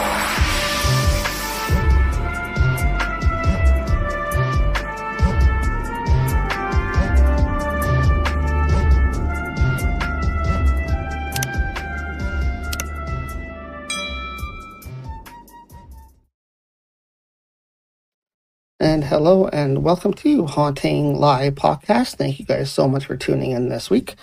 And 18.79 19.03
hello 19.03 19.49
and 19.49 19.83
welcome 19.83 20.13
to 20.13 20.45
Haunting 20.45 21.17
Live 21.19 21.55
Podcast. 21.55 22.15
Thank 22.15 22.39
you 22.39 22.45
guys 22.45 22.71
so 22.71 22.87
much 22.87 23.07
for 23.07 23.17
tuning 23.17 23.51
in 23.51 23.67
this 23.67 23.89
week. 23.89 24.15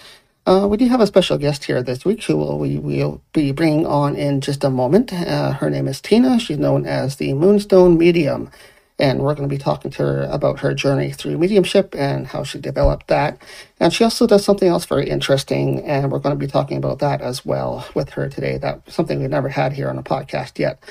Uh, 0.49 0.67
we 0.67 0.79
do 0.79 0.89
have 0.89 1.03
a 1.03 1.07
special 1.07 1.37
guest 1.37 1.65
here 1.65 1.83
this 1.83 2.07
week 2.07 2.25
who 2.25 2.35
will, 2.35 2.59
we 2.59 2.79
will 2.79 3.21
be 3.35 3.53
bringing 3.53 3.85
on 3.85 4.17
in 4.17 4.41
just 4.41 4.65
a 4.65 4.71
moment. 4.71 5.13
Uh, 5.13 5.53
her 5.53 5.69
name 5.69 5.87
is 5.87 6.01
Tina. 6.01 6.41
She's 6.41 6.57
known 6.57 6.87
as 6.87 7.17
the 7.17 7.35
Moonstone 7.35 7.99
Medium. 7.99 8.51
And 8.99 9.21
we're 9.21 9.35
going 9.35 9.47
to 9.47 9.55
be 9.55 9.63
talking 9.63 9.91
to 9.91 10.03
her 10.03 10.23
about 10.31 10.61
her 10.61 10.73
journey 10.73 11.13
through 11.13 11.37
mediumship 11.37 11.95
and 11.95 12.27
how 12.27 12.45
she 12.45 12.59
developed 12.61 13.09
that. 13.09 13.43
And 13.79 13.93
she 13.93 14.05
also 14.05 14.27
does 14.27 14.43
something 14.43 14.67
else 14.67 14.87
very 14.87 15.11
interesting, 15.11 15.85
and 15.85 16.11
we're 16.11 16.19
going 16.19 16.35
to 16.35 16.47
be 16.47 16.51
talking 16.51 16.79
about 16.79 17.01
that 17.01 17.21
as 17.21 17.45
well 17.45 17.87
with 17.95 18.09
her 18.11 18.31
today. 18.31 18.57
That's 18.57 18.95
something 18.95 19.21
we've 19.21 19.31
never 19.31 19.51
had 19.51 19.75
here 19.75 19.91
on 19.91 19.99
a 19.99 20.03
podcast 20.03 20.59
yet. 20.59 20.83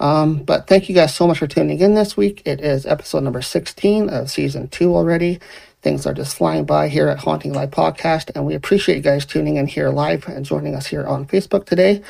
Um, 0.00 0.42
but 0.42 0.66
thank 0.66 0.88
you 0.88 0.94
guys 0.94 1.14
so 1.14 1.26
much 1.26 1.38
for 1.38 1.46
tuning 1.46 1.78
in 1.78 1.94
this 1.94 2.16
week. 2.16 2.42
It 2.44 2.60
is 2.60 2.84
episode 2.84 3.22
number 3.22 3.42
16 3.42 4.10
of 4.10 4.30
season 4.30 4.68
two 4.68 4.94
already. 4.94 5.40
Things 5.84 6.06
are 6.06 6.14
just 6.14 6.38
flying 6.38 6.64
by 6.64 6.88
here 6.88 7.08
at 7.08 7.18
Haunting 7.18 7.52
Live 7.52 7.70
Podcast, 7.70 8.30
and 8.34 8.46
we 8.46 8.54
appreciate 8.54 8.96
you 8.96 9.02
guys 9.02 9.26
tuning 9.26 9.58
in 9.58 9.66
here 9.66 9.90
live 9.90 10.26
and 10.26 10.42
joining 10.42 10.74
us 10.74 10.86
here 10.86 11.04
on 11.06 11.26
Facebook 11.26 11.66
today, 11.66 12.00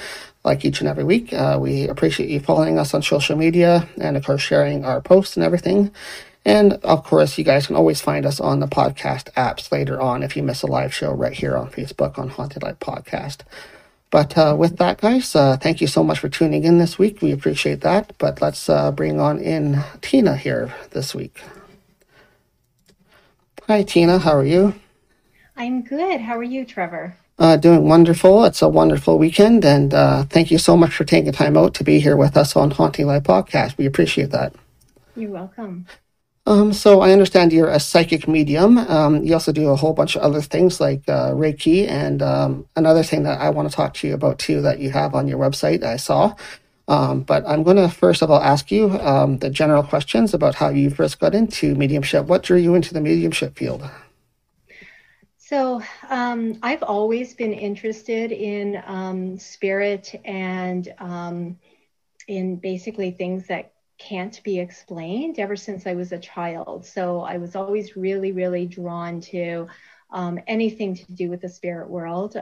like 0.44 0.64
each 0.64 0.78
and 0.78 0.88
every 0.88 1.02
week. 1.02 1.32
Uh, 1.32 1.58
we 1.60 1.88
appreciate 1.88 2.28
you 2.28 2.38
following 2.38 2.78
us 2.78 2.94
on 2.94 3.02
social 3.02 3.36
media 3.36 3.88
and, 4.00 4.16
of 4.16 4.24
course, 4.24 4.42
sharing 4.42 4.84
our 4.84 5.00
posts 5.00 5.36
and 5.36 5.44
everything. 5.44 5.90
And 6.44 6.74
of 6.84 7.02
course, 7.02 7.36
you 7.36 7.42
guys 7.42 7.66
can 7.66 7.74
always 7.74 8.00
find 8.00 8.24
us 8.24 8.38
on 8.38 8.60
the 8.60 8.68
podcast 8.68 9.32
apps 9.32 9.72
later 9.72 10.00
on 10.00 10.22
if 10.22 10.36
you 10.36 10.44
miss 10.44 10.62
a 10.62 10.68
live 10.68 10.94
show 10.94 11.12
right 11.12 11.32
here 11.32 11.56
on 11.56 11.68
Facebook 11.72 12.16
on 12.16 12.28
Haunted 12.28 12.62
Live 12.62 12.78
Podcast. 12.78 13.38
But 14.12 14.38
uh, 14.38 14.54
with 14.56 14.76
that, 14.76 15.00
guys, 15.00 15.34
uh, 15.34 15.56
thank 15.56 15.80
you 15.80 15.88
so 15.88 16.04
much 16.04 16.20
for 16.20 16.28
tuning 16.28 16.62
in 16.62 16.78
this 16.78 16.96
week. 16.96 17.20
We 17.20 17.32
appreciate 17.32 17.80
that. 17.80 18.12
But 18.18 18.40
let's 18.40 18.68
uh, 18.68 18.92
bring 18.92 19.18
on 19.18 19.40
in 19.40 19.82
Tina 20.00 20.36
here 20.36 20.72
this 20.92 21.12
week. 21.12 21.42
Hi, 23.66 23.82
Tina. 23.82 24.18
How 24.18 24.36
are 24.36 24.44
you? 24.44 24.74
I'm 25.56 25.80
good. 25.80 26.20
How 26.20 26.36
are 26.36 26.42
you, 26.42 26.66
Trevor? 26.66 27.16
Uh, 27.38 27.56
doing 27.56 27.88
wonderful. 27.88 28.44
It's 28.44 28.60
a 28.60 28.68
wonderful 28.68 29.18
weekend, 29.18 29.64
and 29.64 29.94
uh, 29.94 30.24
thank 30.24 30.50
you 30.50 30.58
so 30.58 30.76
much 30.76 30.94
for 30.94 31.04
taking 31.04 31.32
time 31.32 31.56
out 31.56 31.72
to 31.74 31.84
be 31.84 31.98
here 31.98 32.14
with 32.14 32.36
us 32.36 32.56
on 32.56 32.72
Haunting 32.72 33.06
Live 33.06 33.22
Podcast. 33.22 33.78
We 33.78 33.86
appreciate 33.86 34.30
that. 34.32 34.54
You're 35.16 35.30
welcome. 35.30 35.86
Um, 36.44 36.74
so 36.74 37.00
I 37.00 37.12
understand 37.12 37.54
you're 37.54 37.70
a 37.70 37.80
psychic 37.80 38.28
medium. 38.28 38.76
Um, 38.76 39.24
you 39.24 39.32
also 39.32 39.50
do 39.50 39.70
a 39.70 39.76
whole 39.76 39.94
bunch 39.94 40.14
of 40.14 40.20
other 40.20 40.42
things 40.42 40.78
like 40.78 41.08
uh, 41.08 41.30
Reiki, 41.30 41.88
and 41.88 42.20
um, 42.20 42.66
another 42.76 43.02
thing 43.02 43.22
that 43.22 43.40
I 43.40 43.48
want 43.48 43.70
to 43.70 43.74
talk 43.74 43.94
to 43.94 44.06
you 44.06 44.12
about 44.12 44.38
too 44.38 44.60
that 44.60 44.78
you 44.78 44.90
have 44.90 45.14
on 45.14 45.26
your 45.26 45.38
website. 45.38 45.82
I 45.82 45.96
saw. 45.96 46.34
Um, 46.86 47.22
but 47.22 47.46
I'm 47.46 47.62
going 47.62 47.76
to 47.76 47.88
first 47.88 48.22
of 48.22 48.30
all 48.30 48.40
ask 48.40 48.70
you 48.70 48.90
um, 49.00 49.38
the 49.38 49.50
general 49.50 49.82
questions 49.82 50.34
about 50.34 50.54
how 50.54 50.68
you 50.68 50.90
first 50.90 51.18
got 51.18 51.34
into 51.34 51.74
mediumship. 51.74 52.26
What 52.26 52.42
drew 52.42 52.58
you 52.58 52.74
into 52.74 52.92
the 52.92 53.00
mediumship 53.00 53.56
field? 53.56 53.88
So 55.38 55.82
um, 56.08 56.58
I've 56.62 56.82
always 56.82 57.34
been 57.34 57.52
interested 57.52 58.32
in 58.32 59.38
spirit 59.38 60.14
and 60.24 60.88
in 62.26 62.56
basically 62.56 63.10
things 63.10 63.46
that 63.48 63.72
can't 63.98 64.42
be 64.42 64.58
explained 64.58 65.38
ever 65.38 65.56
since 65.56 65.86
I 65.86 65.94
was 65.94 66.12
a 66.12 66.18
child. 66.18 66.84
So 66.84 67.20
I 67.20 67.38
was 67.38 67.56
always 67.56 67.96
really, 67.96 68.32
really 68.32 68.66
drawn 68.66 69.20
to 69.22 69.68
um, 70.10 70.38
anything 70.46 70.94
to 70.96 71.12
do 71.12 71.30
with 71.30 71.40
the 71.40 71.48
spirit 71.48 71.88
world. 71.88 72.36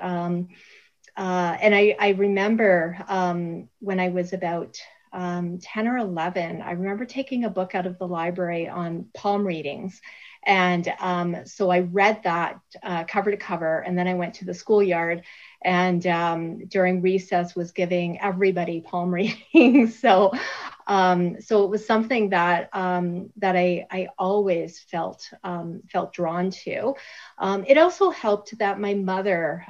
Uh, 1.17 1.57
and 1.61 1.75
I, 1.75 1.97
I 1.99 2.11
remember 2.11 2.99
um, 3.09 3.69
when 3.81 4.01
I 4.01 4.09
was 4.09 4.33
about 4.33 4.79
um, 5.13 5.59
10 5.59 5.89
or 5.89 5.99
11, 5.99 6.63
I 6.63 6.73
remember 6.73 7.05
taking 7.05 7.45
a 7.45 7.51
book 7.51 7.75
out 7.75 7.87
of 7.87 7.99
the 7.99 8.09
library 8.09 8.69
on 8.69 9.07
palm 9.15 9.47
readings. 9.47 10.01
And 10.45 10.93
um, 10.99 11.37
so 11.45 11.71
I 11.71 11.81
read 11.81 12.23
that 12.25 12.59
uh, 12.83 13.05
cover 13.05 13.31
to 13.31 13.37
cover, 13.37 13.81
and 13.81 13.97
then 13.97 14.09
I 14.09 14.15
went 14.15 14.35
to 14.35 14.45
the 14.45 14.55
schoolyard 14.55 15.23
and 15.65 16.05
um, 16.09 16.67
during 16.67 17.01
recess 17.01 17.55
was 17.55 17.71
giving 17.71 18.21
everybody 18.21 18.81
palm 18.81 19.15
readings. 19.15 20.01
so 20.01 20.33
um, 20.89 21.41
so 21.41 21.63
it 21.63 21.71
was 21.71 21.87
something 21.87 22.31
that 22.31 22.71
um, 22.73 23.31
that 23.37 23.55
I, 23.55 23.87
I 23.89 24.09
always 24.19 24.81
felt 24.81 25.31
um, 25.45 25.83
felt 25.93 26.13
drawn 26.13 26.51
to. 26.51 26.95
It 27.41 27.79
also 27.79 28.11
helped 28.11 28.59
that 28.59 28.81
my 28.81 28.95
mother 28.95 29.65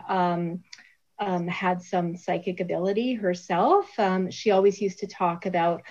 um, 1.22 1.42
um, 1.42 1.48
had 1.48 1.82
some 1.82 2.16
psychic 2.16 2.60
ability 2.60 3.14
herself. 3.14 3.88
she 4.30 4.50
always 4.50 4.80
used 4.80 4.98
to 5.00 5.06
talk 5.06 5.46
about 5.46 5.82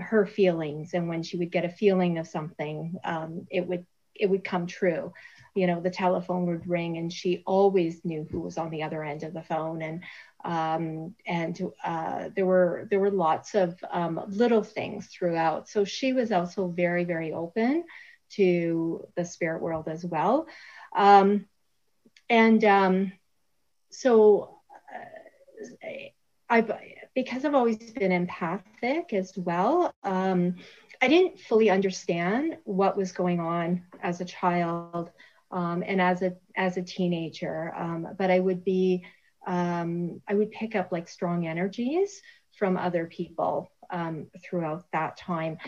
her 0.00 0.26
feelings, 0.26 0.94
and 0.94 1.08
when 1.08 1.22
she 1.22 1.36
would 1.36 1.50
get 1.50 1.64
a 1.64 1.70
feeling 1.70 2.18
of 2.18 2.26
something, 2.26 2.96
it 3.50 3.66
would 3.66 3.86
it 4.14 4.28
would 4.28 4.44
come 4.44 4.66
true. 4.66 5.12
You 5.54 5.66
know 5.66 5.80
the 5.80 5.90
telephone 5.90 6.46
would 6.46 6.68
ring 6.68 6.98
and 6.98 7.12
she 7.12 7.42
always 7.46 8.04
knew 8.04 8.26
who 8.30 8.40
was 8.40 8.58
on 8.58 8.70
the 8.70 8.82
other 8.82 9.02
end 9.02 9.22
of 9.24 9.34
the 9.34 9.42
phone 9.42 9.82
and 9.82 10.04
um, 10.44 11.14
and 11.26 11.60
uh, 11.84 12.30
there 12.34 12.46
were 12.46 12.86
there 12.90 13.00
were 13.00 13.10
lots 13.10 13.54
of 13.54 13.82
um, 13.90 14.20
little 14.28 14.62
things 14.62 15.08
throughout. 15.08 15.68
So 15.68 15.84
she 15.84 16.12
was 16.12 16.30
also 16.32 16.68
very 16.68 17.04
very 17.04 17.32
open 17.32 17.84
to 18.30 19.06
the 19.16 19.24
spirit 19.24 19.62
world 19.62 19.88
as 19.88 20.04
well. 20.04 20.46
Um, 20.96 21.46
and 22.30 22.62
um, 22.64 23.12
so 23.90 24.60
uh, 24.94 25.88
I've 26.50 26.72
because 27.14 27.44
I've 27.44 27.54
always 27.54 27.78
been 27.92 28.12
empathic 28.12 29.12
as 29.12 29.36
well. 29.36 29.92
Um, 30.04 30.56
I 31.02 31.08
didn't 31.08 31.40
fully 31.40 31.70
understand 31.70 32.58
what 32.64 32.96
was 32.96 33.12
going 33.12 33.40
on 33.40 33.82
as 34.02 34.20
a 34.20 34.24
child 34.24 35.10
um, 35.50 35.82
and 35.86 36.00
as 36.00 36.22
a 36.22 36.36
as 36.56 36.76
a 36.76 36.82
teenager. 36.82 37.74
Um, 37.74 38.08
but 38.16 38.30
I 38.30 38.38
would 38.38 38.64
be 38.64 39.04
um, 39.46 40.20
I 40.28 40.34
would 40.34 40.50
pick 40.50 40.74
up 40.74 40.92
like 40.92 41.08
strong 41.08 41.46
energies 41.46 42.20
from 42.58 42.76
other 42.76 43.06
people 43.06 43.70
um, 43.90 44.26
throughout 44.44 44.84
that 44.92 45.16
time. 45.16 45.58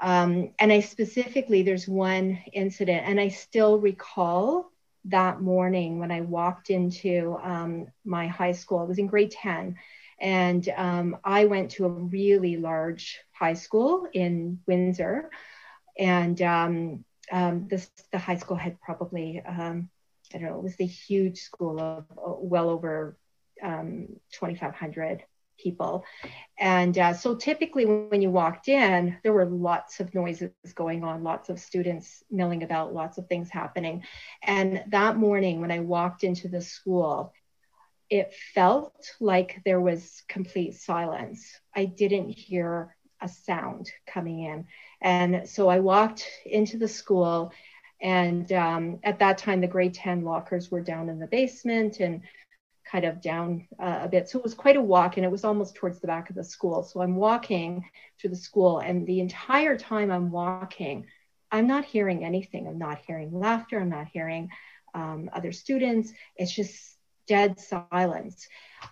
Um, 0.00 0.52
and 0.58 0.72
I 0.72 0.80
specifically, 0.80 1.62
there's 1.62 1.88
one 1.88 2.38
incident, 2.52 3.04
and 3.06 3.20
I 3.20 3.28
still 3.28 3.78
recall 3.78 4.72
that 5.04 5.40
morning 5.40 5.98
when 5.98 6.10
I 6.10 6.20
walked 6.20 6.70
into 6.70 7.38
um, 7.42 7.86
my 8.04 8.26
high 8.26 8.52
school. 8.52 8.78
I 8.80 8.84
was 8.84 8.98
in 8.98 9.06
grade 9.06 9.30
10. 9.30 9.76
And 10.20 10.68
I 11.24 11.46
went 11.46 11.70
to 11.72 11.86
a 11.86 11.88
really 11.88 12.58
large 12.58 13.18
high 13.32 13.54
school 13.54 14.06
in 14.12 14.60
Windsor. 14.66 15.30
And 15.98 16.40
um, 16.42 17.04
um, 17.32 17.66
this 17.68 17.90
the 18.12 18.18
high 18.18 18.36
school 18.36 18.56
had 18.56 18.80
probably 18.80 19.42
um, 19.46 19.88
I 20.34 20.38
don't 20.38 20.48
know 20.48 20.58
it 20.58 20.62
was 20.62 20.76
the 20.76 20.86
huge 20.86 21.40
school 21.40 21.80
of 21.80 22.04
uh, 22.10 22.34
well 22.38 22.68
over 22.68 23.16
um, 23.62 24.08
2,500 24.32 25.24
people, 25.62 26.04
and 26.58 26.96
uh, 26.98 27.14
so 27.14 27.34
typically 27.34 27.86
when 27.86 28.22
you 28.22 28.30
walked 28.30 28.68
in, 28.68 29.16
there 29.22 29.32
were 29.32 29.46
lots 29.46 30.00
of 30.00 30.14
noises 30.14 30.50
going 30.74 31.04
on, 31.04 31.24
lots 31.24 31.48
of 31.48 31.58
students 31.58 32.22
milling 32.30 32.62
about, 32.62 32.94
lots 32.94 33.18
of 33.18 33.26
things 33.26 33.50
happening, 33.50 34.02
and 34.42 34.82
that 34.88 35.16
morning 35.16 35.60
when 35.60 35.70
I 35.70 35.80
walked 35.80 36.24
into 36.24 36.48
the 36.48 36.62
school. 36.62 37.32
It 38.08 38.34
felt 38.54 39.14
like 39.20 39.62
there 39.64 39.80
was 39.80 40.24
complete 40.28 40.74
silence. 40.74 41.60
I 41.76 41.84
didn't 41.84 42.30
hear 42.30 42.96
a 43.20 43.28
sound 43.28 43.90
coming 44.06 44.40
in. 44.40 44.66
And 45.00 45.48
so 45.48 45.68
I 45.68 45.80
walked 45.80 46.26
into 46.44 46.78
the 46.78 46.88
school, 46.88 47.52
and 48.00 48.50
um, 48.52 48.98
at 49.02 49.18
that 49.18 49.38
time, 49.38 49.60
the 49.60 49.66
grade 49.66 49.94
10 49.94 50.24
lockers 50.24 50.70
were 50.70 50.80
down 50.80 51.08
in 51.08 51.18
the 51.18 51.26
basement 51.26 52.00
and 52.00 52.22
kind 52.90 53.04
of 53.04 53.20
down 53.20 53.66
uh, 53.78 54.00
a 54.02 54.08
bit. 54.08 54.28
So 54.28 54.38
it 54.38 54.44
was 54.44 54.54
quite 54.54 54.76
a 54.76 54.82
walk, 54.82 55.16
and 55.16 55.24
it 55.24 55.30
was 55.30 55.44
almost 55.44 55.74
towards 55.74 56.00
the 56.00 56.06
back 56.06 56.30
of 56.30 56.36
the 56.36 56.44
school. 56.44 56.82
So 56.82 57.00
I'm 57.00 57.16
walking 57.16 57.84
through 58.18 58.30
the 58.30 58.36
school, 58.36 58.78
and 58.78 59.06
the 59.06 59.20
entire 59.20 59.76
time 59.76 60.10
I'm 60.10 60.30
walking, 60.30 61.06
I'm 61.52 61.66
not 61.66 61.84
hearing 61.84 62.24
anything. 62.24 62.66
I'm 62.66 62.78
not 62.78 63.00
hearing 63.06 63.32
laughter. 63.32 63.80
I'm 63.80 63.90
not 63.90 64.08
hearing 64.12 64.50
um, 64.94 65.30
other 65.32 65.52
students. 65.52 66.12
It's 66.36 66.52
just 66.52 66.96
dead 67.26 67.60
silence. 67.60 68.48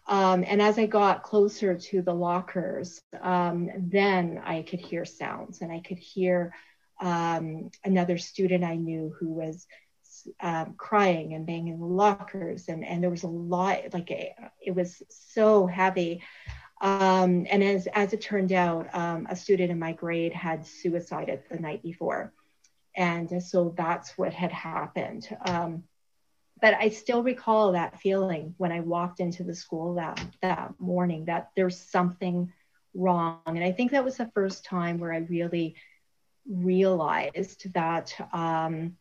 Um, 0.07 0.45
and 0.47 0.63
as 0.63 0.79
I 0.79 0.87
got 0.87 1.23
closer 1.23 1.77
to 1.77 2.03
the 2.03 2.15
lockers, 2.15 3.01
um, 3.21 3.69
then 3.77 4.41
I 4.45 4.63
could 4.63 4.81
hear 4.81 5.05
sounds 5.05 5.61
and 5.61 5.73
I 5.73 5.81
could 5.81 5.99
hear 5.99 6.55
um, 7.01 7.71
another 7.85 8.19
student 8.19 8.65
I 8.65 8.77
knew 8.77 9.15
who 9.19 9.29
was 9.29 9.67
um, 10.41 10.75
crying 10.77 11.35
and 11.35 11.47
banging 11.47 11.79
the 11.79 11.87
lockers. 11.87 12.69
And, 12.69 12.85
and 12.85 13.03
there 13.03 13.11
was 13.11 13.25
a 13.25 13.29
lot, 13.29 13.93
like 13.93 14.11
it 14.11 14.75
was 14.75 15.03
so 15.09 15.67
heavy. 15.67 16.23
Um, 16.81 17.47
and 17.51 17.63
as, 17.63 17.89
as 17.93 18.13
it 18.13 18.21
turned 18.21 18.53
out, 18.53 18.95
um, 18.95 19.27
a 19.29 19.37
student 19.37 19.71
in 19.71 19.79
my 19.79 19.93
grade 19.93 20.33
had 20.33 20.67
suicided 20.67 21.43
the 21.51 21.59
night 21.59 21.83
before. 21.83 22.33
And 22.97 23.43
so 23.43 23.75
that's 23.77 24.17
what 24.17 24.33
had 24.33 24.53
happened. 24.53 25.29
Um, 25.47 25.85
but 26.61 26.75
I 26.75 26.89
still 26.89 27.23
recall 27.23 27.73
that 27.73 28.01
feeling 28.01 28.55
when 28.59 28.73
I 28.73 28.81
walked 28.81 29.21
into 29.21 29.45
the 29.45 29.55
school 29.55 29.95
that, 29.95 30.21
that 30.43 30.75
morning 30.79 31.27
that 31.27 31.51
there's 31.55 31.79
something 31.79 32.53
wrong. 32.95 33.41
And 33.47 33.63
I 33.63 33.73
think 33.73 33.93
that 33.93 34.05
was 34.05 34.17
the 34.17 34.31
first 34.35 34.65
time 34.65 34.99
where 34.99 35.13
I 35.13 35.19
really 35.19 35.77
realized 36.49 37.73
that 37.75 38.15
um, 38.33 38.97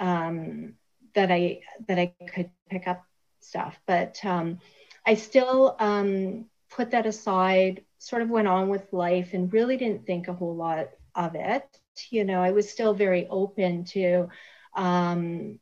um, 0.00 0.74
that 1.14 1.30
I 1.30 1.60
that 1.86 1.98
I 1.98 2.14
could 2.34 2.50
pick 2.68 2.88
up 2.88 3.04
stuff. 3.40 3.78
But 3.86 4.24
um, 4.24 4.58
I 5.06 5.14
still 5.14 5.76
um, 5.78 6.46
put 6.70 6.90
that 6.92 7.06
aside, 7.06 7.84
sort 7.98 8.22
of 8.22 8.30
went 8.30 8.48
on 8.48 8.68
with 8.68 8.92
life, 8.92 9.34
and 9.34 9.52
really 9.52 9.76
didn't 9.76 10.06
think 10.06 10.28
a 10.28 10.34
whole 10.34 10.56
lot 10.56 10.90
of 11.14 11.34
it. 11.34 11.64
You 12.10 12.24
know, 12.24 12.42
I 12.42 12.52
was 12.52 12.70
still 12.70 12.94
very 12.94 13.26
open 13.28 13.84
to 13.86 14.28
um, 14.74 15.60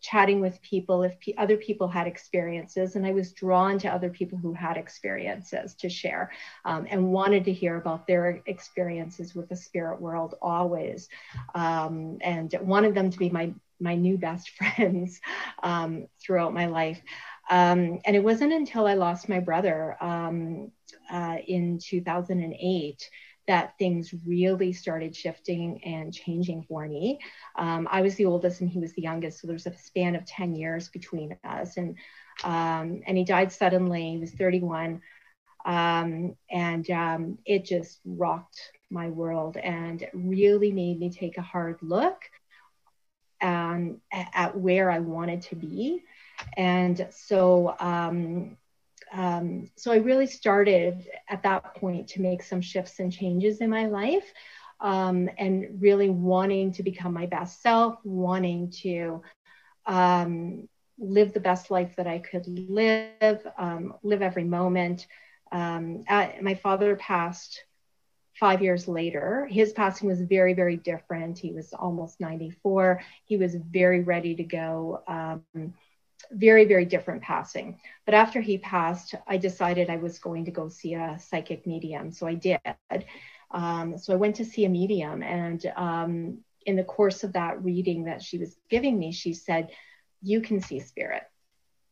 chatting 0.00 0.40
with 0.40 0.60
people 0.62 1.02
if 1.02 1.18
p- 1.20 1.34
other 1.36 1.56
people 1.56 1.88
had 1.88 2.06
experiences 2.06 2.96
and 2.96 3.06
i 3.06 3.12
was 3.12 3.32
drawn 3.32 3.78
to 3.78 3.88
other 3.88 4.10
people 4.10 4.38
who 4.38 4.52
had 4.52 4.76
experiences 4.76 5.74
to 5.74 5.88
share 5.88 6.30
um, 6.64 6.86
and 6.90 7.12
wanted 7.12 7.44
to 7.44 7.52
hear 7.52 7.76
about 7.76 8.06
their 8.06 8.40
experiences 8.46 9.34
with 9.34 9.48
the 9.48 9.56
spirit 9.56 10.00
world 10.00 10.34
always 10.42 11.08
um, 11.54 12.18
and 12.22 12.54
wanted 12.62 12.94
them 12.94 13.10
to 13.10 13.18
be 13.18 13.30
my 13.30 13.52
my 13.80 13.94
new 13.94 14.18
best 14.18 14.50
friends 14.58 15.20
um, 15.62 16.06
throughout 16.20 16.52
my 16.52 16.66
life. 16.66 17.00
Um, 17.50 18.00
and 18.04 18.14
it 18.14 18.22
wasn't 18.22 18.52
until 18.52 18.86
i 18.86 18.94
lost 18.94 19.28
my 19.28 19.40
brother 19.40 19.96
um, 20.02 20.70
uh, 21.10 21.36
in 21.46 21.78
2008 21.82 23.10
that 23.48 23.76
things 23.78 24.14
really 24.26 24.72
started 24.72 25.16
shifting 25.16 25.82
and 25.84 26.12
changing 26.12 26.62
for 26.68 26.86
me. 26.86 27.18
Um, 27.56 27.88
I 27.90 28.02
was 28.02 28.14
the 28.14 28.26
oldest 28.26 28.60
and 28.60 28.70
he 28.70 28.78
was 28.78 28.92
the 28.92 29.02
youngest, 29.02 29.40
so 29.40 29.48
there's 29.48 29.66
a 29.66 29.74
span 29.76 30.14
of 30.14 30.24
10 30.26 30.54
years 30.54 30.88
between 30.90 31.36
us. 31.44 31.76
And 31.76 31.96
um, 32.44 33.02
and 33.06 33.18
he 33.18 33.24
died 33.24 33.50
suddenly. 33.50 34.12
He 34.12 34.18
was 34.18 34.32
31, 34.32 35.00
um, 35.64 36.36
and 36.50 36.90
um, 36.90 37.38
it 37.44 37.64
just 37.64 38.00
rocked 38.04 38.60
my 38.90 39.08
world 39.08 39.56
and 39.56 40.06
really 40.14 40.70
made 40.70 41.00
me 41.00 41.10
take 41.10 41.36
a 41.36 41.42
hard 41.42 41.78
look 41.82 42.22
um, 43.40 44.00
at 44.12 44.56
where 44.56 44.90
I 44.90 45.00
wanted 45.00 45.42
to 45.42 45.56
be. 45.56 46.04
And 46.56 47.08
so 47.10 47.74
um, 49.12 49.70
so 49.76 49.92
I 49.92 49.96
really 49.96 50.26
started 50.26 51.08
at 51.28 51.42
that 51.42 51.74
point 51.76 52.08
to 52.08 52.22
make 52.22 52.42
some 52.42 52.60
shifts 52.60 52.98
and 53.00 53.12
changes 53.12 53.60
in 53.60 53.70
my 53.70 53.86
life 53.86 54.32
um, 54.80 55.28
and 55.38 55.78
really 55.80 56.10
wanting 56.10 56.72
to 56.72 56.82
become 56.82 57.12
my 57.12 57.26
best 57.26 57.62
self, 57.62 57.98
wanting 58.04 58.70
to 58.82 59.22
um, 59.86 60.68
live 60.98 61.32
the 61.32 61.40
best 61.40 61.70
life 61.70 61.94
that 61.96 62.06
I 62.06 62.18
could 62.18 62.46
live, 62.46 63.46
um, 63.58 63.94
live 64.02 64.22
every 64.22 64.44
moment. 64.44 65.06
Um, 65.50 66.04
at, 66.08 66.42
my 66.42 66.54
father 66.54 66.96
passed 66.96 67.64
five 68.34 68.62
years 68.62 68.86
later. 68.86 69.48
His 69.50 69.72
passing 69.72 70.08
was 70.08 70.20
very, 70.22 70.54
very 70.54 70.76
different. 70.76 71.38
He 71.38 71.52
was 71.52 71.72
almost 71.72 72.20
94. 72.20 73.00
He 73.24 73.36
was 73.36 73.54
very 73.56 74.02
ready 74.02 74.34
to 74.36 74.44
go 74.44 75.02
um, 75.08 75.74
very, 76.30 76.64
very 76.64 76.84
different 76.84 77.22
passing. 77.22 77.78
But 78.04 78.14
after 78.14 78.40
he 78.40 78.58
passed, 78.58 79.14
I 79.26 79.36
decided 79.36 79.90
I 79.90 79.96
was 79.96 80.18
going 80.18 80.44
to 80.46 80.50
go 80.50 80.68
see 80.68 80.94
a 80.94 81.18
psychic 81.18 81.66
medium. 81.66 82.12
So 82.12 82.26
I 82.26 82.34
did. 82.34 82.60
Um, 83.50 83.96
so 83.98 84.12
I 84.12 84.16
went 84.16 84.36
to 84.36 84.44
see 84.44 84.64
a 84.64 84.68
medium. 84.68 85.22
And 85.22 85.64
um, 85.76 86.38
in 86.66 86.76
the 86.76 86.84
course 86.84 87.24
of 87.24 87.32
that 87.32 87.62
reading 87.62 88.04
that 88.04 88.22
she 88.22 88.38
was 88.38 88.56
giving 88.68 88.98
me, 88.98 89.12
she 89.12 89.32
said, 89.32 89.70
You 90.22 90.40
can 90.40 90.60
see 90.60 90.80
spirit. 90.80 91.22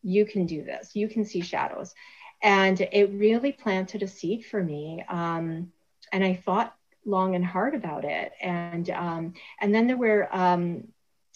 You 0.02 0.26
can 0.26 0.46
do 0.46 0.62
this. 0.62 0.94
You 0.94 1.08
can 1.08 1.24
see 1.24 1.40
shadows. 1.40 1.94
And 2.42 2.80
it 2.80 3.10
really 3.12 3.52
planted 3.52 4.02
a 4.02 4.08
seed 4.08 4.44
for 4.44 4.62
me. 4.62 5.04
Um, 5.08 5.72
and 6.12 6.22
I 6.22 6.34
thought 6.34 6.76
long 7.04 7.34
and 7.34 7.44
hard 7.44 7.74
about 7.74 8.04
it. 8.04 8.32
And 8.40 8.90
um, 8.90 9.34
and 9.60 9.74
then 9.74 9.86
there 9.86 9.96
were 9.96 10.28
um, 10.34 10.88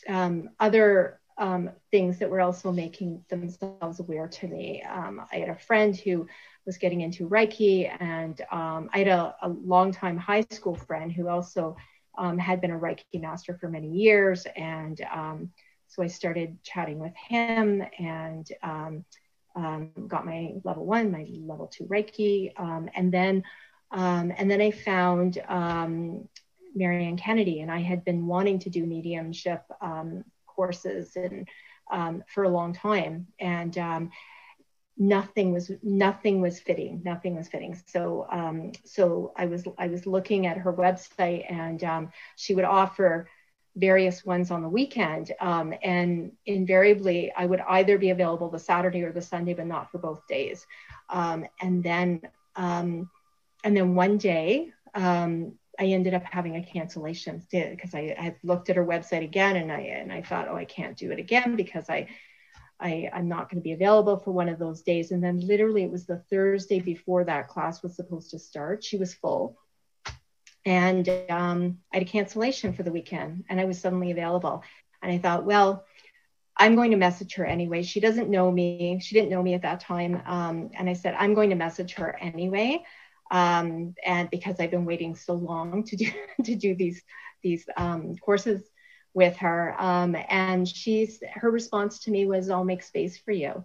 um, 0.08 0.50
other 0.58 1.19
um, 1.40 1.70
things 1.90 2.18
that 2.18 2.30
were 2.30 2.42
also 2.42 2.70
making 2.70 3.24
themselves 3.30 3.98
aware 3.98 4.28
to 4.28 4.46
me. 4.46 4.82
Um, 4.82 5.22
I 5.32 5.36
had 5.36 5.48
a 5.48 5.58
friend 5.58 5.96
who 5.96 6.26
was 6.66 6.76
getting 6.76 7.00
into 7.00 7.28
Reiki, 7.28 7.90
and 7.98 8.40
um, 8.52 8.90
I 8.92 8.98
had 8.98 9.08
a, 9.08 9.34
a 9.42 9.48
longtime 9.48 10.18
high 10.18 10.44
school 10.50 10.76
friend 10.76 11.10
who 11.10 11.28
also 11.28 11.76
um, 12.18 12.36
had 12.36 12.60
been 12.60 12.72
a 12.72 12.78
Reiki 12.78 13.20
master 13.20 13.56
for 13.58 13.70
many 13.70 13.88
years. 13.88 14.46
And 14.54 15.00
um, 15.12 15.50
so 15.88 16.02
I 16.02 16.08
started 16.08 16.62
chatting 16.62 16.98
with 16.98 17.14
him 17.16 17.82
and 17.98 18.46
um, 18.62 19.04
got 20.06 20.26
my 20.26 20.52
level 20.62 20.84
one, 20.84 21.10
my 21.10 21.26
level 21.40 21.68
two 21.68 21.84
Reiki, 21.84 22.52
and 22.58 23.12
then 23.12 23.42
and 23.92 24.50
then 24.50 24.60
I 24.60 24.70
found 24.70 25.38
Marianne 26.74 27.16
Kennedy, 27.16 27.60
and 27.60 27.70
I 27.70 27.80
had 27.80 28.04
been 28.04 28.26
wanting 28.26 28.58
to 28.60 28.70
do 28.70 28.84
mediumship 28.84 29.62
um, 29.80 30.22
courses 30.60 31.16
and 31.16 31.48
um, 31.90 32.22
for 32.32 32.44
a 32.44 32.48
long 32.58 32.74
time, 32.74 33.26
and 33.40 33.76
um, 33.78 34.10
nothing 34.98 35.54
was 35.54 35.72
nothing 35.82 36.42
was 36.42 36.60
fitting. 36.60 37.00
Nothing 37.02 37.34
was 37.34 37.48
fitting. 37.48 37.74
So 37.86 38.26
um, 38.30 38.72
so 38.84 39.32
I 39.42 39.46
was 39.46 39.64
I 39.78 39.86
was 39.88 40.06
looking 40.06 40.46
at 40.46 40.58
her 40.58 40.72
website, 40.72 41.50
and 41.50 41.82
um, 41.82 42.12
she 42.36 42.54
would 42.54 42.66
offer 42.66 43.26
various 43.74 44.22
ones 44.32 44.50
on 44.50 44.60
the 44.62 44.68
weekend, 44.68 45.32
um, 45.40 45.72
and 45.82 46.32
invariably 46.44 47.32
I 47.42 47.46
would 47.46 47.62
either 47.78 47.96
be 47.96 48.10
available 48.10 48.50
the 48.50 48.58
Saturday 48.58 49.02
or 49.02 49.12
the 49.12 49.22
Sunday, 49.22 49.54
but 49.54 49.66
not 49.66 49.90
for 49.90 49.98
both 49.98 50.26
days. 50.28 50.66
Um, 51.08 51.46
and 51.62 51.82
then 51.82 52.20
and 53.64 53.76
then 53.76 53.94
one 53.94 54.18
day 54.18 54.72
um, 54.94 55.54
I 55.80 55.84
ended 55.86 56.12
up 56.12 56.24
having 56.24 56.56
a 56.56 56.62
cancellation 56.62 57.42
because 57.50 57.94
I 57.94 58.14
had 58.16 58.36
looked 58.44 58.68
at 58.68 58.76
her 58.76 58.84
website 58.84 59.24
again 59.24 59.56
and 59.56 59.72
I 59.72 59.80
and 59.80 60.12
I 60.12 60.20
thought, 60.20 60.46
oh, 60.48 60.54
I 60.54 60.66
can't 60.66 60.96
do 60.96 61.10
it 61.10 61.18
again 61.18 61.56
because 61.56 61.88
I, 61.88 62.08
I 62.78 63.08
I'm 63.14 63.28
not 63.28 63.48
going 63.48 63.62
to 63.62 63.64
be 63.64 63.72
available 63.72 64.18
for 64.18 64.30
one 64.30 64.50
of 64.50 64.58
those 64.58 64.82
days. 64.82 65.10
And 65.10 65.24
then 65.24 65.40
literally 65.40 65.82
it 65.82 65.90
was 65.90 66.04
the 66.04 66.22
Thursday 66.28 66.80
before 66.80 67.24
that 67.24 67.48
class 67.48 67.82
was 67.82 67.96
supposed 67.96 68.30
to 68.32 68.38
start. 68.38 68.84
She 68.84 68.98
was 68.98 69.14
full, 69.14 69.56
and 70.66 71.08
um, 71.30 71.78
I 71.90 71.96
had 71.96 72.06
a 72.06 72.10
cancellation 72.10 72.74
for 72.74 72.82
the 72.82 72.92
weekend, 72.92 73.44
and 73.48 73.58
I 73.58 73.64
was 73.64 73.80
suddenly 73.80 74.10
available. 74.10 74.62
And 75.00 75.10
I 75.10 75.16
thought, 75.16 75.46
well, 75.46 75.86
I'm 76.58 76.76
going 76.76 76.90
to 76.90 76.98
message 76.98 77.36
her 77.36 77.46
anyway. 77.46 77.84
She 77.84 78.00
doesn't 78.00 78.28
know 78.28 78.52
me. 78.52 79.00
She 79.00 79.14
didn't 79.14 79.30
know 79.30 79.42
me 79.42 79.54
at 79.54 79.62
that 79.62 79.80
time. 79.80 80.20
Um, 80.26 80.70
and 80.74 80.90
I 80.90 80.92
said, 80.92 81.16
I'm 81.18 81.32
going 81.32 81.48
to 81.48 81.56
message 81.56 81.94
her 81.94 82.18
anyway 82.20 82.84
um, 83.30 83.94
and 84.04 84.30
because 84.30 84.60
I've 84.60 84.70
been 84.70 84.84
waiting 84.86 85.14
so 85.14 85.34
long 85.34 85.84
to 85.84 85.96
do 85.96 86.10
to 86.44 86.54
do 86.54 86.74
these 86.74 87.02
these 87.42 87.66
um, 87.76 88.16
courses 88.16 88.62
with 89.14 89.36
her, 89.38 89.74
um, 89.78 90.16
and 90.28 90.66
she's 90.68 91.22
her 91.34 91.50
response 91.50 92.00
to 92.00 92.10
me 92.10 92.26
was, 92.26 92.50
"I'll 92.50 92.64
make 92.64 92.82
space 92.82 93.18
for 93.18 93.32
you," 93.32 93.64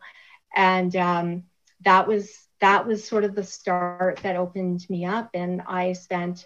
and 0.56 0.96
um, 0.96 1.44
that 1.84 2.08
was 2.08 2.48
that 2.62 2.88
was 2.88 3.08
sort 3.08 3.24
of 3.24 3.36
the 3.36 3.44
start 3.44 4.20
that 4.24 4.36
opened 4.36 4.86
me 4.90 5.06
up, 5.06 5.30
and 5.34 5.62
I 5.68 5.94
spent. 5.94 6.46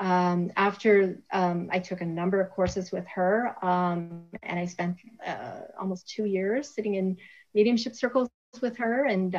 Um, 0.00 0.50
after 0.56 1.20
um, 1.32 1.68
I 1.70 1.78
took 1.78 2.00
a 2.00 2.04
number 2.04 2.40
of 2.40 2.50
courses 2.50 2.90
with 2.90 3.06
her, 3.14 3.54
and 3.62 4.58
I 4.58 4.66
spent 4.66 4.96
uh, 5.24 5.60
almost 5.80 6.08
two 6.08 6.24
years 6.24 6.68
sitting 6.74 6.96
in 6.96 7.16
mediumship 7.54 7.94
circles 7.94 8.28
with 8.60 8.76
her, 8.78 9.04
and 9.04 9.36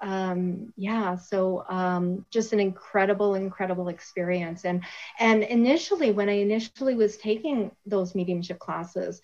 um, 0.00 0.72
yeah, 0.76 1.16
so 1.16 1.64
um, 1.68 2.24
just 2.30 2.52
an 2.52 2.60
incredible, 2.60 3.34
incredible 3.34 3.88
experience. 3.88 4.64
And 4.64 4.84
and 5.18 5.42
initially, 5.42 6.12
when 6.12 6.28
I 6.28 6.34
initially 6.38 6.94
was 6.94 7.16
taking 7.16 7.70
those 7.86 8.14
mediumship 8.14 8.58
classes, 8.58 9.20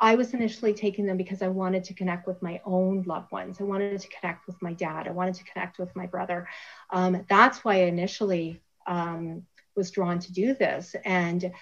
I 0.00 0.14
was 0.14 0.34
initially 0.34 0.74
taking 0.74 1.06
them 1.06 1.16
because 1.16 1.42
I 1.42 1.48
wanted 1.48 1.84
to 1.84 1.94
connect 1.94 2.26
with 2.26 2.42
my 2.42 2.60
own 2.64 3.02
loved 3.06 3.32
ones. 3.32 3.60
I 3.60 3.64
wanted 3.64 4.00
to 4.00 4.08
connect 4.08 4.46
with 4.46 4.60
my 4.60 4.74
dad. 4.74 5.08
I 5.08 5.12
wanted 5.12 5.34
to 5.36 5.44
connect 5.44 5.78
with 5.78 5.94
my 5.96 6.06
brother. 6.06 6.48
Um, 6.90 7.24
that's 7.28 7.64
why 7.64 7.76
I 7.76 7.84
initially 7.84 8.60
um, 8.86 9.46
was 9.74 9.90
drawn 9.90 10.18
to 10.20 10.32
do 10.32 10.54
this. 10.54 10.94
And 11.04 11.52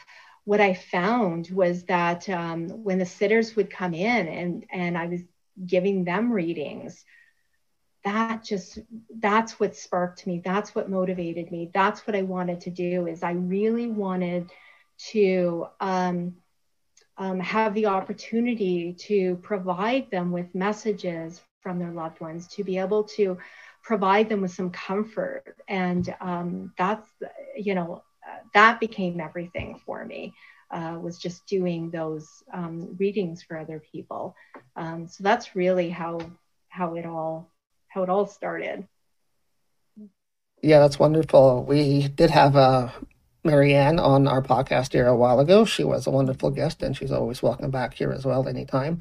what 0.44 0.60
I 0.60 0.74
found 0.74 1.50
was 1.50 1.84
that 1.84 2.28
um, 2.28 2.68
when 2.68 2.98
the 2.98 3.06
sitters 3.06 3.56
would 3.56 3.70
come 3.70 3.94
in 3.94 4.28
and 4.28 4.66
and 4.70 4.98
I 4.98 5.06
was 5.06 5.20
giving 5.66 6.04
them 6.04 6.32
readings 6.32 7.04
that 8.04 8.44
just 8.44 8.78
that's 9.18 9.58
what 9.58 9.76
sparked 9.76 10.26
me 10.26 10.40
that's 10.44 10.74
what 10.74 10.90
motivated 10.90 11.50
me 11.50 11.70
that's 11.74 12.06
what 12.06 12.14
i 12.14 12.22
wanted 12.22 12.60
to 12.60 12.70
do 12.70 13.06
is 13.06 13.22
i 13.22 13.32
really 13.32 13.86
wanted 13.86 14.50
to 14.98 15.66
um, 15.80 16.34
um, 17.16 17.40
have 17.40 17.74
the 17.74 17.86
opportunity 17.86 18.92
to 18.92 19.36
provide 19.36 20.10
them 20.10 20.32
with 20.32 20.54
messages 20.54 21.40
from 21.62 21.78
their 21.78 21.92
loved 21.92 22.20
ones 22.20 22.48
to 22.48 22.64
be 22.64 22.78
able 22.78 23.04
to 23.04 23.38
provide 23.82 24.28
them 24.28 24.40
with 24.40 24.50
some 24.50 24.70
comfort. 24.70 25.56
And 25.68 26.14
um, 26.20 26.72
that's, 26.78 27.08
you 27.56 27.74
know, 27.74 28.02
that 28.54 28.80
became 28.80 29.20
everything 29.20 29.80
for 29.84 30.04
me. 30.04 30.34
Uh, 30.70 30.98
was 31.00 31.18
just 31.18 31.46
doing 31.46 31.90
those 31.90 32.42
um, 32.52 32.96
readings 32.98 33.42
for 33.42 33.56
other 33.58 33.80
people. 33.92 34.34
Um, 34.74 35.06
so 35.06 35.22
that's 35.22 35.54
really 35.54 35.88
how 35.90 36.18
how 36.68 36.94
it 36.94 37.06
all 37.06 37.53
how 37.94 38.02
it 38.02 38.10
all 38.10 38.26
started. 38.26 38.88
Yeah, 40.60 40.80
that's 40.80 40.98
wonderful. 40.98 41.64
We 41.64 42.08
did 42.08 42.30
have 42.30 42.56
uh, 42.56 42.90
Marianne 43.44 44.00
on 44.00 44.26
our 44.26 44.42
podcast 44.42 44.92
here 44.92 45.06
a 45.06 45.16
while 45.16 45.38
ago. 45.38 45.64
She 45.64 45.84
was 45.84 46.06
a 46.06 46.10
wonderful 46.10 46.50
guest, 46.50 46.82
and 46.82 46.96
she's 46.96 47.12
always 47.12 47.40
welcome 47.40 47.70
back 47.70 47.94
here 47.94 48.10
as 48.10 48.24
well 48.24 48.48
anytime. 48.48 49.00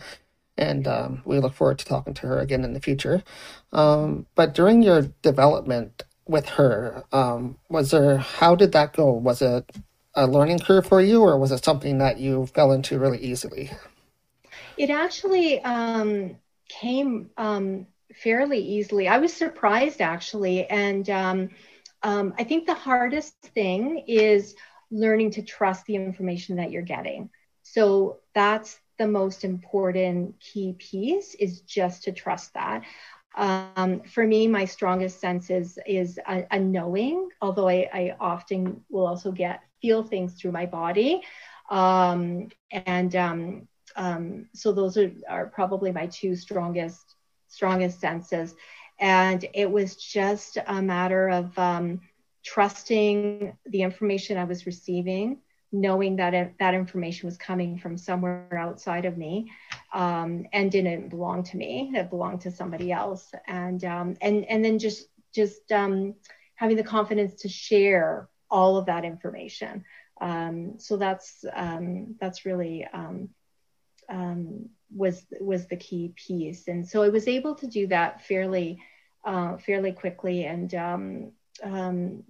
And 0.57 0.87
um, 0.87 1.23
we 1.25 1.39
look 1.39 1.53
forward 1.53 1.79
to 1.79 1.85
talking 1.85 2.13
to 2.13 2.27
her 2.27 2.39
again 2.39 2.63
in 2.63 2.73
the 2.73 2.79
future. 2.79 3.23
Um, 3.71 4.27
but 4.35 4.53
during 4.53 4.83
your 4.83 5.01
development 5.23 6.03
with 6.27 6.47
her, 6.49 7.03
um, 7.11 7.57
was 7.69 7.89
there, 7.89 8.17
how 8.17 8.53
did 8.53 8.73
that 8.73 8.93
go? 8.93 9.11
Was 9.11 9.41
it 9.41 9.71
a 10.13 10.27
learning 10.27 10.59
curve 10.59 10.85
for 10.85 11.01
you, 11.01 11.23
or 11.23 11.39
was 11.39 11.51
it 11.51 11.65
something 11.65 11.97
that 11.97 12.19
you 12.19 12.45
fell 12.45 12.71
into 12.71 12.99
really 12.99 13.17
easily? 13.17 13.71
It 14.77 14.91
actually 14.91 15.59
um, 15.63 16.35
came 16.69 17.31
um, 17.37 17.87
fairly 18.15 18.59
easily. 18.59 19.07
I 19.07 19.17
was 19.17 19.33
surprised 19.33 20.01
actually, 20.01 20.67
and 20.67 21.09
um, 21.09 21.49
um, 22.03 22.33
I 22.37 22.43
think 22.43 22.65
the 22.65 22.73
hardest 22.73 23.35
thing 23.53 24.03
is 24.07 24.55
learning 24.91 25.31
to 25.31 25.41
trust 25.41 25.85
the 25.85 25.95
information 25.95 26.57
that 26.57 26.71
you're 26.71 26.81
getting. 26.81 27.29
So 27.63 28.19
that's 28.35 28.79
the 28.99 29.07
most 29.07 29.43
important 29.43 30.39
key 30.39 30.75
piece 30.77 31.33
is 31.35 31.61
just 31.61 32.03
to 32.03 32.11
trust 32.11 32.53
that. 32.53 32.83
Um, 33.35 34.01
for 34.01 34.27
me, 34.27 34.47
my 34.47 34.65
strongest 34.65 35.19
sense 35.19 35.49
is, 35.49 35.79
is 35.87 36.19
a, 36.27 36.45
a 36.51 36.59
knowing, 36.59 37.29
although 37.41 37.67
I, 37.67 37.89
I, 37.91 38.15
often 38.19 38.83
will 38.91 39.07
also 39.07 39.31
get 39.31 39.61
feel 39.81 40.03
things 40.03 40.35
through 40.35 40.51
my 40.51 40.67
body. 40.67 41.21
Um, 41.71 42.49
and 42.71 43.15
um, 43.15 43.67
um, 43.95 44.47
so 44.53 44.71
those 44.71 44.97
are, 44.97 45.11
are 45.27 45.47
probably 45.47 45.91
my 45.91 46.07
two 46.07 46.35
strongest 46.35 47.12
strongest 47.53 47.99
senses. 47.99 48.55
And 48.99 49.45
it 49.53 49.69
was 49.69 49.95
just 49.95 50.57
a 50.65 50.81
matter 50.81 51.29
of 51.29 51.57
um, 51.57 52.01
trusting 52.43 53.55
the 53.65 53.81
information 53.81 54.37
I 54.37 54.43
was 54.43 54.65
receiving, 54.65 55.39
knowing 55.71 56.15
that 56.17 56.33
it, 56.33 56.53
that 56.59 56.73
information 56.73 57.27
was 57.27 57.37
coming 57.37 57.77
from 57.77 57.97
somewhere 57.97 58.57
outside 58.57 59.05
of 59.05 59.17
me 59.17 59.51
um, 59.93 60.45
and 60.53 60.71
didn't 60.71 61.09
belong 61.09 61.43
to 61.43 61.57
me. 61.57 61.91
It 61.93 62.09
belonged 62.09 62.41
to 62.41 62.51
somebody 62.51 62.91
else. 62.91 63.31
And 63.47 63.83
um, 63.83 64.15
and 64.21 64.45
and 64.45 64.63
then 64.63 64.79
just 64.79 65.07
just 65.33 65.71
um, 65.71 66.15
having 66.55 66.77
the 66.77 66.83
confidence 66.83 67.41
to 67.41 67.49
share 67.49 68.29
all 68.49 68.77
of 68.77 68.85
that 68.85 69.05
information. 69.05 69.83
Um, 70.21 70.75
so 70.77 70.97
that's 70.97 71.43
um, 71.53 72.15
that's 72.19 72.45
really 72.45 72.87
was 74.95 75.25
was 75.39 75.67
the 75.67 75.75
key 75.75 76.13
piece, 76.15 76.67
and 76.67 76.87
so 76.87 77.03
I 77.03 77.09
was 77.09 77.27
able 77.27 77.55
to 77.55 77.67
do 77.67 77.87
that 77.87 78.25
fairly 78.25 78.79
uh, 79.25 79.57
fairly 79.57 79.91
quickly, 79.91 80.45
and 80.45 80.73
um, 80.75 81.31
um, 81.63 82.23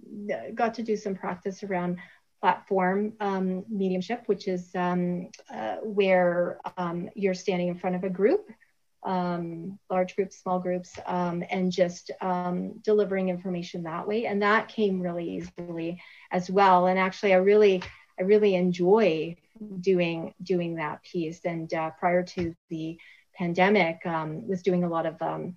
got 0.54 0.74
to 0.74 0.82
do 0.82 0.96
some 0.96 1.14
practice 1.14 1.62
around 1.62 1.98
platform 2.40 3.14
um, 3.20 3.64
mediumship, 3.68 4.22
which 4.26 4.46
is 4.48 4.70
um, 4.74 5.28
uh, 5.52 5.76
where 5.82 6.60
um, 6.76 7.08
you're 7.16 7.34
standing 7.34 7.68
in 7.68 7.78
front 7.78 7.96
of 7.96 8.04
a 8.04 8.10
group, 8.10 8.48
large 9.04 10.14
groups, 10.14 10.40
small 10.40 10.60
groups, 10.60 10.98
and 11.06 11.72
just 11.72 12.10
delivering 12.82 13.28
information 13.28 13.82
that 13.82 14.06
way, 14.06 14.26
and 14.26 14.42
that 14.42 14.68
came 14.68 15.00
really 15.00 15.28
easily 15.36 16.00
as 16.30 16.50
well. 16.50 16.86
And 16.86 16.98
actually, 16.98 17.34
I 17.34 17.38
really 17.38 17.82
I 18.18 18.22
really 18.22 18.54
enjoy 18.54 19.36
doing 19.80 20.34
doing 20.42 20.76
that 20.76 21.02
piece. 21.02 21.44
And 21.44 21.72
uh, 21.72 21.90
prior 21.90 22.22
to 22.22 22.54
the 22.70 22.98
pandemic, 23.34 24.04
um, 24.06 24.46
was 24.46 24.62
doing 24.62 24.84
a 24.84 24.88
lot 24.88 25.06
of 25.06 25.20
um, 25.20 25.56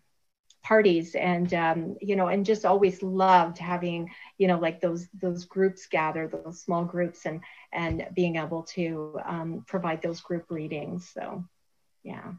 parties 0.63 1.15
and 1.15 1.53
um, 1.53 1.95
you 2.01 2.15
know 2.15 2.27
and 2.27 2.45
just 2.45 2.65
always 2.65 3.01
loved 3.01 3.57
having 3.57 4.09
you 4.37 4.47
know 4.47 4.59
like 4.59 4.81
those 4.81 5.07
those 5.21 5.45
groups 5.45 5.87
gather 5.87 6.27
those 6.27 6.61
small 6.61 6.83
groups 6.83 7.25
and 7.25 7.41
and 7.71 8.05
being 8.13 8.35
able 8.35 8.63
to 8.63 9.17
um, 9.25 9.63
provide 9.67 10.01
those 10.01 10.21
group 10.21 10.45
readings. 10.49 11.09
So 11.13 11.45
yeah. 12.03 12.33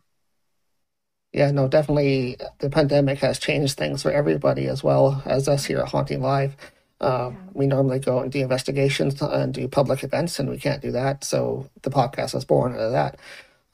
Yeah 1.33 1.51
no 1.51 1.69
definitely 1.69 2.37
the 2.59 2.71
pandemic 2.71 3.19
has 3.19 3.39
changed 3.39 3.77
things 3.77 4.03
for 4.03 4.11
everybody 4.11 4.67
as 4.67 4.83
well 4.83 5.23
as 5.25 5.49
us 5.49 5.65
here 5.65 5.79
at 5.79 5.89
haunting 5.89 6.23
live 6.23 6.57
uh, 7.01 7.31
we 7.53 7.67
normally 7.67 7.99
go 7.99 8.21
and 8.21 8.33
do 8.33 8.41
investigations 8.41 9.21
and 9.23 9.55
do 9.55 9.69
public 9.69 10.03
events, 10.03 10.39
and 10.39 10.49
we 10.49 10.59
can't 10.59 10.83
do 10.83 10.91
that. 10.93 11.25
So 11.25 11.69
the 11.83 11.91
podcast 11.91 12.35
was 12.35 12.45
born 12.45 12.73
out 12.73 12.81
of 12.81 12.93
that. 12.93 13.19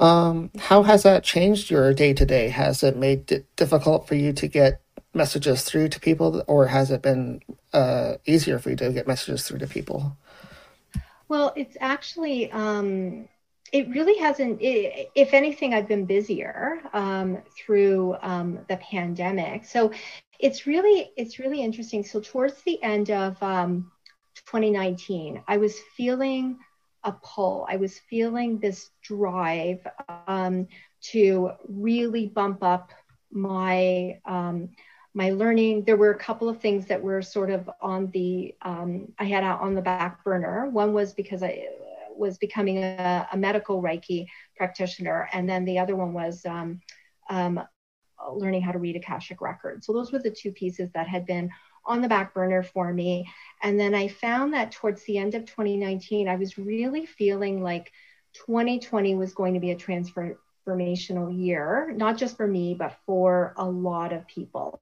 Um, 0.01 0.51
how 0.59 0.83
has 0.83 1.05
that 1.05 1.25
changed 1.25 1.71
your 1.71 1.95
day 1.95 2.13
to 2.15 2.27
day? 2.27 2.49
Has 2.49 2.83
it 2.83 2.97
made 2.97 3.31
it 3.31 3.47
difficult 3.57 4.07
for 4.09 4.15
you 4.15 4.33
to 4.35 4.49
get 4.49 4.81
messages 5.15 5.63
through 5.63 5.89
to 5.91 6.01
people, 6.01 6.43
or 6.47 6.67
has 6.67 6.91
it 6.91 7.01
been 7.01 7.41
uh, 7.73 8.15
easier 8.27 8.59
for 8.59 8.71
you 8.71 8.77
to 8.77 8.93
get 8.93 9.07
messages 9.07 9.47
through 9.47 9.59
to 9.61 9.67
people? 9.67 10.17
Well, 11.29 11.53
it's 11.57 11.77
actually 11.81 12.51
um, 12.53 13.29
it 13.73 13.89
really 13.89 14.19
hasn't. 14.19 14.61
It, 14.61 15.11
if 15.15 15.33
anything, 15.33 15.75
I've 15.75 15.89
been 15.89 16.05
busier 16.05 16.81
um, 16.93 17.39
through 17.57 18.17
um, 18.23 18.59
the 18.69 18.77
pandemic. 18.77 19.65
So 19.65 19.93
it's 20.45 20.67
really 20.67 21.11
it's 21.17 21.39
really 21.39 21.63
interesting. 21.63 22.05
So 22.05 22.21
towards 22.21 22.61
the 22.65 22.81
end 22.83 23.11
of 23.11 23.43
um, 23.43 23.91
2019, 24.35 25.43
I 25.49 25.57
was 25.57 25.79
feeling 25.97 26.59
a 27.03 27.13
pull. 27.13 27.67
I 27.67 27.77
was 27.77 27.99
feeling 28.11 28.59
this 28.59 28.91
drive 29.03 29.87
um, 30.29 30.69
to 31.13 31.53
really 31.67 32.27
bump 32.27 32.63
up 32.63 32.93
my 33.33 34.21
um, 34.27 34.69
my 35.15 35.31
learning. 35.31 35.85
There 35.85 35.97
were 35.97 36.11
a 36.11 36.19
couple 36.19 36.51
of 36.51 36.61
things 36.61 36.85
that 36.89 37.03
were 37.03 37.23
sort 37.23 37.51
of 37.51 37.71
on 37.81 38.11
the 38.11 38.55
um, 38.61 39.15
I 39.19 39.25
had 39.25 39.45
on 39.45 39.75
the 39.75 39.81
back 39.81 40.23
burner. 40.25 40.69
One 40.69 40.93
was 40.93 41.15
because 41.15 41.43
I 41.43 41.69
was 42.15 42.37
becoming 42.37 42.85
a, 42.85 43.27
a 43.33 43.37
medical 43.39 43.83
Reiki 43.83 44.27
practitioner, 44.59 45.27
and 45.33 45.49
then 45.49 45.65
the 45.65 45.79
other 45.79 45.97
one 45.97 46.13
was 46.13 46.45
um, 46.45 46.83
um, 47.31 47.63
learning 48.33 48.63
how 48.63 48.73
to 48.73 48.79
read 48.79 48.97
Akashic 48.97 49.41
records. 49.41 49.87
So 49.87 49.93
those 49.93 50.13
were 50.13 50.19
the 50.19 50.31
two 50.31 50.53
pieces 50.53 50.91
that 50.95 51.09
had 51.09 51.27
been 51.27 51.51
on 51.87 52.01
the 52.01 52.09
back 52.09 52.35
burner 52.35 52.63
for 52.63 52.93
me. 52.93 53.29
And 53.63 53.79
then 53.79 53.95
I 53.95 54.09
found 54.09 54.55
that 54.55 54.73
towards 54.73 55.03
the 55.05 55.19
end 55.19 55.35
of 55.35 55.45
2019, 55.45 56.29
I 56.29 56.37
was 56.37 56.59
really 56.59 57.07
feeling 57.07 57.63
like 57.63 57.93
2020 58.47 59.15
was 59.15 59.35
going 59.35 59.55
to 59.55 59.61
be 59.61 59.71
a 59.71 59.77
transformational 59.77 61.37
year, 61.37 61.93
not 61.97 62.17
just 62.17 62.37
for 62.37 62.47
me, 62.47 62.75
but 62.75 62.97
for 63.07 63.55
a 63.57 63.65
lot 63.65 64.13
of 64.13 64.27
people. 64.27 64.81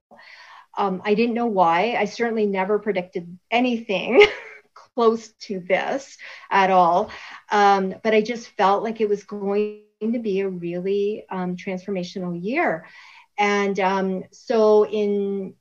Um, 0.77 1.01
I 1.05 1.13
didn't 1.13 1.35
know 1.35 1.45
why. 1.45 1.95
I 1.97 2.05
certainly 2.05 2.47
never 2.47 2.79
predicted 2.79 3.37
anything 3.51 4.25
close 4.73 5.29
to 5.41 5.59
this 5.59 6.17
at 6.49 6.71
all. 6.71 7.11
Um, 7.51 7.95
but 8.03 8.13
I 8.13 8.21
just 8.21 8.47
felt 8.49 8.83
like 8.83 9.01
it 9.01 9.09
was 9.09 9.23
going 9.23 9.83
to 10.01 10.19
be 10.19 10.41
a 10.41 10.49
really 10.49 11.25
um, 11.29 11.55
transformational 11.55 12.41
year. 12.41 12.85
And 13.37 13.79
um, 13.79 14.23
so 14.31 14.85
in 14.85 15.55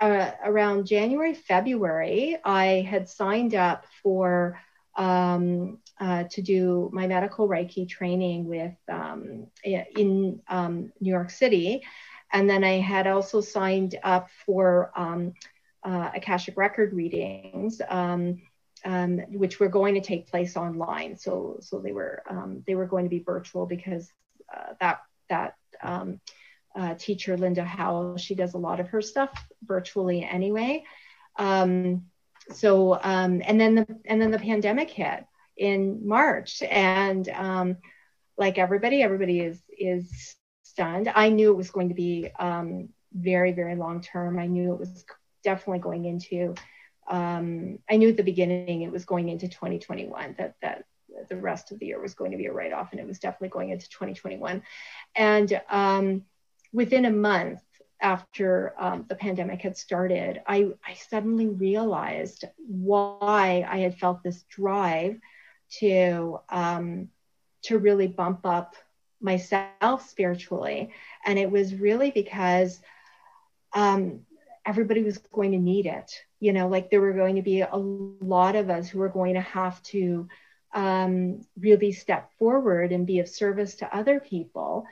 uh, 0.00 0.30
around 0.44 0.86
January, 0.86 1.34
February, 1.34 2.38
I 2.44 2.86
had 2.88 3.08
signed 3.08 3.54
up 3.54 3.84
for 4.02 4.60
um, 4.96 5.78
uh, 6.00 6.24
to 6.30 6.42
do 6.42 6.90
my 6.92 7.06
medical 7.06 7.48
Reiki 7.48 7.88
training 7.88 8.46
with 8.46 8.74
um, 8.88 9.46
in 9.64 10.40
um, 10.48 10.92
New 11.00 11.10
York 11.10 11.30
City, 11.30 11.82
and 12.32 12.48
then 12.48 12.64
I 12.64 12.78
had 12.78 13.06
also 13.06 13.40
signed 13.40 13.98
up 14.02 14.30
for 14.46 14.92
um, 14.96 15.34
uh, 15.82 16.10
Akashic 16.14 16.56
record 16.56 16.92
readings, 16.92 17.80
um, 17.88 18.42
um, 18.84 19.18
which 19.30 19.60
were 19.60 19.68
going 19.68 19.94
to 19.94 20.00
take 20.00 20.30
place 20.30 20.56
online. 20.56 21.16
So 21.16 21.58
so 21.60 21.80
they 21.80 21.92
were 21.92 22.22
they 22.66 22.74
were 22.74 22.86
going 22.86 23.04
to 23.04 23.10
be 23.10 23.20
virtual 23.20 23.66
because 23.66 24.12
uh, 24.54 24.74
that 24.80 25.00
that 25.28 25.54
uh, 26.74 26.94
teacher, 26.94 27.36
Linda 27.36 27.64
Howe. 27.64 28.16
She 28.16 28.34
does 28.34 28.54
a 28.54 28.58
lot 28.58 28.80
of 28.80 28.88
her 28.88 29.02
stuff 29.02 29.30
virtually 29.62 30.24
anyway. 30.24 30.84
Um, 31.36 32.06
so 32.52 32.98
um, 33.02 33.42
and 33.44 33.60
then 33.60 33.74
the 33.74 33.86
and 34.06 34.20
then 34.20 34.30
the 34.30 34.38
pandemic 34.38 34.90
hit 34.90 35.24
in 35.56 36.06
March, 36.06 36.62
and 36.62 37.28
um, 37.30 37.76
like 38.36 38.58
everybody, 38.58 39.02
everybody 39.02 39.40
is 39.40 39.60
is 39.76 40.36
stunned. 40.62 41.10
I 41.14 41.28
knew 41.28 41.50
it 41.50 41.56
was 41.56 41.70
going 41.70 41.88
to 41.88 41.94
be 41.94 42.30
um, 42.38 42.88
very 43.12 43.52
very 43.52 43.76
long 43.76 44.00
term. 44.00 44.38
I 44.38 44.46
knew 44.46 44.72
it 44.72 44.78
was 44.78 45.04
definitely 45.44 45.80
going 45.80 46.04
into. 46.04 46.54
Um, 47.08 47.78
I 47.88 47.96
knew 47.96 48.10
at 48.10 48.16
the 48.16 48.22
beginning 48.22 48.82
it 48.82 48.92
was 48.92 49.04
going 49.04 49.28
into 49.28 49.48
2021 49.48 50.36
that 50.38 50.54
that 50.62 50.84
the 51.28 51.36
rest 51.36 51.72
of 51.72 51.78
the 51.78 51.86
year 51.86 52.00
was 52.00 52.14
going 52.14 52.30
to 52.32 52.36
be 52.36 52.46
a 52.46 52.52
write 52.52 52.72
off, 52.72 52.92
and 52.92 53.00
it 53.00 53.06
was 53.06 53.18
definitely 53.18 53.48
going 53.48 53.70
into 53.70 53.88
2021. 53.88 54.62
And 55.14 55.60
um, 55.70 56.22
within 56.72 57.04
a 57.04 57.10
month, 57.10 57.60
after 58.00 58.74
um, 58.78 59.04
the 59.08 59.14
pandemic 59.14 59.62
had 59.62 59.76
started, 59.76 60.40
I, 60.46 60.68
I 60.86 60.94
suddenly 60.94 61.48
realized 61.48 62.44
why 62.56 63.66
I 63.68 63.78
had 63.78 63.98
felt 63.98 64.22
this 64.22 64.44
drive 64.44 65.18
to 65.80 66.40
um, 66.48 67.08
to 67.62 67.78
really 67.78 68.06
bump 68.06 68.46
up 68.46 68.76
myself 69.20 70.08
spiritually, 70.08 70.90
and 71.24 71.38
it 71.38 71.50
was 71.50 71.74
really 71.74 72.10
because 72.12 72.80
um, 73.72 74.20
everybody 74.64 75.02
was 75.02 75.18
going 75.18 75.52
to 75.52 75.58
need 75.58 75.86
it. 75.86 76.12
You 76.40 76.52
know, 76.52 76.68
like 76.68 76.90
there 76.90 77.00
were 77.00 77.14
going 77.14 77.36
to 77.36 77.42
be 77.42 77.62
a 77.62 77.76
lot 77.76 78.54
of 78.54 78.70
us 78.70 78.88
who 78.88 79.00
were 79.00 79.08
going 79.08 79.34
to 79.34 79.40
have 79.40 79.82
to 79.84 80.28
um, 80.72 81.40
really 81.58 81.92
step 81.92 82.30
forward 82.38 82.92
and 82.92 83.06
be 83.06 83.18
of 83.18 83.28
service 83.28 83.76
to 83.76 83.96
other 83.96 84.20
people, 84.20 84.86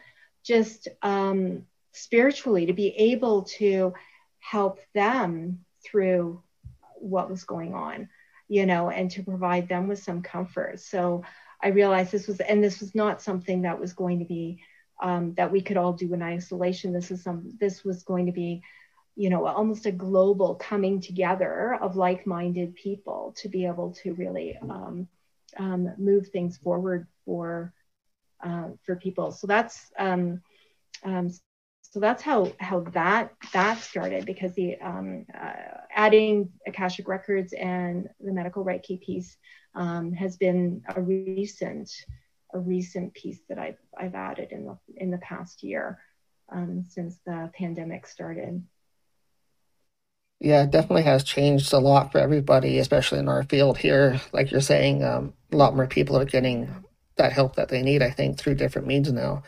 just 0.47 0.88
um, 1.03 1.67
spiritually, 1.93 2.67
to 2.67 2.73
be 2.73 2.88
able 3.12 3.43
to 3.43 3.93
help 4.38 4.79
them 4.95 5.65
through 5.85 6.43
what 6.99 7.29
was 7.29 7.45
going 7.45 7.75
on, 7.75 8.09
you 8.49 8.65
know, 8.67 8.91
and 8.91 9.11
to 9.11 9.23
provide 9.23 9.69
them 9.69 9.88
with 9.88 10.03
some 10.03 10.23
comfort. 10.23 10.81
So 10.81 11.25
I 11.62 11.69
realized 11.69 12.12
this 12.12 12.29
was, 12.29 12.41
and 12.41 12.62
this 12.62 12.81
was 12.81 12.95
not 12.95 13.23
something 13.23 13.62
that 13.62 13.81
was 13.81 13.93
going 13.93 14.21
to 14.21 14.25
be 14.25 14.61
um, 15.03 15.35
that 15.35 15.50
we 15.50 15.61
could 15.61 15.76
all 15.76 15.93
do 15.93 16.15
in 16.15 16.23
isolation. 16.23 16.93
This 16.93 17.11
is 17.11 17.23
some, 17.23 17.53
this 17.59 17.85
was 17.85 18.03
going 18.03 18.26
to 18.26 18.33
be, 18.33 18.62
you 19.17 19.31
know, 19.31 19.47
almost 19.47 19.87
a 19.87 19.93
global 19.93 20.55
coming 20.55 21.00
together 21.00 21.79
of 21.81 21.97
like-minded 21.97 22.75
people 22.75 23.35
to 23.38 23.49
be 23.49 23.67
able 23.67 23.93
to 24.03 24.15
really 24.15 24.57
um, 24.62 25.09
um, 25.57 25.93
move 25.99 26.29
things 26.29 26.57
forward 26.57 27.07
for 27.25 27.73
uh, 28.45 28.69
for 28.85 28.97
people. 28.97 29.33
So 29.33 29.47
that's 29.47 29.90
um, 29.99 30.40
um, 31.05 31.31
so 31.83 32.00
that's 32.00 32.23
how 32.23 32.52
how 32.59 32.81
that 32.93 33.33
that 33.52 33.81
started 33.81 34.26
because 34.26 34.55
the 34.55 34.78
um, 34.81 35.25
uh, 35.35 35.52
adding 35.95 36.50
akashic 36.66 37.09
records 37.09 37.52
and 37.52 38.09
the 38.21 38.33
medical 38.33 38.64
Reiki 38.64 39.00
piece 39.00 39.37
um, 39.75 40.12
has 40.12 40.37
been 40.37 40.83
a 40.95 41.00
recent 41.00 41.90
a 42.52 42.59
recent 42.59 43.14
piece 43.14 43.40
that 43.49 43.59
I've 43.59 43.78
I've 43.99 44.14
added 44.14 44.52
in 44.52 44.66
the 44.66 44.78
in 44.97 45.11
the 45.11 45.19
past 45.19 45.62
year 45.62 45.99
um, 46.52 46.85
since 46.88 47.19
the 47.25 47.50
pandemic 47.55 48.07
started. 48.07 48.62
Yeah, 50.38 50.64
it 50.64 50.71
definitely 50.71 51.05
has 51.05 51.25
changed 51.25 51.73
a 51.73 51.78
lot 51.78 52.12
for 52.12 52.19
everybody, 52.19 52.78
especially 52.78 53.21
in 53.21 53.28
our 53.28 53.43
field 53.45 53.78
here. 53.78 54.21
Like 54.33 54.50
you're 54.50 54.61
saying, 54.61 55.02
a 55.02 55.31
lot 55.50 55.75
more 55.75 55.87
people 55.87 56.19
are 56.19 56.26
getting 56.26 56.69
that 57.16 57.32
help 57.32 57.56
that 57.56 57.68
they 57.68 57.82
need, 57.82 58.02
I 58.02 58.11
think, 58.11 58.38
through 58.38 58.54
different 58.56 58.87
means 58.87 59.11
now. 59.12 59.42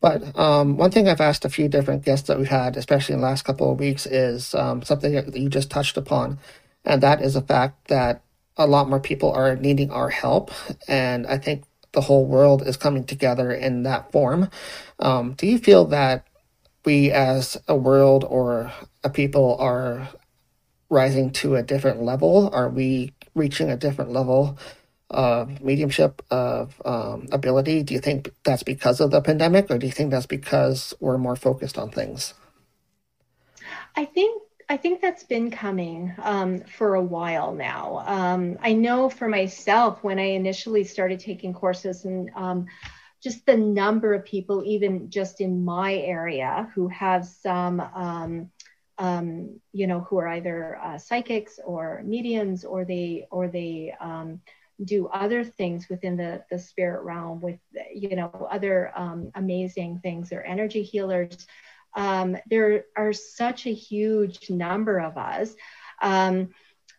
But 0.00 0.36
um, 0.36 0.76
one 0.76 0.90
thing 0.90 1.08
I've 1.08 1.20
asked 1.20 1.44
a 1.44 1.50
few 1.50 1.68
different 1.68 2.04
guests 2.04 2.26
that 2.26 2.38
we've 2.38 2.48
had, 2.48 2.76
especially 2.76 3.14
in 3.14 3.20
the 3.20 3.26
last 3.26 3.44
couple 3.44 3.70
of 3.70 3.78
weeks, 3.78 4.04
is 4.04 4.54
um, 4.54 4.82
something 4.82 5.12
that 5.12 5.36
you 5.36 5.48
just 5.48 5.70
touched 5.70 5.96
upon. 5.96 6.38
And 6.84 7.02
that 7.02 7.22
is 7.22 7.34
the 7.34 7.40
fact 7.40 7.86
that 7.88 8.22
a 8.56 8.66
lot 8.66 8.88
more 8.88 9.00
people 9.00 9.32
are 9.32 9.54
needing 9.54 9.90
our 9.92 10.08
help. 10.08 10.50
And 10.88 11.26
I 11.26 11.38
think 11.38 11.64
the 11.92 12.00
whole 12.00 12.26
world 12.26 12.66
is 12.66 12.76
coming 12.76 13.04
together 13.04 13.52
in 13.52 13.84
that 13.84 14.10
form. 14.10 14.50
Um, 14.98 15.34
do 15.34 15.46
you 15.46 15.58
feel 15.58 15.84
that 15.86 16.26
we 16.84 17.12
as 17.12 17.56
a 17.68 17.76
world 17.76 18.24
or 18.24 18.72
a 19.04 19.10
people 19.10 19.56
are 19.60 20.08
rising 20.90 21.30
to 21.30 21.54
a 21.54 21.62
different 21.62 22.02
level? 22.02 22.50
Are 22.52 22.68
we 22.68 23.12
reaching 23.34 23.70
a 23.70 23.76
different 23.76 24.10
level 24.10 24.58
of 25.12 25.60
mediumship 25.60 26.22
of 26.30 26.80
um, 26.84 27.28
ability? 27.32 27.82
Do 27.82 27.94
you 27.94 28.00
think 28.00 28.32
that's 28.44 28.62
because 28.62 29.00
of 29.00 29.10
the 29.10 29.20
pandemic, 29.20 29.70
or 29.70 29.78
do 29.78 29.86
you 29.86 29.92
think 29.92 30.10
that's 30.10 30.26
because 30.26 30.94
we're 31.00 31.18
more 31.18 31.36
focused 31.36 31.78
on 31.78 31.90
things? 31.90 32.34
I 33.96 34.04
think 34.04 34.42
I 34.68 34.76
think 34.76 35.02
that's 35.02 35.24
been 35.24 35.50
coming 35.50 36.14
um, 36.22 36.60
for 36.60 36.94
a 36.94 37.02
while 37.02 37.52
now. 37.52 38.02
Um, 38.06 38.58
I 38.62 38.72
know 38.72 39.10
for 39.10 39.28
myself 39.28 40.02
when 40.02 40.18
I 40.18 40.30
initially 40.30 40.84
started 40.84 41.20
taking 41.20 41.52
courses 41.52 42.04
and 42.04 42.30
um, 42.34 42.66
just 43.22 43.44
the 43.44 43.56
number 43.56 44.14
of 44.14 44.24
people, 44.24 44.64
even 44.64 45.10
just 45.10 45.40
in 45.40 45.64
my 45.64 45.94
area, 45.94 46.70
who 46.74 46.88
have 46.88 47.26
some 47.26 47.80
um, 47.80 48.50
um, 48.98 49.60
you 49.72 49.86
know, 49.86 50.00
who 50.00 50.18
are 50.18 50.28
either 50.28 50.78
uh, 50.82 50.98
psychics 50.98 51.58
or 51.64 52.02
mediums, 52.04 52.64
or 52.64 52.84
they 52.84 53.26
or 53.30 53.48
they 53.48 53.94
um, 54.00 54.40
do 54.84 55.06
other 55.08 55.44
things 55.44 55.88
within 55.88 56.16
the 56.16 56.42
the 56.50 56.58
spirit 56.58 57.02
realm 57.02 57.40
with 57.40 57.58
you 57.94 58.16
know 58.16 58.48
other 58.50 58.92
um, 58.96 59.30
amazing 59.34 60.00
things. 60.02 60.28
They're 60.30 60.46
energy 60.46 60.82
healers. 60.82 61.46
Um, 61.94 62.36
there 62.48 62.84
are 62.96 63.12
such 63.12 63.66
a 63.66 63.74
huge 63.74 64.48
number 64.50 64.98
of 64.98 65.18
us, 65.18 65.54
um, 66.00 66.48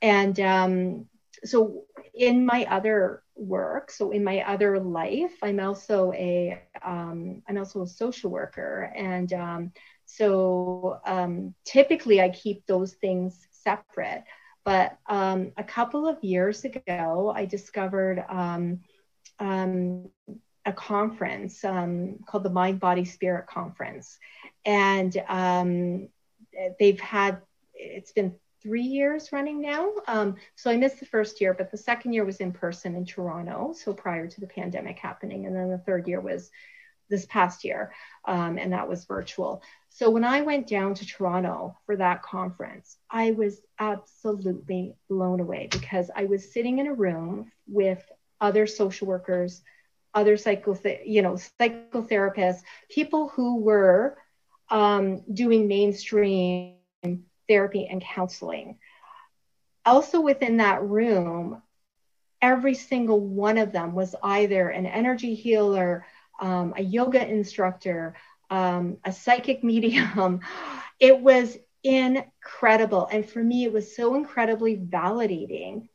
and 0.01 0.39
um, 0.39 1.05
so 1.43 1.83
in 2.13 2.45
my 2.45 2.65
other 2.69 3.23
work 3.35 3.89
so 3.89 4.11
in 4.11 4.23
my 4.23 4.41
other 4.41 4.79
life 4.79 5.33
i'm 5.41 5.59
also 5.59 6.11
a 6.13 6.61
am 6.83 7.41
also 7.57 7.81
a 7.81 7.87
social 7.87 8.29
worker 8.29 8.93
and 8.95 9.33
so 10.05 10.99
um, 11.05 11.55
typically 11.65 12.21
I 12.21 12.29
keep 12.29 12.65
those 12.65 12.93
things 12.93 13.47
separate. 13.51 14.23
But 14.65 14.97
um, 15.07 15.51
a 15.57 15.63
couple 15.63 16.07
of 16.07 16.23
years 16.23 16.63
ago, 16.63 17.33
I 17.35 17.45
discovered 17.45 18.23
um, 18.29 18.79
um 19.39 20.09
a 20.65 20.73
conference 20.73 21.63
um, 21.63 22.19
called 22.25 22.43
the 22.43 22.49
Mind 22.49 22.79
Body 22.79 23.05
Spirit 23.05 23.47
Conference. 23.47 24.17
And 24.65 25.15
um, 25.27 26.07
they've 26.79 26.99
had, 26.99 27.41
it's 27.73 28.11
been 28.11 28.35
three 28.61 28.83
years 28.83 29.31
running 29.33 29.61
now. 29.61 29.91
Um, 30.07 30.37
so 30.55 30.71
I 30.71 30.77
missed 30.77 30.99
the 30.99 31.05
first 31.05 31.41
year, 31.41 31.53
but 31.53 31.69
the 31.69 31.77
second 31.77 32.13
year 32.13 32.23
was 32.23 32.37
in 32.37 32.53
person 32.53 32.95
in 32.95 33.05
Toronto. 33.05 33.73
So 33.73 33.93
prior 33.93 34.27
to 34.27 34.39
the 34.39 34.47
pandemic 34.47 34.99
happening. 34.99 35.45
And 35.45 35.55
then 35.55 35.69
the 35.69 35.79
third 35.79 36.07
year 36.07 36.21
was 36.21 36.49
this 37.09 37.25
past 37.25 37.65
year, 37.65 37.93
um, 38.25 38.57
and 38.57 38.71
that 38.71 38.87
was 38.87 39.03
virtual. 39.03 39.61
So 39.95 40.09
when 40.09 40.23
I 40.23 40.41
went 40.41 40.65
down 40.65 40.95
to 40.95 41.05
Toronto 41.05 41.77
for 41.85 41.95
that 41.97 42.23
conference, 42.23 42.97
I 43.11 43.29
was 43.29 43.61
absolutely 43.77 44.95
blown 45.07 45.39
away 45.39 45.67
because 45.69 46.09
I 46.15 46.25
was 46.25 46.51
sitting 46.51 46.79
in 46.79 46.87
a 46.87 46.93
room 46.95 47.51
with 47.67 48.03
other 48.41 48.65
social 48.65 49.05
workers, 49.05 49.61
other 50.15 50.35
psycho, 50.35 50.75
you 51.05 51.21
know, 51.21 51.33
psychotherapists, 51.33 52.63
people 52.89 53.29
who 53.29 53.57
were 53.57 54.17
um, 54.71 55.21
doing 55.31 55.67
mainstream 55.67 56.73
therapy 57.47 57.85
and 57.85 58.01
counseling. 58.01 58.79
Also 59.85 60.21
within 60.21 60.57
that 60.57 60.81
room, 60.81 61.61
every 62.41 62.73
single 62.73 63.19
one 63.19 63.59
of 63.59 63.71
them 63.71 63.93
was 63.93 64.15
either 64.23 64.69
an 64.69 64.87
energy 64.87 65.35
healer, 65.35 66.07
um, 66.41 66.73
a 66.75 66.81
yoga 66.81 67.23
instructor, 67.25 68.15
um, 68.49 68.97
a 69.03 69.11
psychic 69.11 69.63
medium. 69.63 70.41
It 70.99 71.19
was 71.19 71.57
incredible. 71.83 73.09
And 73.11 73.27
for 73.27 73.43
me, 73.43 73.65
it 73.65 73.73
was 73.73 73.93
so 73.93 74.15
incredibly 74.15 74.77
validating 74.77 75.89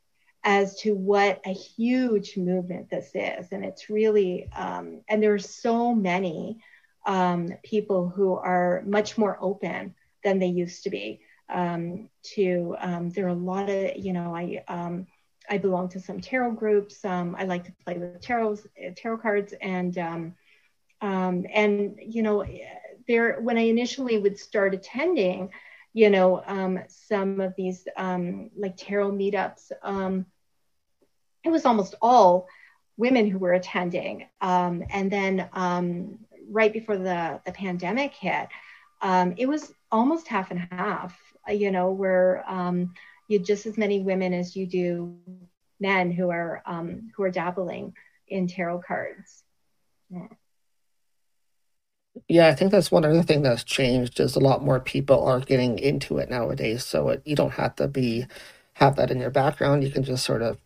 as 0.45 0.79
to 0.81 0.95
what 0.95 1.41
a 1.47 1.53
huge 1.53 2.37
movement 2.37 2.91
this 2.91 3.11
is. 3.15 3.53
And 3.53 3.65
it's 3.65 3.89
really, 3.89 4.51
um, 4.53 5.01
and 5.09 5.23
there 5.23 5.33
are 5.33 5.39
so 5.39 5.95
many 5.95 6.59
um, 7.07 7.49
people 7.65 8.09
who 8.09 8.35
are 8.35 8.83
much 8.87 9.17
more 9.17 9.39
open 9.41 9.95
than 10.23 10.39
they 10.39 10.47
used 10.47 10.83
to 10.85 10.91
be. 10.91 11.21
Um, 11.49 12.11
to 12.35 12.77
um, 12.79 13.09
there 13.11 13.25
are 13.25 13.29
a 13.29 13.35
lot 13.35 13.71
of, 13.71 13.97
you 13.97 14.13
know, 14.13 14.37
I 14.37 14.63
um, 14.69 15.07
I 15.49 15.57
belong 15.57 15.89
to 15.91 16.01
some 16.01 16.21
tarot 16.21 16.53
groups. 16.53 17.03
Um, 17.05 17.35
I 17.39 17.45
like 17.45 17.65
to 17.65 17.73
play 17.85 17.97
with 17.97 18.21
tarot 18.21 18.59
tarot 18.97 19.19
cards, 19.19 19.55
and 19.63 19.97
um, 21.01 21.47
and 21.53 21.99
you 22.01 22.23
know, 22.23 22.45
there 23.07 23.41
when 23.41 23.59
I 23.59 23.63
initially 23.63 24.19
would 24.19 24.39
start 24.39 24.75
attending, 24.75 25.51
you 25.93 26.11
know, 26.11 26.43
um, 26.47 26.81
some 26.89 27.41
of 27.41 27.55
these 27.57 27.87
um, 27.97 28.51
like 28.57 28.77
tarot 28.77 29.13
meetups, 29.13 29.73
um, 29.83 30.27
it 31.45 31.51
was 31.51 31.65
almost 31.65 31.95
all 32.03 32.49
women 32.97 33.31
who 33.31 33.39
were 33.39 33.53
attending. 33.53 34.27
Um, 34.41 34.85
and 34.91 35.11
then 35.11 35.49
um, 35.53 36.19
right 36.51 36.73
before 36.73 36.99
the 36.99 37.41
the 37.47 37.53
pandemic 37.53 38.15
hit, 38.15 38.49
it 39.37 39.49
was 39.49 39.73
almost 39.91 40.29
half 40.29 40.51
and 40.51 40.69
half. 40.71 41.17
You 41.49 41.71
know, 41.71 41.93
where 41.93 42.45
you 43.29 43.39
just 43.39 43.67
as 43.67 43.79
many 43.79 44.01
women 44.01 44.35
as 44.35 44.57
you 44.57 44.67
do 44.67 45.17
men 45.81 46.11
who 46.11 46.29
are 46.31 46.63
who 47.15 47.23
are 47.23 47.31
dabbling 47.31 47.95
in 48.27 48.49
tarot 48.49 48.83
cards. 48.87 49.45
Yeah. 50.11 50.27
Yeah, 52.27 52.49
I 52.49 52.55
think 52.55 52.71
that's 52.73 52.91
one 52.91 53.05
other 53.05 53.23
thing 53.23 53.43
that's 53.43 53.65
changed 53.65 54.19
is 54.19 54.35
a 54.35 54.41
lot 54.41 54.65
more 54.65 54.81
people 54.81 55.23
are 55.25 55.41
getting 55.41 55.79
into 55.79 56.19
it 56.19 56.31
nowadays. 56.31 56.85
So 56.85 57.11
it, 57.11 57.23
you 57.25 57.37
don't 57.37 57.53
have 57.53 57.77
to 57.77 57.87
be 57.87 58.27
have 58.75 58.97
that 58.97 59.11
in 59.11 59.21
your 59.21 59.31
background. 59.31 59.85
You 59.85 59.91
can 59.91 60.03
just 60.05 60.25
sort 60.25 60.43
of 60.43 60.59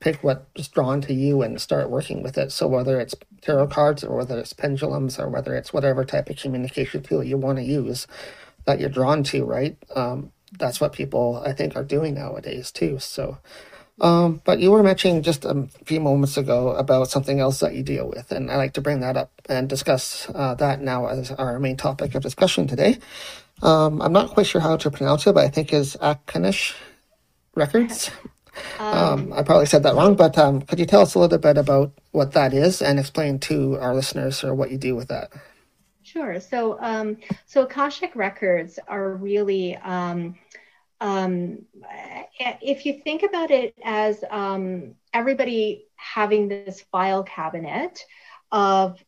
pick 0.00 0.22
what's 0.24 0.68
drawn 0.68 1.00
to 1.02 1.14
you 1.14 1.42
and 1.42 1.60
start 1.60 1.90
working 1.90 2.22
with 2.22 2.38
it. 2.38 2.52
So 2.52 2.66
whether 2.68 3.00
it's 3.00 3.14
tarot 3.42 3.68
cards 3.68 4.04
or 4.04 4.16
whether 4.16 4.38
it's 4.38 4.52
pendulums 4.52 5.18
or 5.18 5.28
whether 5.28 5.54
it's 5.54 5.72
whatever 5.72 6.04
type 6.04 6.30
of 6.30 6.36
communication 6.36 7.02
tool 7.02 7.24
you 7.24 7.36
want 7.36 7.58
to 7.58 7.64
use, 7.64 8.06
that 8.66 8.80
you're 8.80 8.88
drawn 8.90 9.22
to, 9.24 9.44
right? 9.44 9.76
Um, 9.94 10.32
that's 10.58 10.80
what 10.80 10.92
people 10.92 11.42
I 11.44 11.52
think 11.52 11.76
are 11.76 11.84
doing 11.84 12.14
nowadays 12.14 12.70
too. 12.72 12.98
So, 12.98 13.38
um, 14.00 14.40
but 14.44 14.60
you 14.60 14.70
were 14.70 14.82
mentioning 14.82 15.22
just 15.22 15.44
a 15.44 15.68
few 15.84 16.00
moments 16.00 16.36
ago 16.36 16.70
about 16.70 17.10
something 17.10 17.40
else 17.40 17.60
that 17.60 17.74
you 17.74 17.82
deal 17.82 18.08
with, 18.08 18.32
and 18.32 18.50
I 18.50 18.56
like 18.56 18.72
to 18.74 18.80
bring 18.80 19.00
that 19.00 19.16
up 19.16 19.30
and 19.48 19.68
discuss 19.68 20.28
uh, 20.34 20.54
that 20.54 20.80
now 20.80 21.06
as 21.06 21.30
our 21.32 21.58
main 21.58 21.76
topic 21.76 22.14
of 22.14 22.22
discussion 22.22 22.66
today. 22.66 22.98
Um, 23.62 24.00
I'm 24.00 24.12
not 24.12 24.30
quite 24.30 24.46
sure 24.46 24.60
how 24.60 24.76
to 24.78 24.90
pronounce 24.90 25.26
it, 25.26 25.34
but 25.34 25.44
I 25.44 25.48
think 25.48 25.72
is 25.72 25.96
Akanish 26.00 26.74
Records. 27.54 28.10
Um, 28.78 28.98
um, 28.98 29.32
I 29.32 29.42
probably 29.42 29.66
said 29.66 29.84
that 29.84 29.94
wrong, 29.94 30.16
but 30.16 30.36
um, 30.36 30.60
could 30.62 30.80
you 30.80 30.84
tell 30.84 31.02
us 31.02 31.14
a 31.14 31.18
little 31.18 31.38
bit 31.38 31.56
about 31.56 31.92
what 32.10 32.32
that 32.32 32.52
is 32.52 32.82
and 32.82 32.98
explain 32.98 33.38
to 33.40 33.78
our 33.78 33.94
listeners 33.94 34.42
or 34.42 34.54
what 34.54 34.70
you 34.70 34.76
do 34.76 34.96
with 34.96 35.08
that? 35.08 35.30
Sure. 36.02 36.40
So, 36.40 36.76
um, 36.80 37.16
so 37.46 37.62
Akashic 37.62 38.16
records 38.16 38.78
are 38.88 39.12
really, 39.12 39.76
um, 41.00 41.64
um, 41.80 42.54
if 42.60 42.86
you 42.86 43.00
think 43.02 43.22
about 43.22 43.50
it 43.50 43.74
as 43.84 44.22
um, 44.30 44.94
everybody 45.12 45.86
having 45.96 46.48
this 46.48 46.80
file 46.92 47.22
cabinet 47.22 48.04
of 48.52 49.02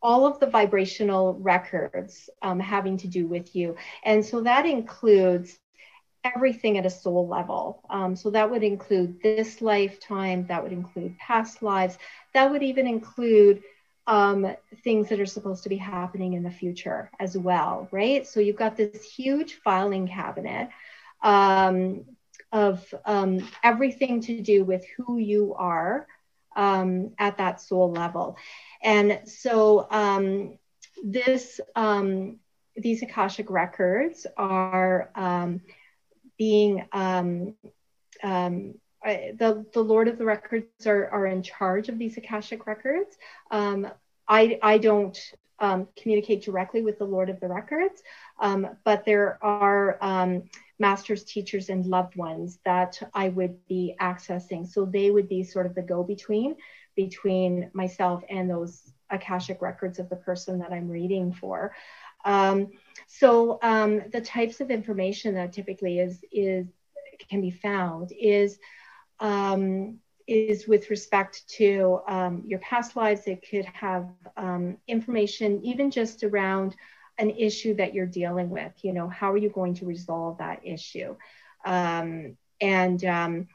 all 0.00 0.26
of 0.26 0.38
the 0.38 0.46
vibrational 0.46 1.34
records 1.34 2.30
um, 2.42 2.60
having 2.60 2.96
to 2.98 3.08
do 3.08 3.26
with 3.26 3.54
you, 3.54 3.76
and 4.04 4.24
so 4.24 4.42
that 4.42 4.66
includes 4.66 5.58
everything 6.24 6.78
at 6.78 6.86
a 6.86 6.90
soul 6.90 7.28
level. 7.28 7.82
Um, 7.90 8.16
so 8.16 8.30
that 8.30 8.50
would 8.50 8.62
include 8.62 9.22
this 9.22 9.60
lifetime, 9.60 10.46
that 10.48 10.62
would 10.62 10.72
include 10.72 11.18
past 11.18 11.62
lives, 11.62 11.98
that 12.34 12.50
would 12.50 12.62
even 12.62 12.86
include 12.86 13.62
um, 14.06 14.54
things 14.82 15.08
that 15.10 15.20
are 15.20 15.26
supposed 15.26 15.62
to 15.64 15.68
be 15.68 15.76
happening 15.76 16.32
in 16.32 16.42
the 16.42 16.50
future 16.50 17.10
as 17.20 17.36
well, 17.36 17.88
right? 17.92 18.26
So 18.26 18.40
you've 18.40 18.56
got 18.56 18.76
this 18.76 19.04
huge 19.04 19.54
filing 19.64 20.08
cabinet 20.08 20.70
um, 21.22 22.04
of 22.52 22.94
um, 23.04 23.46
everything 23.62 24.20
to 24.22 24.40
do 24.40 24.64
with 24.64 24.84
who 24.96 25.18
you 25.18 25.54
are 25.54 26.06
um, 26.56 27.10
at 27.18 27.38
that 27.38 27.60
soul 27.60 27.92
level. 27.92 28.36
And 28.82 29.20
so 29.24 29.86
um, 29.90 30.58
this 31.04 31.60
um, 31.76 32.38
these 32.76 33.02
Akashic 33.02 33.50
records 33.50 34.26
are 34.36 35.10
um 35.14 35.60
being 36.38 36.84
the, 39.38 39.66
the 39.72 39.80
Lord 39.82 40.08
of 40.08 40.18
the 40.18 40.24
Records 40.24 40.86
are, 40.86 41.08
are 41.08 41.26
in 41.26 41.42
charge 41.42 41.88
of 41.88 41.98
these 41.98 42.16
Akashic 42.16 42.66
records. 42.66 43.16
Um, 43.50 43.88
I, 44.26 44.58
I 44.62 44.78
don't 44.78 45.18
um, 45.60 45.88
communicate 45.96 46.42
directly 46.42 46.82
with 46.82 46.98
the 46.98 47.04
Lord 47.04 47.30
of 47.30 47.40
the 47.40 47.48
Records, 47.48 48.02
um, 48.40 48.68
but 48.84 49.04
there 49.04 49.38
are 49.42 49.98
um, 50.00 50.44
masters, 50.78 51.24
teachers, 51.24 51.68
and 51.68 51.84
loved 51.86 52.16
ones 52.16 52.58
that 52.64 53.00
I 53.14 53.30
would 53.30 53.66
be 53.66 53.96
accessing. 54.00 54.66
So 54.66 54.84
they 54.84 55.10
would 55.10 55.28
be 55.28 55.42
sort 55.42 55.66
of 55.66 55.74
the 55.74 55.82
go 55.82 56.02
between 56.02 56.56
between 56.94 57.70
myself 57.74 58.24
and 58.28 58.50
those 58.50 58.92
Akashic 59.10 59.62
records 59.62 59.98
of 59.98 60.08
the 60.08 60.16
person 60.16 60.58
that 60.58 60.72
I'm 60.72 60.88
reading 60.88 61.32
for. 61.32 61.74
Um, 62.24 62.72
so 63.06 63.58
um, 63.62 64.02
the 64.12 64.20
types 64.20 64.60
of 64.60 64.70
information 64.70 65.34
that 65.34 65.52
typically 65.52 66.00
is 66.00 66.24
is 66.32 66.66
can 67.28 67.40
be 67.40 67.50
found 67.50 68.12
is 68.12 68.58
um, 69.20 69.98
is 70.28 70.68
with 70.68 70.90
respect 70.90 71.48
to 71.48 72.00
um, 72.06 72.42
your 72.46 72.58
past 72.60 72.96
lives. 72.96 73.22
It 73.26 73.44
could 73.48 73.64
have 73.66 74.08
um, 74.36 74.76
information 74.86 75.60
even 75.64 75.90
just 75.90 76.22
around 76.22 76.76
an 77.18 77.30
issue 77.30 77.74
that 77.74 77.94
you're 77.94 78.06
dealing 78.06 78.50
with. 78.50 78.72
You 78.82 78.92
know, 78.92 79.08
how 79.08 79.32
are 79.32 79.36
you 79.38 79.48
going 79.50 79.74
to 79.74 79.86
resolve 79.86 80.38
that 80.38 80.60
issue? 80.64 81.16
Um, 81.64 82.36
and 82.60 83.04
um, 83.04 83.48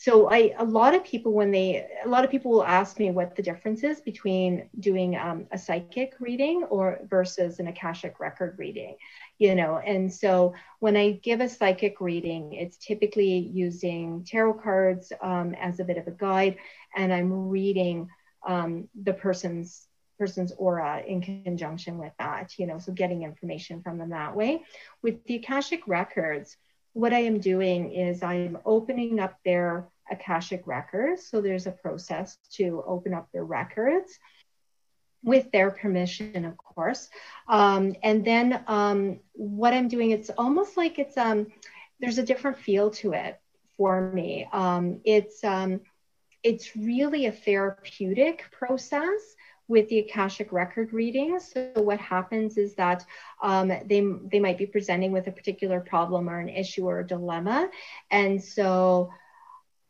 so 0.00 0.28
I, 0.30 0.54
a 0.56 0.64
lot 0.64 0.94
of 0.94 1.02
people 1.02 1.32
when 1.32 1.50
they, 1.50 1.84
a 2.04 2.08
lot 2.08 2.24
of 2.24 2.30
people 2.30 2.52
will 2.52 2.64
ask 2.64 3.00
me 3.00 3.10
what 3.10 3.34
the 3.34 3.42
difference 3.42 3.82
is 3.82 4.00
between 4.00 4.68
doing 4.78 5.16
um, 5.16 5.48
a 5.50 5.58
psychic 5.58 6.14
reading 6.20 6.62
or 6.70 7.00
versus 7.10 7.58
an 7.58 7.66
akashic 7.66 8.20
record 8.20 8.54
reading, 8.60 8.94
you 9.38 9.56
know. 9.56 9.78
And 9.78 10.14
so 10.14 10.54
when 10.78 10.96
I 10.96 11.18
give 11.20 11.40
a 11.40 11.48
psychic 11.48 12.00
reading, 12.00 12.52
it's 12.52 12.76
typically 12.76 13.38
using 13.38 14.22
tarot 14.22 14.60
cards 14.62 15.12
um, 15.20 15.56
as 15.60 15.80
a 15.80 15.84
bit 15.84 15.98
of 15.98 16.06
a 16.06 16.12
guide, 16.12 16.58
and 16.94 17.12
I'm 17.12 17.48
reading 17.48 18.08
um, 18.46 18.88
the 19.02 19.14
person's 19.14 19.88
person's 20.16 20.52
aura 20.52 21.02
in 21.04 21.22
conjunction 21.22 21.98
with 21.98 22.12
that, 22.20 22.56
you 22.56 22.68
know. 22.68 22.78
So 22.78 22.92
getting 22.92 23.24
information 23.24 23.82
from 23.82 23.98
them 23.98 24.10
that 24.10 24.36
way. 24.36 24.62
With 25.02 25.24
the 25.24 25.34
akashic 25.34 25.88
records 25.88 26.56
what 26.92 27.12
I 27.12 27.20
am 27.20 27.40
doing 27.40 27.92
is 27.92 28.22
I'm 28.22 28.58
opening 28.64 29.20
up 29.20 29.36
their 29.44 29.88
Akashic 30.10 30.66
records. 30.66 31.26
So 31.28 31.40
there's 31.40 31.66
a 31.66 31.72
process 31.72 32.38
to 32.52 32.82
open 32.86 33.14
up 33.14 33.28
their 33.32 33.44
records 33.44 34.18
with 35.22 35.50
their 35.50 35.70
permission, 35.70 36.44
of 36.44 36.56
course. 36.56 37.08
Um, 37.48 37.94
and 38.02 38.24
then 38.24 38.62
um, 38.66 39.20
what 39.32 39.74
I'm 39.74 39.88
doing, 39.88 40.12
it's 40.12 40.30
almost 40.30 40.76
like 40.76 40.98
it's 40.98 41.16
um, 41.16 41.48
there's 42.00 42.18
a 42.18 42.22
different 42.22 42.58
feel 42.58 42.90
to 42.90 43.12
it 43.12 43.40
for 43.76 44.10
me. 44.12 44.48
Um, 44.52 45.00
it's 45.04 45.42
um, 45.44 45.80
it's 46.42 46.76
really 46.76 47.26
a 47.26 47.32
therapeutic 47.32 48.44
process 48.52 49.34
with 49.68 49.88
the 49.88 49.98
Akashic 49.98 50.50
record 50.50 50.92
readings. 50.92 51.52
So 51.52 51.70
what 51.76 52.00
happens 52.00 52.56
is 52.56 52.74
that 52.74 53.04
um, 53.42 53.68
they 53.68 54.02
they 54.30 54.40
might 54.40 54.58
be 54.58 54.66
presenting 54.66 55.12
with 55.12 55.26
a 55.26 55.32
particular 55.32 55.80
problem 55.80 56.28
or 56.28 56.40
an 56.40 56.48
issue 56.48 56.88
or 56.88 57.00
a 57.00 57.06
dilemma, 57.06 57.68
and 58.10 58.42
so 58.42 59.10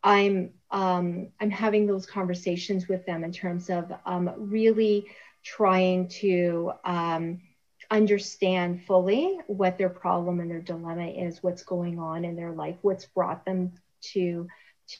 I'm 0.02 0.52
um, 0.70 1.28
I'm 1.40 1.50
having 1.50 1.86
those 1.86 2.06
conversations 2.06 2.88
with 2.88 3.06
them 3.06 3.24
in 3.24 3.32
terms 3.32 3.70
of 3.70 3.92
um, 4.04 4.30
really 4.36 5.06
trying 5.44 6.08
to 6.08 6.72
um, 6.84 7.40
understand 7.90 8.82
fully 8.84 9.38
what 9.46 9.78
their 9.78 9.88
problem 9.88 10.40
and 10.40 10.50
their 10.50 10.60
dilemma 10.60 11.06
is, 11.06 11.42
what's 11.42 11.62
going 11.62 11.98
on 11.98 12.24
in 12.24 12.36
their 12.36 12.52
life, 12.52 12.76
what's 12.82 13.06
brought 13.06 13.44
them 13.44 13.72
to 14.00 14.46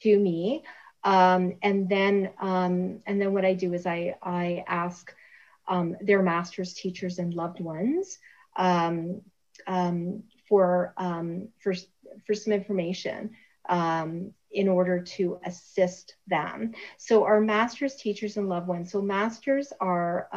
to 0.03 0.19
me, 0.19 0.63
um, 1.05 1.55
and 1.63 1.89
then 1.89 2.31
um, 2.41 3.01
and 3.07 3.21
then 3.21 3.33
what 3.33 3.45
I 3.45 3.55
do 3.55 3.73
is 3.75 3.87
I 3.87 4.17
I 4.23 4.65
ask 4.67 5.15
um, 5.69 5.97
their 6.01 6.23
masters, 6.23 6.75
teachers, 6.75 7.19
and 7.19 7.35
loved 7.35 7.61
ones 7.61 8.19
um, 8.57 9.21
um, 9.67 10.23
for 10.49 10.95
um, 10.97 11.49
for 11.61 11.75
for 12.27 12.35
some 12.35 12.53
information 12.53 13.31
in 14.51 14.67
order 14.67 14.99
to 14.99 15.39
assist 15.45 16.15
them. 16.27 16.73
So 16.97 17.25
our 17.25 17.41
masters, 17.41 17.97
teachers, 17.97 18.39
and 18.39 18.49
loved 18.49 18.67
ones. 18.67 18.91
So 18.91 19.03
masters 19.03 19.73
are 19.79 20.29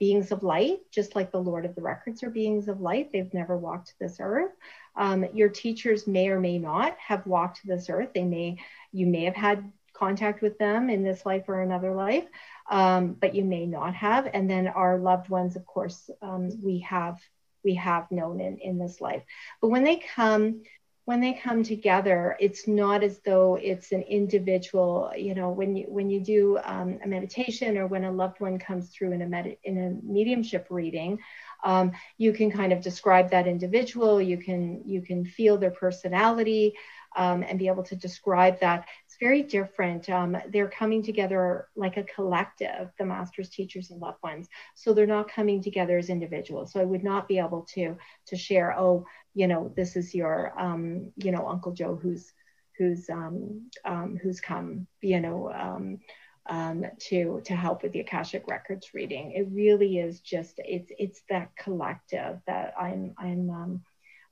beings 0.00 0.32
of 0.32 0.42
light, 0.42 0.80
just 0.90 1.14
like 1.14 1.30
the 1.30 1.38
Lord 1.38 1.66
of 1.66 1.74
the 1.74 1.82
Records 1.82 2.22
are 2.22 2.30
beings 2.30 2.68
of 2.68 2.80
light. 2.80 3.12
They've 3.12 3.32
never 3.34 3.56
walked 3.58 3.94
this 4.00 4.16
earth. 4.18 4.52
Um, 4.96 5.26
your 5.34 5.50
teachers 5.50 6.06
may 6.06 6.28
or 6.28 6.40
may 6.40 6.58
not 6.58 6.96
have 6.98 7.26
walked 7.26 7.60
this 7.66 7.90
earth. 7.90 8.08
They 8.14 8.24
may, 8.24 8.58
you 8.92 9.06
may 9.06 9.24
have 9.24 9.36
had 9.36 9.70
contact 9.92 10.40
with 10.40 10.58
them 10.58 10.88
in 10.88 11.02
this 11.02 11.26
life 11.26 11.44
or 11.48 11.60
another 11.60 11.94
life, 11.94 12.24
um, 12.70 13.12
but 13.12 13.34
you 13.34 13.44
may 13.44 13.66
not 13.66 13.94
have. 13.94 14.28
And 14.32 14.48
then 14.48 14.68
our 14.68 14.98
loved 14.98 15.28
ones, 15.28 15.56
of 15.56 15.66
course, 15.66 16.10
um, 16.22 16.50
we 16.62 16.80
have 16.80 17.18
we 17.62 17.74
have 17.74 18.10
known 18.10 18.40
in, 18.40 18.56
in 18.58 18.78
this 18.78 19.02
life. 19.02 19.22
But 19.60 19.68
when 19.68 19.84
they 19.84 19.96
come, 19.96 20.62
when 21.04 21.20
they 21.20 21.34
come 21.34 21.62
together, 21.62 22.36
it's 22.40 22.66
not 22.66 23.02
as 23.02 23.18
though 23.18 23.58
it's 23.60 23.92
an 23.92 24.02
individual. 24.02 25.12
You 25.16 25.34
know, 25.34 25.50
when 25.50 25.76
you 25.76 25.84
when 25.88 26.08
you 26.08 26.20
do 26.20 26.58
um, 26.64 26.98
a 27.04 27.08
meditation 27.08 27.76
or 27.76 27.86
when 27.86 28.04
a 28.04 28.12
loved 28.12 28.40
one 28.40 28.58
comes 28.58 28.88
through 28.90 29.12
in 29.12 29.22
a 29.22 29.26
med- 29.26 29.58
in 29.64 29.76
a 29.78 30.06
mediumship 30.06 30.66
reading, 30.70 31.18
um, 31.64 31.92
you 32.16 32.32
can 32.32 32.50
kind 32.50 32.72
of 32.72 32.80
describe 32.80 33.30
that 33.30 33.46
individual. 33.46 34.22
You 34.22 34.38
can 34.38 34.82
you 34.86 35.02
can 35.02 35.24
feel 35.24 35.58
their 35.58 35.70
personality 35.70 36.74
um, 37.16 37.42
and 37.42 37.58
be 37.58 37.66
able 37.66 37.82
to 37.84 37.96
describe 37.96 38.60
that. 38.60 38.86
It's 39.06 39.16
very 39.18 39.42
different. 39.42 40.08
Um, 40.08 40.36
they're 40.48 40.68
coming 40.68 41.02
together 41.02 41.68
like 41.76 41.96
a 41.96 42.04
collective, 42.04 42.90
the 42.98 43.04
masters, 43.04 43.48
teachers, 43.48 43.90
and 43.90 44.00
loved 44.00 44.22
ones. 44.22 44.48
So 44.74 44.92
they're 44.92 45.06
not 45.06 45.30
coming 45.30 45.62
together 45.62 45.98
as 45.98 46.10
individuals. 46.10 46.72
So 46.72 46.80
I 46.80 46.84
would 46.84 47.04
not 47.04 47.28
be 47.28 47.38
able 47.38 47.66
to 47.74 47.96
to 48.26 48.36
share, 48.36 48.78
oh, 48.78 49.06
you 49.34 49.46
know, 49.46 49.72
this 49.76 49.96
is 49.96 50.14
your, 50.14 50.58
um, 50.58 51.12
you 51.16 51.32
know, 51.32 51.48
Uncle 51.48 51.72
Joe 51.72 51.98
who's 52.00 52.32
who's 52.78 53.10
um, 53.10 53.70
um, 53.84 54.18
who's 54.22 54.40
come, 54.40 54.86
you 55.02 55.20
know. 55.20 55.52
Um, 55.52 55.98
um, 56.46 56.84
to 57.08 57.40
to 57.44 57.54
help 57.54 57.82
with 57.82 57.92
the 57.92 58.00
Akashic 58.00 58.48
Records 58.48 58.92
reading. 58.92 59.32
It 59.32 59.46
really 59.52 59.98
is 59.98 60.20
just 60.20 60.54
it's 60.58 60.90
it's 60.98 61.22
that 61.28 61.54
collective 61.56 62.40
that 62.46 62.74
I'm 62.80 63.14
I'm 63.18 63.50
um, 63.50 63.82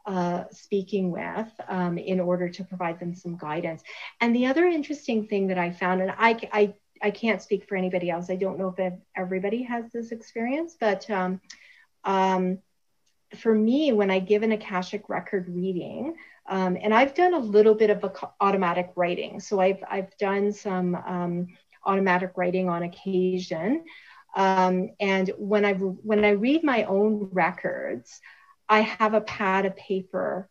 uh, 0.07 0.45
speaking 0.51 1.11
with 1.11 1.49
um, 1.69 1.99
in 1.99 2.21
order 2.21 2.49
to 2.49 2.65
provide 2.65 2.99
them 2.99 3.15
some 3.15 3.37
guidance. 3.37 3.83
And 4.21 4.35
the 4.35 4.47
other 4.47 4.67
interesting 4.67 5.27
thing 5.27 5.49
that 5.49 5.59
I 5.59 5.71
found, 5.71 6.01
and 6.01 6.13
I, 6.17 6.49
I, 6.53 6.75
I 7.03 7.11
can't 7.11 7.43
speak 7.43 7.69
for 7.69 7.77
anybody 7.77 8.11
else, 8.11 8.31
I 8.31 8.37
don't 8.37 8.59
know 8.59 8.75
if 8.77 8.93
everybody 9.17 9.63
has 9.65 9.93
this 9.93 10.11
experience, 10.11 10.77
but 10.81 11.09
um, 11.11 11.41
um, 12.05 12.59
for 13.37 13.55
me, 13.55 13.93
when 13.93 14.11
I 14.11 14.19
give 14.19 14.43
an 14.43 14.53
Akashic 14.53 15.09
record 15.09 15.47
reading, 15.49 16.15
um, 16.49 16.79
and 16.81 16.95
I've 16.95 17.15
done 17.15 17.35
a 17.35 17.39
little 17.39 17.75
bit 17.75 17.91
of 17.91 18.03
automatic 18.41 18.93
writing. 18.97 19.39
So 19.41 19.61
I've, 19.61 19.85
I've 19.91 20.17
done 20.17 20.53
some 20.53 20.95
um, 20.95 21.49
automatic 21.85 22.33
writing 22.37 22.71
on 22.71 22.85
occasion. 22.85 23.85
Um, 24.35 24.91
and 25.01 25.31
when 25.37 25.67
I, 25.67 25.75
when 25.75 26.25
I 26.25 26.31
read 26.31 26.65
my 26.65 26.85
own 26.85 27.29
records, 27.33 28.21
I 28.69 28.81
have 28.81 29.15
a 29.15 29.21
pad 29.21 29.67
of 29.67 29.77
paper 29.77 30.49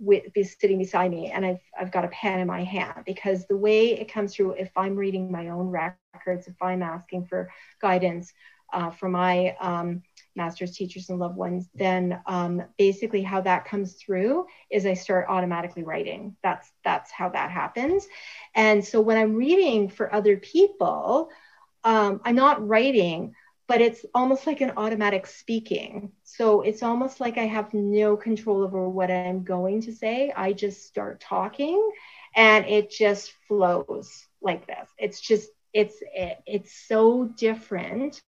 with 0.00 0.32
be 0.32 0.42
sitting 0.42 0.78
beside 0.78 1.10
me 1.10 1.30
and 1.30 1.44
I've, 1.44 1.60
I've 1.78 1.92
got 1.92 2.06
a 2.06 2.08
pen 2.08 2.40
in 2.40 2.46
my 2.46 2.64
hand 2.64 3.02
because 3.04 3.46
the 3.46 3.56
way 3.56 4.00
it 4.00 4.10
comes 4.10 4.34
through 4.34 4.52
if 4.52 4.70
i'm 4.74 4.96
reading 4.96 5.30
my 5.30 5.50
own 5.50 5.68
records 5.68 6.48
if 6.48 6.60
i'm 6.62 6.82
asking 6.82 7.26
for 7.26 7.50
guidance 7.80 8.32
uh, 8.72 8.90
for 8.90 9.08
my 9.08 9.56
um, 9.60 10.02
masters 10.36 10.76
teachers 10.76 11.10
and 11.10 11.18
loved 11.18 11.36
ones 11.36 11.68
then 11.74 12.20
um, 12.26 12.62
basically 12.78 13.22
how 13.22 13.40
that 13.42 13.66
comes 13.66 13.94
through 13.94 14.46
is 14.70 14.86
i 14.86 14.94
start 14.94 15.26
automatically 15.28 15.82
writing. 15.82 16.36
That's 16.42 16.72
that's 16.84 17.10
how 17.10 17.28
that 17.30 17.50
happens. 17.50 18.06
And 18.54 18.84
so 18.84 19.00
when 19.00 19.18
i'm 19.18 19.34
reading 19.34 19.88
for 19.88 20.12
other 20.14 20.38
people 20.38 21.28
um, 21.84 22.20
i'm 22.24 22.36
not 22.36 22.66
writing 22.66 23.34
but 23.70 23.80
it's 23.80 24.04
almost 24.16 24.48
like 24.48 24.60
an 24.62 24.72
automatic 24.76 25.28
speaking. 25.28 26.10
So 26.24 26.62
it's 26.62 26.82
almost 26.82 27.20
like 27.20 27.38
I 27.38 27.46
have 27.46 27.72
no 27.72 28.16
control 28.16 28.64
over 28.64 28.88
what 28.88 29.12
I'm 29.12 29.44
going 29.44 29.82
to 29.82 29.92
say. 29.92 30.32
I 30.36 30.54
just 30.54 30.88
start 30.88 31.20
talking 31.20 31.80
and 32.34 32.66
it 32.66 32.90
just 32.90 33.32
flows 33.46 34.26
like 34.42 34.66
this. 34.66 34.88
It's 34.98 35.20
just, 35.20 35.50
it's, 35.72 35.94
it, 36.12 36.38
it's 36.46 36.72
so 36.88 37.26
different 37.26 38.20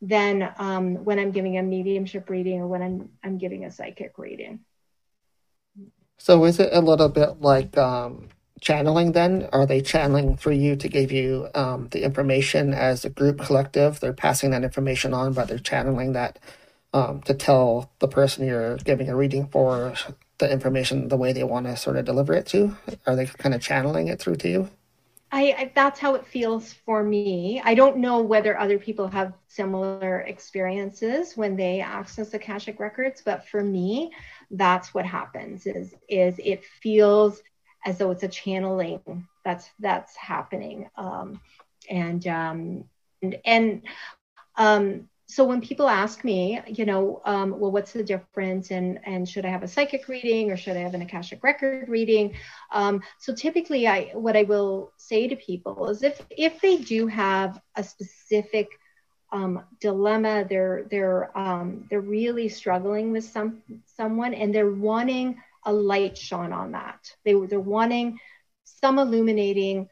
than 0.00 0.54
um, 0.56 1.04
when 1.04 1.18
I'm 1.18 1.32
giving 1.32 1.58
a 1.58 1.62
mediumship 1.62 2.30
reading 2.30 2.60
or 2.62 2.66
when 2.66 2.80
I'm, 2.80 3.10
I'm 3.22 3.36
giving 3.36 3.66
a 3.66 3.70
psychic 3.70 4.16
reading. 4.16 4.60
So 6.16 6.42
is 6.46 6.60
it 6.60 6.70
a 6.72 6.80
little 6.80 7.10
bit 7.10 7.42
like 7.42 7.76
um, 7.76 8.30
channeling 8.60 9.12
then? 9.12 9.48
Are 9.52 9.66
they 9.66 9.80
channeling 9.80 10.36
through 10.36 10.54
you 10.54 10.76
to 10.76 10.88
give 10.88 11.12
you 11.12 11.48
um, 11.54 11.88
the 11.90 12.02
information 12.02 12.74
as 12.74 13.04
a 13.04 13.10
group 13.10 13.40
collective? 13.40 14.00
They're 14.00 14.12
passing 14.12 14.50
that 14.50 14.64
information 14.64 15.14
on, 15.14 15.32
but 15.32 15.48
they're 15.48 15.58
channeling 15.58 16.12
that 16.12 16.38
um, 16.92 17.22
to 17.22 17.34
tell 17.34 17.90
the 17.98 18.08
person 18.08 18.46
you're 18.46 18.76
giving 18.78 19.08
a 19.08 19.16
reading 19.16 19.46
for 19.48 19.94
the 20.38 20.50
information 20.50 21.08
the 21.08 21.16
way 21.16 21.32
they 21.32 21.44
want 21.44 21.66
to 21.66 21.76
sort 21.76 21.96
of 21.96 22.04
deliver 22.04 22.32
it 22.32 22.46
to? 22.46 22.76
Are 23.06 23.16
they 23.16 23.26
kind 23.26 23.54
of 23.54 23.60
channeling 23.60 24.08
it 24.08 24.20
through 24.20 24.36
to 24.36 24.48
you? 24.48 24.70
I, 25.30 25.54
I, 25.58 25.72
that's 25.74 26.00
how 26.00 26.14
it 26.14 26.26
feels 26.26 26.72
for 26.72 27.02
me. 27.02 27.60
I 27.62 27.74
don't 27.74 27.98
know 27.98 28.22
whether 28.22 28.58
other 28.58 28.78
people 28.78 29.08
have 29.08 29.34
similar 29.48 30.20
experiences 30.20 31.36
when 31.36 31.54
they 31.54 31.80
access 31.80 32.32
Akashic 32.32 32.80
records, 32.80 33.20
but 33.22 33.46
for 33.46 33.62
me, 33.62 34.10
that's 34.50 34.94
what 34.94 35.04
happens. 35.04 35.66
Is 35.66 35.94
is 36.08 36.36
it 36.42 36.64
feels 36.64 37.42
as 37.88 37.96
though 37.96 38.10
it's 38.10 38.22
a 38.22 38.28
channeling 38.28 39.26
that's 39.44 39.70
that's 39.80 40.14
happening. 40.14 40.90
Um, 40.96 41.40
and 41.88 42.26
um, 42.26 42.84
and, 43.22 43.38
and 43.46 43.82
um, 44.56 45.08
so 45.26 45.44
when 45.44 45.60
people 45.62 45.88
ask 45.88 46.22
me 46.22 46.60
you 46.66 46.84
know 46.84 47.22
um, 47.24 47.58
well 47.58 47.72
what's 47.72 47.92
the 47.92 48.04
difference 48.04 48.70
and 48.70 48.98
and 49.06 49.26
should 49.26 49.46
i 49.46 49.48
have 49.48 49.62
a 49.62 49.68
psychic 49.68 50.06
reading 50.08 50.50
or 50.50 50.56
should 50.56 50.76
i 50.76 50.80
have 50.80 50.94
an 50.94 51.02
akashic 51.02 51.42
record 51.42 51.88
reading? 51.88 52.34
Um, 52.72 53.00
so 53.18 53.34
typically 53.34 53.88
i 53.88 54.10
what 54.12 54.36
i 54.36 54.42
will 54.42 54.92
say 54.98 55.26
to 55.26 55.36
people 55.36 55.88
is 55.88 56.02
if 56.02 56.20
if 56.30 56.60
they 56.60 56.76
do 56.76 57.06
have 57.06 57.58
a 57.76 57.82
specific 57.82 58.68
um, 59.32 59.62
dilemma 59.80 60.44
they're 60.48 60.86
they're 60.90 61.36
um, 61.36 61.86
they're 61.88 62.10
really 62.18 62.48
struggling 62.50 63.12
with 63.12 63.24
some 63.24 63.62
someone 63.86 64.34
and 64.34 64.54
they're 64.54 64.72
wanting 64.72 65.36
a 65.64 65.72
light 65.72 66.16
shone 66.16 66.52
on 66.52 66.72
that. 66.72 67.14
They 67.24 67.34
were 67.34 67.46
they're 67.46 67.60
wanting 67.60 68.18
some 68.64 68.98
illuminating 68.98 69.88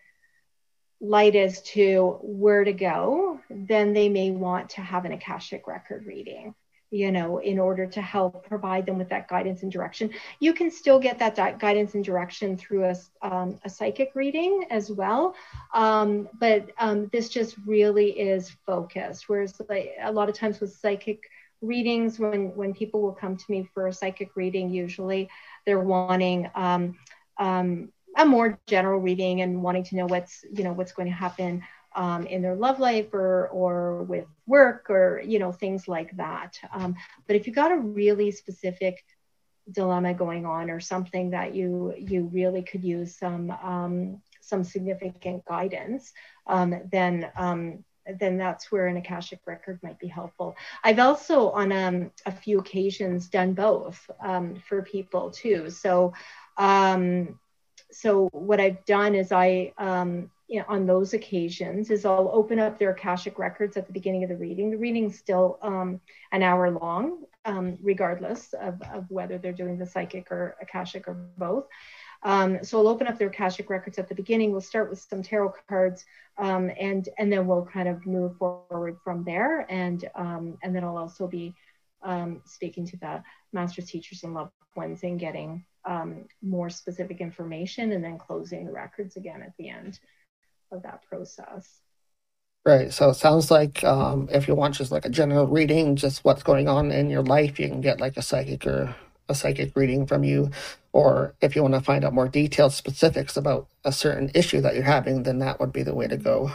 light 1.01 1.37
as 1.37 1.63
to 1.63 2.19
where 2.23 2.65
to 2.65 2.73
go, 2.73 3.39
then 3.51 3.93
they 3.93 4.09
may 4.09 4.31
want 4.31 4.71
to 4.71 4.81
have 4.81 5.05
an 5.05 5.13
Akashic 5.13 5.67
record 5.67 6.07
reading, 6.07 6.55
you 6.91 7.13
know, 7.13 7.39
in 7.39 7.59
order 7.59 7.87
to 7.87 8.01
help 8.01 8.47
provide 8.47 8.87
them 8.87 8.97
with 8.97 9.11
that 9.11 9.29
guidance 9.29 9.63
and 9.63 9.71
direction. 9.71 10.11
You 10.41 10.55
can 10.55 10.71
still 10.71 10.99
get 10.99 11.19
that 11.19 11.35
di- 11.35 11.57
guidance 11.59 11.95
and 11.95 12.05
direction 12.05 12.57
through 12.57 12.85
a, 12.85 12.97
um, 13.21 13.61
a 13.65 13.69
psychic 13.69 14.13
reading 14.15 14.67
as 14.71 14.91
well. 14.91 15.35
Um, 15.75 16.29
but 16.41 16.71
um, 16.79 17.09
this 17.13 17.29
just 17.29 17.57
really 17.67 18.19
is 18.19 18.51
focused. 18.65 19.29
Whereas 19.29 19.61
like, 19.69 19.93
a 20.01 20.11
lot 20.11 20.31
of 20.31 20.35
times 20.35 20.61
with 20.61 20.75
psychic 20.75 21.21
readings, 21.61 22.19
when, 22.19 22.55
when 22.57 22.73
people 22.73 23.03
will 23.03 23.13
come 23.13 23.37
to 23.37 23.45
me 23.49 23.69
for 23.75 23.89
a 23.89 23.93
psychic 23.93 24.35
reading, 24.35 24.71
usually 24.71 25.29
they're 25.67 25.81
wanting 25.81 26.51
um, 26.55 26.97
um, 27.39 27.93
a 28.17 28.25
more 28.25 28.59
general 28.67 29.01
reading 29.01 29.43
and 29.43 29.63
wanting 29.63 29.85
to 29.85 29.97
know 29.97 30.07
what's 30.07 30.45
you 30.53 30.65
know 30.65 30.73
what's 30.73 30.93
going 30.93 31.09
to 31.09 31.15
happen 31.15 31.63
um, 31.95 32.27
in 32.27 32.43
their 32.43 32.55
love 32.55 32.79
life 32.79 33.13
or 33.13 33.49
or 33.49 34.03
with 34.05 34.27
work 34.47 34.89
or 34.91 35.21
you 35.25 35.39
know 35.39 35.53
things 35.53 35.89
like 35.89 36.17
that. 36.17 36.59
Um, 36.73 36.97
but 37.27 37.37
if 37.37 37.47
you 37.47 37.53
got 37.53 37.73
a 37.73 37.77
really 37.77 38.31
specific 38.31 39.05
dilemma 39.71 40.15
going 40.15 40.47
on 40.47 40.71
or 40.71 40.81
something 40.81 41.31
that 41.31 41.55
you 41.55 41.95
you 41.99 42.31
really 42.33 42.63
could 42.63 42.85
use 42.85 43.17
some 43.19 43.51
um, 43.51 44.23
some 44.41 44.63
significant 44.65 45.45
guidance, 45.45 46.13
um, 46.47 46.75
then 46.91 47.31
then 48.19 48.37
that's 48.39 48.71
where 48.71 48.87
an 48.87 48.97
Akashic 48.97 49.41
record 49.47 49.79
might 49.83 49.99
be 49.99 50.07
helpful. 50.07 50.57
I've 50.85 50.99
also, 50.99 51.51
on 51.51 51.73
um, 51.73 52.11
a 52.27 52.33
few 52.33 52.59
occasions, 52.59 53.29
done 53.29 53.53
both 53.55 54.09
um, 54.21 54.57
for 54.69 54.83
people 54.83 55.31
too. 55.31 55.71
So, 55.71 56.13
um, 56.57 57.39
so 57.91 58.29
what 58.33 58.61
I've 58.61 58.85
done 58.85 59.15
is 59.15 59.33
I, 59.33 59.73
um, 59.79 60.31
you 60.49 60.61
know, 60.61 60.67
on 60.69 60.87
those 60.87 61.15
occasions, 61.15 61.91
is 61.91 62.05
I'll 62.05 62.31
open 62.33 62.59
up 62.59 62.79
their 62.79 62.91
Akashic 62.91 63.39
records 63.39 63.77
at 63.77 63.87
the 63.87 63.93
beginning 63.93 64.23
of 64.23 64.29
the 64.29 64.37
reading. 64.37 64.71
The 64.71 64.79
reading's 64.79 65.19
still 65.19 65.59
um, 65.63 66.01
an 66.31 66.43
hour 66.43 66.71
long, 66.71 67.25
um, 67.45 67.79
regardless 67.83 68.53
of, 68.55 68.81
of 68.93 69.11
whether 69.11 69.39
they're 69.39 69.53
doing 69.53 69.79
the 69.79 69.87
psychic 69.87 70.31
or 70.31 70.57
Akashic 70.61 71.09
or 71.09 71.15
both. 71.37 71.67
Um, 72.23 72.63
so 72.63 72.79
I'll 72.79 72.89
open 72.89 73.07
up 73.07 73.19
their 73.19 73.29
Akashic 73.29 73.71
records 73.71 73.99
at 73.99 74.09
the 74.09 74.15
beginning. 74.15 74.53
We'll 74.53 74.61
start 74.61 74.91
with 74.91 75.01
some 75.01 75.23
tarot 75.23 75.55
cards, 75.69 76.05
um, 76.39 76.71
and 76.79 77.09
and 77.19 77.33
then 77.33 77.47
we'll 77.47 77.65
kind 77.65 77.89
of 77.89 78.05
move 78.07 78.37
forward 78.37 78.99
from 79.05 79.25
there. 79.25 79.67
And 79.71 80.09
um, 80.15 80.59
and 80.63 80.75
then 80.75 80.85
I'll 80.85 80.99
also 80.99 81.27
be 81.27 81.55
um, 82.03 82.43
speaking 82.45 82.87
to 82.87 82.97
the 82.97 83.23
masters, 83.53 83.91
teachers, 83.91 84.25
and 84.25 84.35
loved 84.35 84.53
ones 84.75 85.03
and 85.03 85.19
getting 85.19 85.65
um, 85.85 86.25
more 86.43 86.71
specific 86.71 87.21
information, 87.21 87.93
and 87.93 88.03
then 88.03 88.19
closing 88.19 88.67
the 88.67 88.73
records 88.73 89.17
again 89.17 89.43
at 89.43 89.53
the 89.59 89.69
end 89.69 90.01
of 90.73 90.83
that 90.83 91.03
process. 91.09 91.81
Right. 92.65 92.93
So 92.93 93.11
it 93.11 93.15
sounds 93.15 93.49
like 93.49 93.85
um, 93.85 94.29
if 94.33 94.49
you 94.49 94.57
want 94.57 94.75
just 94.75 94.91
like 94.91 95.05
a 95.05 95.09
general 95.09 95.47
reading, 95.47 95.95
just 95.95 96.25
what's 96.25 96.43
going 96.43 96.69
on 96.69 96.91
in 96.91 97.09
your 97.09 97.23
life, 97.23 97.61
you 97.61 97.69
can 97.69 97.81
get 97.81 98.01
like 98.01 98.17
a 98.17 98.23
psychic 98.23 98.67
or 98.67 98.97
a 99.29 99.35
psychic 99.35 99.77
reading 99.77 100.07
from 100.07 100.25
you, 100.25 100.51
or 100.93 101.35
if 101.41 101.57
you 101.57 101.63
want 101.63 101.75
to 101.75 101.81
find 101.81 102.05
out 102.05 102.15
more 102.15 102.29
detailed 102.29 102.73
specifics 102.73 103.37
about 103.37 103.69
a 103.85 103.93
certain 103.93 104.31
issue 104.35 104.61
that 104.61 104.75
you're 104.75 104.85
having, 104.85 105.25
then 105.25 105.39
that 105.41 105.61
would 105.61 105.73
be 105.73 105.83
the 105.83 105.95
way 105.95 106.07
to 106.07 106.17
go. 106.17 106.51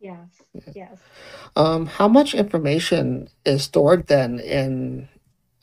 Yes, 0.00 0.28
yes. 0.74 0.98
Um, 1.56 1.86
how 1.86 2.08
much 2.08 2.34
information 2.34 3.28
is 3.44 3.64
stored 3.64 4.06
then 4.06 4.38
in 4.40 5.08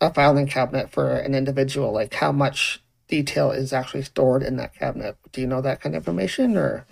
a 0.02 0.14
filing 0.14 0.48
cabinet 0.48 0.92
for 0.92 1.12
an 1.16 1.36
individual? 1.36 1.94
Like 1.94 2.16
how 2.16 2.32
much 2.32 2.84
detail 3.08 3.52
is 3.52 3.74
actually 3.74 4.04
stored 4.04 4.42
in 4.44 4.56
that 4.58 4.74
cabinet? 4.76 5.18
Do 5.32 5.42
you 5.42 5.48
know 5.48 5.62
that 5.62 5.82
kind 5.82 5.96
of 5.96 6.02
information 6.02 6.58
or? 6.58 6.86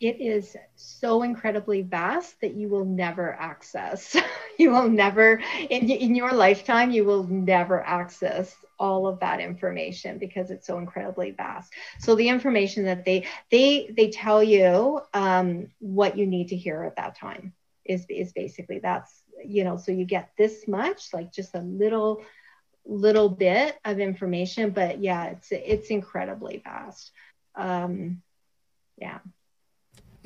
It 0.00 0.20
is 0.20 0.56
so 0.74 1.22
incredibly 1.22 1.82
vast 1.82 2.40
that 2.40 2.54
you 2.54 2.68
will 2.68 2.84
never 2.84 3.32
access. 3.32 4.16
you 4.58 4.70
will 4.70 4.88
never, 4.88 5.40
in, 5.70 5.88
in 5.90 6.14
your 6.14 6.32
lifetime, 6.32 6.90
you 6.90 7.04
will 7.04 7.24
never 7.24 7.82
access 7.82 8.54
all 8.78 9.06
of 9.06 9.20
that 9.20 9.40
information 9.40 10.18
because 10.18 10.50
it's 10.50 10.66
so 10.66 10.78
incredibly 10.78 11.30
vast. 11.30 11.72
So 11.98 12.14
the 12.14 12.28
information 12.28 12.84
that 12.84 13.04
they 13.04 13.26
they 13.50 13.90
they 13.96 14.10
tell 14.10 14.42
you 14.42 15.00
um, 15.14 15.68
what 15.78 16.18
you 16.18 16.26
need 16.26 16.48
to 16.48 16.56
hear 16.56 16.84
at 16.84 16.96
that 16.96 17.16
time 17.16 17.54
is 17.84 18.04
is 18.10 18.32
basically 18.32 18.80
that's 18.80 19.22
you 19.44 19.64
know 19.64 19.76
so 19.78 19.92
you 19.92 20.04
get 20.04 20.30
this 20.36 20.68
much 20.68 21.14
like 21.14 21.32
just 21.32 21.54
a 21.54 21.60
little 21.60 22.22
little 22.88 23.28
bit 23.28 23.76
of 23.84 23.98
information, 23.98 24.70
but 24.70 25.02
yeah, 25.02 25.26
it's 25.26 25.48
it's 25.50 25.88
incredibly 25.88 26.62
vast. 26.64 27.12
Um, 27.54 28.22
yeah. 28.96 29.18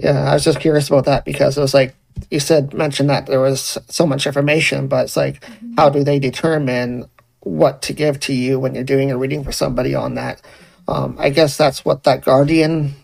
Yeah, 0.03 0.31
I 0.31 0.35
was 0.35 0.45
just 0.45 0.61
curious 0.61 0.89
about 0.89 1.05
that 1.05 1.27
because 1.27 1.59
it 1.59 1.61
was 1.61 1.75
like 1.75 1.95
you 2.31 2.41
said 2.41 2.73
mentioned 2.73 3.11
that 3.11 3.27
there 3.27 3.41
was 3.41 3.79
so 3.89 4.07
much 4.07 4.27
information, 4.27 4.89
but 4.89 5.05
it's 5.05 5.17
like 5.17 5.41
mm-hmm. 5.41 5.75
how 5.77 5.91
do 5.91 6.03
they 6.03 6.19
determine 6.19 7.09
what 7.41 7.83
to 7.83 7.93
give 7.93 8.19
to 8.21 8.33
you 8.33 8.59
when 8.59 8.75
you're 8.75 8.85
doing 8.85 9.11
a 9.11 9.19
reading 9.19 9.45
for 9.45 9.53
somebody 9.53 9.95
on 9.95 10.15
that? 10.15 10.41
Um, 10.89 11.17
I 11.19 11.31
guess 11.31 11.57
that's 11.57 11.85
what 11.85 12.05
that 12.05 12.25
guardian 12.25 12.95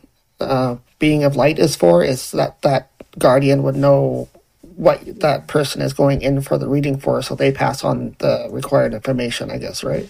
uh, 0.40 0.76
being 0.98 1.22
of 1.24 1.36
light 1.36 1.58
is 1.58 1.76
for. 1.76 2.02
Is 2.02 2.30
that 2.32 2.62
that 2.62 2.90
guardian 3.18 3.62
would 3.62 3.76
know 3.76 4.28
what 4.62 5.20
that 5.20 5.48
person 5.48 5.82
is 5.82 5.92
going 5.92 6.22
in 6.22 6.40
for 6.40 6.56
the 6.56 6.68
reading 6.68 6.98
for, 6.98 7.20
so 7.20 7.34
they 7.34 7.52
pass 7.52 7.84
on 7.84 8.16
the 8.20 8.48
required 8.50 8.94
information, 8.94 9.50
I 9.50 9.58
guess, 9.58 9.84
right? 9.84 10.08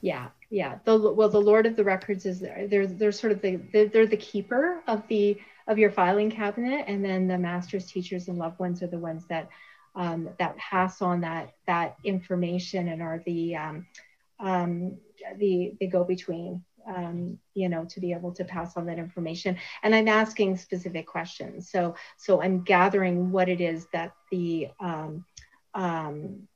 Yeah, 0.00 0.28
yeah. 0.50 0.78
The, 0.84 0.96
well, 0.96 1.28
the 1.28 1.40
Lord 1.40 1.66
of 1.66 1.74
the 1.76 1.84
Records 1.84 2.24
is 2.24 2.38
there. 2.38 2.68
They're 2.68 2.86
they're 2.86 3.12
sort 3.12 3.32
of 3.32 3.42
the 3.42 3.56
they're, 3.72 3.86
they're 3.86 4.06
the 4.06 4.16
keeper 4.16 4.80
of 4.86 5.06
the 5.08 5.38
of 5.66 5.78
your 5.78 5.90
filing 5.90 6.30
cabinet, 6.30 6.84
and 6.88 7.04
then 7.04 7.26
the 7.26 7.38
masters, 7.38 7.86
teachers, 7.86 8.28
and 8.28 8.38
loved 8.38 8.58
ones 8.58 8.82
are 8.82 8.86
the 8.86 8.98
ones 8.98 9.24
that 9.28 9.48
um, 9.94 10.30
that 10.38 10.56
pass 10.56 11.00
on 11.00 11.20
that 11.20 11.54
that 11.66 11.96
information 12.04 12.88
and 12.88 13.00
are 13.00 13.22
the 13.26 13.56
um, 13.56 13.86
um, 14.40 14.96
the 15.38 15.74
the 15.80 15.86
go 15.86 16.04
between 16.04 16.62
um, 16.86 17.38
you 17.54 17.68
know, 17.68 17.84
to 17.86 18.00
be 18.00 18.12
able 18.12 18.32
to 18.32 18.44
pass 18.44 18.76
on 18.76 18.86
that 18.86 18.98
information. 18.98 19.56
And 19.82 19.94
I'm 19.94 20.08
asking 20.08 20.58
specific 20.58 21.06
questions. 21.06 21.70
So, 21.70 21.94
so 22.16 22.42
I'm 22.42 22.62
gathering 22.62 23.30
what 23.30 23.48
it 23.48 23.60
is 23.60 23.86
that 23.92 24.12
the, 24.30 24.68
um, 24.80 25.24
um, 25.74 26.46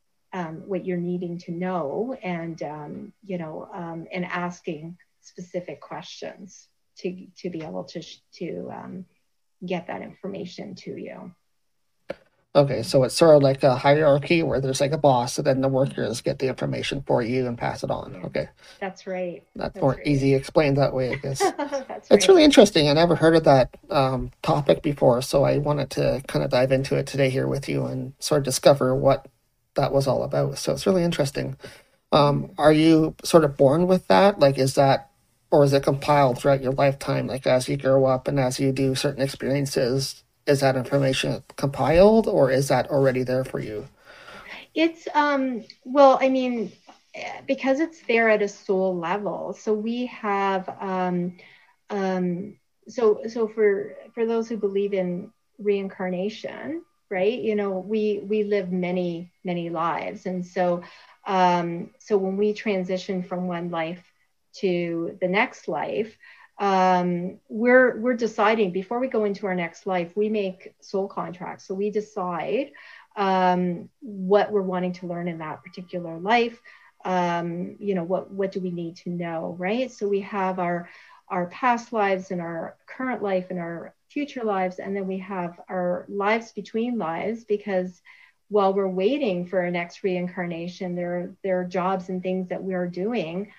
what 0.67 0.85
you're 0.85 0.99
needing 0.99 1.39
to 1.39 1.53
know 1.53 2.17
and, 2.23 2.61
you 3.25 3.39
know, 3.39 3.69
and 4.13 4.25
asking 4.25 4.99
specific 5.21 5.81
questions 5.81 6.68
to, 6.99 7.27
to 7.39 7.51
be 7.51 7.63
able 7.63 7.85
to, 7.85 8.03
to 8.35 9.05
get 9.65 9.87
that 9.87 10.03
information 10.03 10.75
to 10.77 10.97
you. 10.97 11.33
Okay, 12.55 12.83
so 12.83 13.05
it's 13.05 13.15
sort 13.15 13.37
of 13.37 13.43
like 13.43 13.63
a 13.63 13.77
hierarchy 13.77 14.43
where 14.43 14.61
there's 14.61 14.81
like 14.81 14.93
a 14.93 14.99
boss, 14.99 15.39
and 15.39 15.47
then 15.47 15.61
the 15.61 15.69
workers 15.69 16.23
get 16.23 16.39
the 16.39 16.49
information 16.49 17.03
for 17.07 17.23
you 17.23 17.47
and 17.47 17.59
pass 17.59 17.85
it 17.85 17.91
on. 17.91 18.23
Okay, 18.25 18.49
that's 18.81 19.07
right. 19.07 19.45
That's, 19.55 19.75
that's 19.75 19.83
more 19.83 19.93
right. 19.93 20.07
easy 20.07 20.35
explained 20.35 20.79
that 20.79 20.95
way, 20.95 21.13
I 21.13 21.15
guess. 21.23 21.41
it's 21.41 22.11
right. 22.11 22.29
really 22.29 22.45
interesting. 22.45 22.89
I 22.89 22.95
never 22.95 23.15
heard 23.15 23.37
of 23.37 23.45
that 23.45 23.77
um, 23.91 24.33
topic 24.43 24.83
before, 24.83 25.21
so 25.21 25.45
I 25.45 25.59
wanted 25.59 25.91
to 25.91 26.23
kind 26.27 26.45
of 26.45 26.51
dive 26.51 26.73
into 26.73 26.97
it 26.97 27.07
today 27.07 27.29
here 27.29 27.47
with 27.47 27.69
you 27.69 27.85
and 27.85 28.15
sort 28.19 28.39
of 28.39 28.45
discover 28.45 28.95
what 28.95 29.29
that 29.75 29.93
was 29.93 30.09
all 30.09 30.25
about. 30.25 30.59
So 30.59 30.73
it's 30.73 30.87
really 30.87 31.05
interesting. 31.05 31.57
Um, 32.11 32.51
are 32.57 32.73
you 32.73 33.15
sort 33.23 33.45
of 33.45 33.57
born 33.57 33.87
with 33.87 34.09
that? 34.09 34.41
Like, 34.41 34.59
is 34.59 34.75
that, 34.75 35.08
or 35.51 35.65
is 35.65 35.73
it 35.73 35.83
compiled 35.83 36.39
throughout 36.39 36.63
your 36.63 36.73
lifetime? 36.73 37.27
Like, 37.27 37.47
as 37.47 37.69
you 37.69 37.77
grow 37.77 38.05
up 38.07 38.29
and 38.29 38.39
as 38.39 38.61
you 38.61 38.73
do 38.73 38.95
certain 38.95 39.23
experiences, 39.23 40.23
is 40.47 40.61
that 40.61 40.77
information 40.77 41.43
compiled 41.57 42.27
or 42.27 42.51
is 42.51 42.69
that 42.69 42.89
already 42.91 43.23
there 43.23 43.45
for 43.45 43.61
you? 43.61 43.89
It's 44.75 45.09
um 45.15 45.65
well, 45.85 46.19
I 46.21 46.29
mean, 46.29 46.73
because 47.47 47.81
it's 47.81 48.03
there 48.03 48.29
at 48.29 48.43
a 48.43 48.49
soul 48.49 48.97
level. 48.99 49.53
So 49.55 49.75
we 49.75 50.07
have 50.07 50.69
um 50.81 51.37
um 51.91 52.57
so 52.89 53.23
so 53.29 53.49
for 53.49 53.97
for 54.15 54.27
those 54.27 54.49
who 54.49 54.57
believe 54.57 54.95
in 54.95 55.31
reincarnation, 55.59 56.83
right? 57.11 57.39
You 57.39 57.57
know, 57.57 57.79
we 57.79 58.21
we 58.25 58.45
live 58.45 58.73
many 58.73 59.33
many 59.45 59.71
lives, 59.71 60.27
and 60.27 60.45
so 60.47 60.83
um 61.27 61.91
so 61.99 62.17
when 62.17 62.37
we 62.37 62.53
transition 62.55 63.23
from 63.23 63.47
one 63.47 63.71
life 63.71 64.03
to 64.55 65.17
the 65.21 65.29
next 65.29 65.69
life, 65.69 66.17
um, 66.59 67.39
we're 67.49 67.99
we're 68.01 68.15
deciding 68.15 68.73
before 68.73 68.99
we 68.99 69.09
go 69.09 69.25
into 69.25 69.47
our 69.47 69.55
next 69.55 69.87
life 69.87 70.17
we 70.17 70.29
make 70.29 70.75
soul 70.81 71.07
contracts. 71.09 71.67
So 71.67 71.75
we 71.75 71.91
decide 71.91 72.73
um, 73.17 73.89
what 74.01 74.51
we're 74.51 74.63
wanting 74.63 74.93
to 74.95 75.07
learn 75.07 75.29
in 75.29 75.39
that 75.39 75.63
particular 75.63 76.19
life 76.19 76.61
um, 77.05 77.77
you 77.79 77.95
know 77.95 78.05
what 78.05 78.31
what 78.31 78.53
do 78.53 78.61
we 78.61 78.71
need 78.71 78.97
to 78.97 79.11
know 79.11 79.57
right? 79.59 79.91
So 79.91 80.09
we 80.09 80.21
have 80.21 80.59
our 80.59 80.89
our 81.29 81.47
past 81.47 81.93
lives 81.93 82.31
and 82.31 82.41
our 82.41 82.77
current 82.87 83.23
life 83.23 83.47
and 83.51 83.59
our 83.59 83.95
future 84.09 84.43
lives 84.43 84.79
and 84.79 84.97
then 84.97 85.07
we 85.07 85.19
have 85.19 85.61
our 85.69 86.07
lives 86.09 86.53
between 86.53 86.99
lives 86.99 87.45
because 87.45 88.01
while 88.49 88.73
we're 88.73 88.89
waiting 88.89 89.47
for 89.47 89.61
our 89.61 89.71
next 89.71 90.03
reincarnation 90.03 90.97
there 90.97 91.35
there 91.45 91.61
are 91.61 91.65
jobs 91.65 92.09
and 92.09 92.23
things 92.23 92.49
that 92.49 92.63
we 92.63 92.73
are 92.75 92.89
doing 92.89 93.53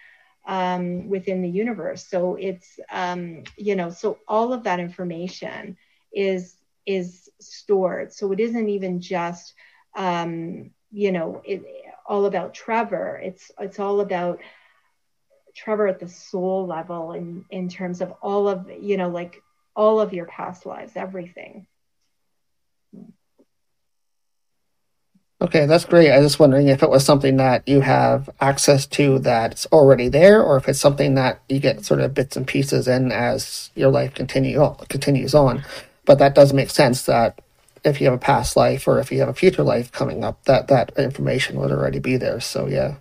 um, 0.48 1.10
within 1.10 1.42
the 1.42 1.50
universe. 1.50 2.08
So 2.08 2.36
it's 2.36 2.80
um, 2.92 3.44
you 3.58 3.76
know 3.76 3.90
so 3.90 4.18
all 4.28 4.54
of 4.54 4.64
that 4.64 4.80
information 4.80 5.78
is 6.14 6.56
is 6.86 7.30
stored. 7.40 8.14
So 8.14 8.32
it 8.32 8.40
isn't 8.40 8.70
even 8.70 9.02
just 9.02 9.54
um, 9.96 10.72
you 10.92 11.12
know 11.12 11.42
it, 11.46 11.64
all 12.06 12.26
about 12.26 12.54
Trevor. 12.54 13.20
It's 13.24 13.52
it's 13.60 13.80
all 13.80 14.00
about 14.02 14.40
Trevor 15.56 15.88
at 15.88 16.00
the 16.00 16.08
soul 16.08 16.66
level 16.68 17.14
in 17.14 17.46
in 17.50 17.70
terms 17.70 18.02
of 18.02 18.12
all 18.22 18.48
of 18.48 18.70
you 18.70 18.98
know 18.98 19.10
like 19.10 19.42
all 19.76 20.00
of 20.00 20.14
your 20.14 20.26
past 20.26 20.66
lives, 20.66 20.94
everything. 20.96 21.68
Okay, 25.42 25.66
that's 25.66 25.86
great. 25.86 26.12
I 26.12 26.20
was 26.20 26.26
just 26.26 26.40
wondering 26.40 26.68
if 26.68 26.84
it 26.84 26.90
was 26.90 27.06
something 27.06 27.38
that 27.38 27.66
you 27.66 27.80
have 27.80 28.30
access 28.42 28.86
to 28.88 29.20
that's 29.20 29.66
already 29.68 30.10
there, 30.10 30.44
or 30.44 30.58
if 30.58 30.68
it's 30.68 30.82
something 30.82 31.16
that 31.16 31.40
you 31.48 31.60
get 31.60 31.86
sort 31.86 32.02
of 32.02 32.14
bits 32.14 32.36
and 32.36 32.46
pieces 32.46 32.90
in 32.90 33.12
as 33.12 33.72
your 33.74 33.90
life 33.90 34.14
continue 34.14 34.60
continues 34.90 35.34
on. 35.34 35.64
But 36.04 36.20
that 36.20 36.36
does 36.36 36.52
make 36.52 36.70
sense 36.70 37.04
that 37.04 37.40
if 37.86 38.02
you 38.02 38.06
have 38.08 38.16
a 38.16 38.18
past 38.18 38.58
life 38.58 38.86
or 38.86 39.00
if 39.00 39.12
you 39.14 39.20
have 39.20 39.30
a 39.30 39.34
future 39.34 39.64
life 39.64 39.94
coming 39.94 40.26
up, 40.26 40.44
that 40.44 40.68
that 40.68 40.92
information 40.98 41.58
would 41.60 41.72
already 41.72 42.00
be 42.00 42.18
there. 42.18 42.42
So 42.42 42.68
yeah. 42.68 42.96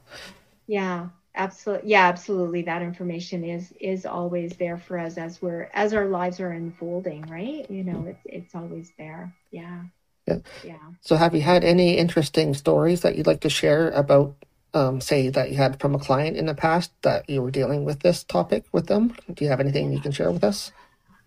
Yeah, 0.68 1.08
absolutely. 1.34 1.90
Yeah, 1.90 2.06
absolutely. 2.06 2.62
That 2.62 2.82
information 2.82 3.42
is 3.42 3.72
is 3.80 4.06
always 4.06 4.56
there 4.56 4.78
for 4.78 4.96
us 4.98 5.18
as 5.18 5.42
we're 5.42 5.70
as 5.74 5.92
our 5.92 6.06
lives 6.06 6.38
are 6.38 6.52
unfolding, 6.52 7.22
right? 7.22 7.68
You 7.68 7.82
know, 7.82 8.06
it's 8.06 8.22
it's 8.26 8.54
always 8.54 8.92
there. 8.96 9.34
Yeah. 9.50 9.82
Yeah. 10.28 10.38
Yeah. 10.64 10.76
So, 11.00 11.16
have 11.16 11.34
you 11.34 11.42
had 11.42 11.64
any 11.64 11.96
interesting 11.96 12.54
stories 12.54 13.00
that 13.02 13.16
you'd 13.16 13.26
like 13.26 13.40
to 13.40 13.50
share 13.50 13.90
about, 13.90 14.34
um, 14.74 15.00
say, 15.00 15.28
that 15.30 15.50
you 15.50 15.56
had 15.56 15.80
from 15.80 15.94
a 15.94 15.98
client 15.98 16.36
in 16.36 16.46
the 16.46 16.54
past 16.54 16.92
that 17.02 17.28
you 17.28 17.42
were 17.42 17.50
dealing 17.50 17.84
with 17.84 18.00
this 18.00 18.24
topic 18.24 18.64
with 18.72 18.86
them? 18.86 19.14
Do 19.32 19.44
you 19.44 19.50
have 19.50 19.60
anything 19.60 19.92
you 19.92 20.00
can 20.00 20.12
share 20.12 20.30
with 20.30 20.44
us? 20.44 20.72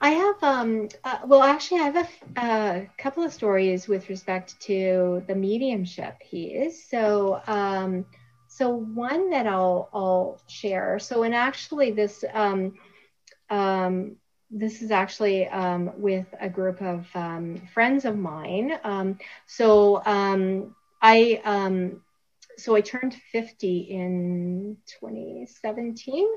I 0.03 0.09
have, 0.09 0.43
um, 0.43 0.89
uh, 1.03 1.19
well, 1.25 1.43
actually, 1.43 1.81
I 1.81 1.83
have 1.83 1.95
a, 1.95 2.41
a, 2.41 2.89
couple 2.97 3.23
of 3.23 3.31
stories 3.31 3.87
with 3.87 4.09
respect 4.09 4.59
to 4.61 5.23
the 5.27 5.35
mediumship 5.35 6.19
piece. 6.19 6.89
So, 6.89 7.39
um, 7.45 8.05
so 8.47 8.69
one 8.69 9.29
that 9.29 9.45
I'll, 9.45 9.89
I'll 9.93 10.41
share. 10.47 10.97
So, 10.97 11.21
and 11.21 11.35
actually, 11.35 11.91
this 11.91 12.25
um, 12.33 12.73
um, 13.51 14.15
this 14.51 14.81
is 14.81 14.91
actually 14.91 15.47
um, 15.47 15.91
with 15.97 16.27
a 16.39 16.49
group 16.49 16.81
of 16.81 17.07
um, 17.15 17.61
friends 17.73 18.05
of 18.05 18.17
mine. 18.17 18.73
Um, 18.83 19.17
so 19.47 20.01
um, 20.05 20.75
I 21.01 21.41
um, 21.43 22.01
so 22.57 22.75
I 22.75 22.81
turned 22.81 23.15
50 23.31 23.79
in 23.79 24.77
2017, 24.99 26.27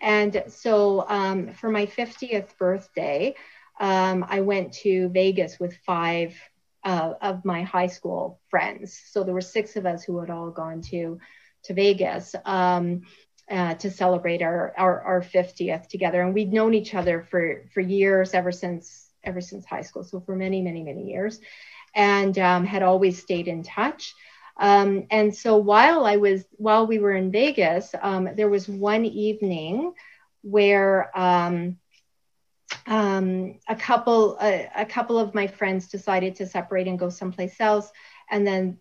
and 0.00 0.44
so 0.48 1.04
um, 1.08 1.52
for 1.52 1.70
my 1.70 1.86
50th 1.86 2.56
birthday, 2.58 3.34
I 3.78 4.40
went 4.40 4.72
to 4.84 5.08
Vegas 5.10 5.60
with 5.60 5.76
five 5.86 6.34
uh, 6.84 7.14
of 7.20 7.44
my 7.44 7.62
high 7.62 7.86
school 7.86 8.40
friends. 8.48 9.00
So 9.10 9.24
there 9.24 9.34
were 9.34 9.40
six 9.40 9.76
of 9.76 9.86
us 9.86 10.04
who 10.04 10.18
had 10.20 10.30
all 10.30 10.50
gone 10.50 10.80
to 10.90 11.18
to 11.64 11.74
Vegas. 11.74 12.34
Um, 12.44 13.02
uh, 13.50 13.74
to 13.74 13.90
celebrate 13.90 14.42
our, 14.42 14.74
our, 14.76 15.00
our 15.02 15.20
50th 15.22 15.88
together. 15.88 16.22
And 16.22 16.34
we'd 16.34 16.52
known 16.52 16.74
each 16.74 16.94
other 16.94 17.26
for, 17.30 17.64
for 17.72 17.80
years, 17.80 18.34
ever 18.34 18.52
since, 18.52 19.10
ever 19.24 19.40
since 19.40 19.64
high 19.64 19.82
school. 19.82 20.04
So 20.04 20.20
for 20.20 20.36
many, 20.36 20.62
many, 20.62 20.82
many 20.82 21.10
years 21.10 21.40
and 21.94 22.38
um, 22.38 22.64
had 22.64 22.82
always 22.82 23.20
stayed 23.20 23.48
in 23.48 23.62
touch. 23.62 24.14
Um, 24.56 25.06
and 25.10 25.34
so 25.34 25.56
while 25.56 26.04
I 26.04 26.16
was, 26.16 26.44
while 26.52 26.86
we 26.86 26.98
were 26.98 27.12
in 27.12 27.30
Vegas, 27.30 27.94
um, 28.00 28.28
there 28.36 28.48
was 28.48 28.68
one 28.68 29.04
evening 29.04 29.94
where 30.42 31.16
um, 31.18 31.78
um, 32.86 33.58
a 33.68 33.76
couple, 33.76 34.36
a, 34.40 34.68
a 34.76 34.86
couple 34.86 35.18
of 35.18 35.34
my 35.34 35.46
friends 35.46 35.88
decided 35.88 36.36
to 36.36 36.46
separate 36.46 36.88
and 36.88 36.98
go 36.98 37.08
someplace 37.08 37.60
else. 37.60 37.90
And 38.30 38.46
then 38.46 38.78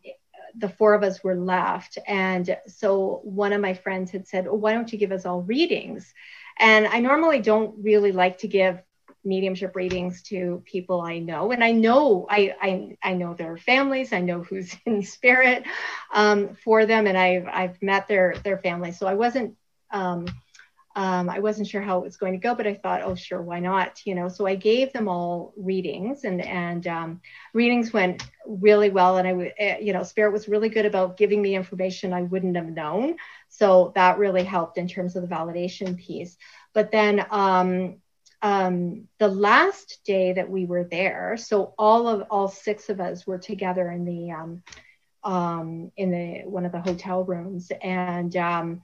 the 0.57 0.69
four 0.69 0.93
of 0.93 1.03
us 1.03 1.23
were 1.23 1.35
left. 1.35 1.97
And 2.07 2.57
so 2.67 3.21
one 3.23 3.53
of 3.53 3.61
my 3.61 3.73
friends 3.73 4.11
had 4.11 4.27
said, 4.27 4.47
oh, 4.47 4.55
why 4.55 4.73
don't 4.73 4.91
you 4.91 4.97
give 4.97 5.11
us 5.11 5.25
all 5.25 5.41
readings? 5.41 6.13
And 6.59 6.87
I 6.87 6.99
normally 6.99 7.39
don't 7.39 7.75
really 7.83 8.11
like 8.11 8.39
to 8.39 8.47
give 8.47 8.81
mediumship 9.23 9.75
readings 9.75 10.21
to 10.23 10.63
people 10.65 11.01
I 11.01 11.19
know. 11.19 11.51
And 11.51 11.63
I 11.63 11.71
know 11.71 12.25
I 12.29 12.55
I, 12.61 12.97
I 13.03 13.13
know 13.13 13.33
their 13.33 13.57
families, 13.57 14.13
I 14.13 14.21
know 14.21 14.41
who's 14.41 14.75
in 14.85 15.03
spirit 15.03 15.63
um, 16.13 16.55
for 16.63 16.85
them, 16.85 17.07
and 17.07 17.17
I've 17.17 17.47
I've 17.47 17.81
met 17.81 18.07
their 18.07 18.35
their 18.43 18.57
families. 18.57 18.97
So 18.97 19.07
I 19.07 19.13
wasn't 19.13 19.55
um, 19.91 20.25
um, 20.97 21.29
I 21.29 21.37
wasn't 21.41 21.67
sure 21.67 21.81
how 21.83 21.99
it 21.99 22.03
was 22.05 22.17
going 22.17 22.33
to 22.33 22.39
go, 22.39 22.55
but 22.55 22.65
I 22.65 22.73
thought, 22.73 23.03
oh, 23.03 23.13
sure, 23.13 23.39
why 23.39 23.59
not? 23.59 24.01
You 24.03 24.15
know, 24.15 24.29
so 24.29 24.47
I 24.47 24.55
gave 24.55 24.91
them 24.93 25.07
all 25.07 25.53
readings, 25.55 26.23
and 26.23 26.41
and 26.43 26.87
um, 26.87 27.21
readings 27.53 27.93
went 27.93 28.23
really 28.47 28.89
well. 28.89 29.17
And 29.17 29.27
I, 29.27 29.53
eh, 29.59 29.77
you 29.77 29.93
know, 29.93 30.01
Spirit 30.01 30.33
was 30.33 30.47
really 30.47 30.69
good 30.69 30.87
about 30.87 31.15
giving 31.15 31.39
me 31.39 31.55
information 31.55 32.13
I 32.13 32.23
wouldn't 32.23 32.55
have 32.55 32.65
known, 32.65 33.17
so 33.47 33.91
that 33.93 34.17
really 34.17 34.43
helped 34.43 34.79
in 34.79 34.87
terms 34.87 35.15
of 35.15 35.21
the 35.21 35.27
validation 35.33 35.99
piece. 35.99 36.35
But 36.73 36.91
then, 36.91 37.23
um, 37.29 37.97
um, 38.41 39.07
the 39.19 39.27
last 39.27 39.99
day 40.03 40.33
that 40.33 40.49
we 40.49 40.65
were 40.65 40.83
there, 40.83 41.37
so 41.37 41.75
all 41.77 42.07
of 42.07 42.25
all 42.31 42.47
six 42.47 42.89
of 42.89 42.99
us 42.99 43.27
were 43.27 43.37
together 43.37 43.91
in 43.91 44.03
the 44.03 44.31
um, 44.31 44.63
um, 45.23 45.91
in 45.95 46.09
the 46.09 46.49
one 46.49 46.65
of 46.65 46.71
the 46.71 46.81
hotel 46.81 47.23
rooms, 47.23 47.71
and 47.83 48.35
um, 48.35 48.81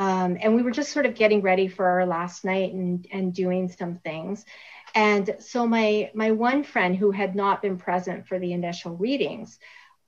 um, 0.00 0.38
and 0.40 0.54
we 0.54 0.62
were 0.62 0.70
just 0.70 0.92
sort 0.92 1.04
of 1.04 1.14
getting 1.14 1.42
ready 1.42 1.68
for 1.68 1.86
our 1.86 2.06
last 2.06 2.42
night 2.42 2.72
and 2.72 3.06
and 3.12 3.34
doing 3.34 3.68
some 3.68 3.96
things. 3.96 4.46
And 4.94 5.36
so 5.40 5.66
my 5.66 6.10
my 6.14 6.30
one 6.30 6.64
friend 6.64 6.96
who 6.96 7.10
had 7.10 7.36
not 7.36 7.60
been 7.60 7.76
present 7.76 8.26
for 8.26 8.38
the 8.38 8.54
initial 8.54 8.96
readings, 8.96 9.58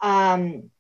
um, 0.01 0.71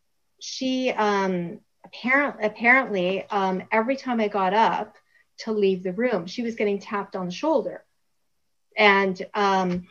she 0.40 0.90
um, 0.92 1.60
apparently 1.84 2.46
apparently 2.46 3.28
um, 3.28 3.62
every 3.70 3.96
time 3.96 4.18
I 4.18 4.28
got 4.28 4.54
up 4.54 4.96
to 5.40 5.52
leave 5.52 5.82
the 5.82 5.92
room, 5.92 6.24
she 6.26 6.42
was 6.42 6.54
getting 6.54 6.78
tapped 6.78 7.14
on 7.14 7.26
the 7.26 7.32
shoulder, 7.32 7.84
and 8.78 9.20
um, 9.34 9.88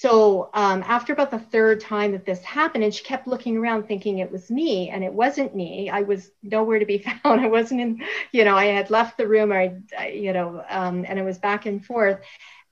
so 0.00 0.48
um, 0.54 0.82
after 0.86 1.12
about 1.12 1.30
the 1.30 1.38
third 1.38 1.78
time 1.78 2.12
that 2.12 2.24
this 2.24 2.42
happened, 2.42 2.84
and 2.84 2.94
she 2.94 3.04
kept 3.04 3.26
looking 3.26 3.58
around 3.58 3.82
thinking 3.82 4.16
it 4.16 4.32
was 4.32 4.50
me, 4.50 4.88
and 4.88 5.04
it 5.04 5.12
wasn't 5.12 5.54
me. 5.54 5.90
I 5.90 6.00
was 6.00 6.30
nowhere 6.42 6.78
to 6.78 6.86
be 6.86 6.96
found. 7.22 7.42
I 7.42 7.48
wasn't 7.48 7.82
in, 7.82 8.02
you 8.32 8.46
know, 8.46 8.56
I 8.56 8.64
had 8.64 8.88
left 8.88 9.18
the 9.18 9.28
room, 9.28 9.52
or 9.52 9.60
I, 9.98 10.08
you 10.08 10.32
know, 10.32 10.64
um, 10.70 11.04
and 11.06 11.18
it 11.18 11.22
was 11.22 11.36
back 11.36 11.66
and 11.66 11.84
forth. 11.84 12.18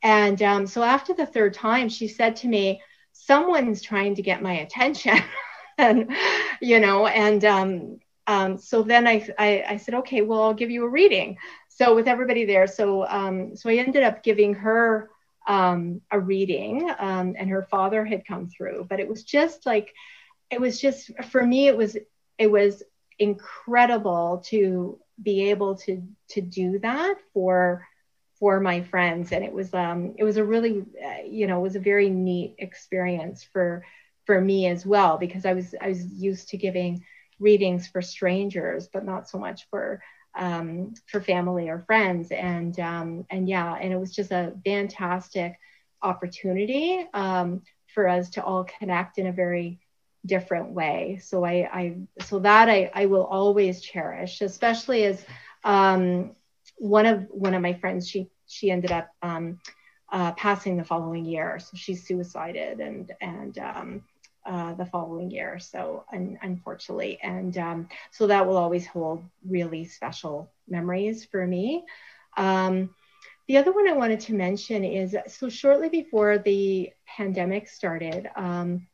And 0.03 0.41
um, 0.41 0.67
so 0.67 0.83
after 0.83 1.13
the 1.13 1.27
third 1.27 1.53
time, 1.53 1.91
she 1.91 2.09
said 2.09 2.35
to 2.37 2.49
me, 2.49 2.81
"Someone's 3.13 3.83
trying 3.83 4.15
to 4.15 4.23
get 4.23 4.41
my 4.43 4.55
attention," 4.61 5.19
and 5.79 6.11
you 6.63 6.81
know, 6.81 7.09
and 7.09 7.45
um, 7.45 8.01
um, 8.27 8.57
so 8.57 8.83
then 8.83 9.07
I, 9.07 9.29
I, 9.39 9.65
I 9.69 9.77
said, 9.77 9.93
"Okay, 9.97 10.23
well, 10.23 10.45
I'll 10.45 10.55
give 10.55 10.71
you 10.71 10.83
a 10.87 10.89
reading." 10.89 11.37
So 11.69 11.95
with 11.95 12.09
everybody 12.09 12.47
there, 12.47 12.67
so 12.67 13.07
um, 13.07 13.55
so 13.55 13.69
I 13.69 13.75
ended 13.75 14.03
up 14.03 14.23
giving 14.23 14.55
her 14.55 15.11
um, 15.49 16.03
a 16.11 16.21
reading, 16.21 16.89
um, 16.99 17.35
and 17.39 17.51
her 17.51 17.67
father 17.71 18.05
had 18.05 18.27
come 18.27 18.49
through. 18.49 18.87
But 18.89 19.01
it 19.01 19.09
was 19.09 19.25
just 19.25 19.67
like, 19.67 19.93
it 20.51 20.61
was 20.61 20.81
just 20.81 21.11
for 21.31 21.45
me, 21.45 21.67
it 21.67 21.77
was 21.77 21.97
it 22.39 22.51
was 22.51 22.83
incredible 23.19 24.45
to 24.47 25.01
be 25.21 25.51
able 25.51 25.77
to 25.77 26.03
to 26.29 26.41
do 26.41 26.79
that 26.81 27.17
for 27.33 27.87
for 28.39 28.61
my 28.61 28.83
friends, 28.83 29.33
and 29.33 29.45
it 29.45 29.53
was 29.53 29.75
um, 29.75 30.15
it 30.17 30.25
was 30.25 30.37
a 30.37 30.45
really 30.45 30.85
uh, 31.05 31.25
you 31.27 31.47
know 31.47 31.59
it 31.59 31.63
was 31.63 31.77
a 31.77 31.81
very 31.81 32.11
neat 32.11 32.55
experience 32.59 33.43
for 33.43 33.85
for 34.27 34.41
me 34.41 34.67
as 34.67 34.85
well 34.87 35.17
because 35.17 35.47
I 35.47 35.55
was 35.55 35.75
I 35.81 35.89
was 35.89 36.05
used 36.05 36.51
to 36.51 36.59
giving 36.59 37.05
readings 37.41 37.87
for 37.89 38.03
strangers, 38.03 38.89
but 38.93 39.05
not 39.05 39.29
so 39.29 39.39
much 39.39 39.67
for 39.71 40.03
um, 40.37 40.95
for 41.07 41.21
family 41.21 41.69
or 41.69 41.81
friends. 41.81 42.31
And 42.31 42.79
um, 42.81 43.27
and 43.31 43.49
yeah, 43.49 43.75
and 43.75 43.93
it 43.93 43.99
was 43.99 44.15
just 44.15 44.31
a 44.31 44.53
fantastic 44.65 45.59
opportunity 46.03 47.07
um, 47.15 47.63
for 47.95 48.09
us 48.09 48.31
to 48.31 48.45
all 48.45 48.65
connect 48.79 49.19
in 49.19 49.27
a 49.27 49.33
very 49.33 49.79
different 50.27 50.71
way. 50.71 51.19
So 51.23 51.45
I, 51.45 51.69
I 51.73 51.97
so 52.21 52.39
that 52.41 52.69
I, 52.69 52.91
I 52.95 53.07
will 53.07 53.25
always 53.25 53.81
cherish, 53.81 54.41
especially 54.41 55.05
as 55.05 55.25
um, 55.65 56.33
one 56.77 57.07
of 57.07 57.27
one 57.31 57.55
of 57.55 57.63
my 57.63 57.75
friends 57.75 58.09
she 58.09 58.29
she 58.47 58.71
ended 58.71 58.93
up 58.93 59.09
um, 59.23 59.59
uh, 60.13 60.33
passing 60.33 60.77
the 60.77 60.85
following 60.85 61.25
year, 61.25 61.59
so 61.59 61.77
she 61.77 61.95
suicided 61.95 62.81
and 62.81 63.13
and 63.21 63.59
um, 63.59 64.03
uh, 64.47 64.75
the 64.75 64.87
following 64.87 65.31
year. 65.31 65.59
So 65.59 66.05
un- 66.13 66.39
unfortunately, 66.43 67.19
and 67.23 67.57
um, 67.59 67.89
so 68.11 68.27
that 68.27 68.47
will 68.47 68.57
always 68.57 68.87
hold 68.87 69.25
really 69.47 69.85
special 69.85 70.51
memories 70.69 71.25
for 71.25 71.47
me. 71.47 71.85
Um, 72.37 72.95
the 73.47 73.57
other 73.57 73.73
one 73.73 73.89
I 73.89 73.93
wanted 73.93 74.21
to 74.21 74.35
mention 74.35 74.85
is 74.85 75.17
so 75.27 75.49
shortly 75.49 75.89
before 75.89 76.39
the 76.39 76.91
pandemic 77.07 77.69
started, 77.69 78.29
um, 78.37 78.87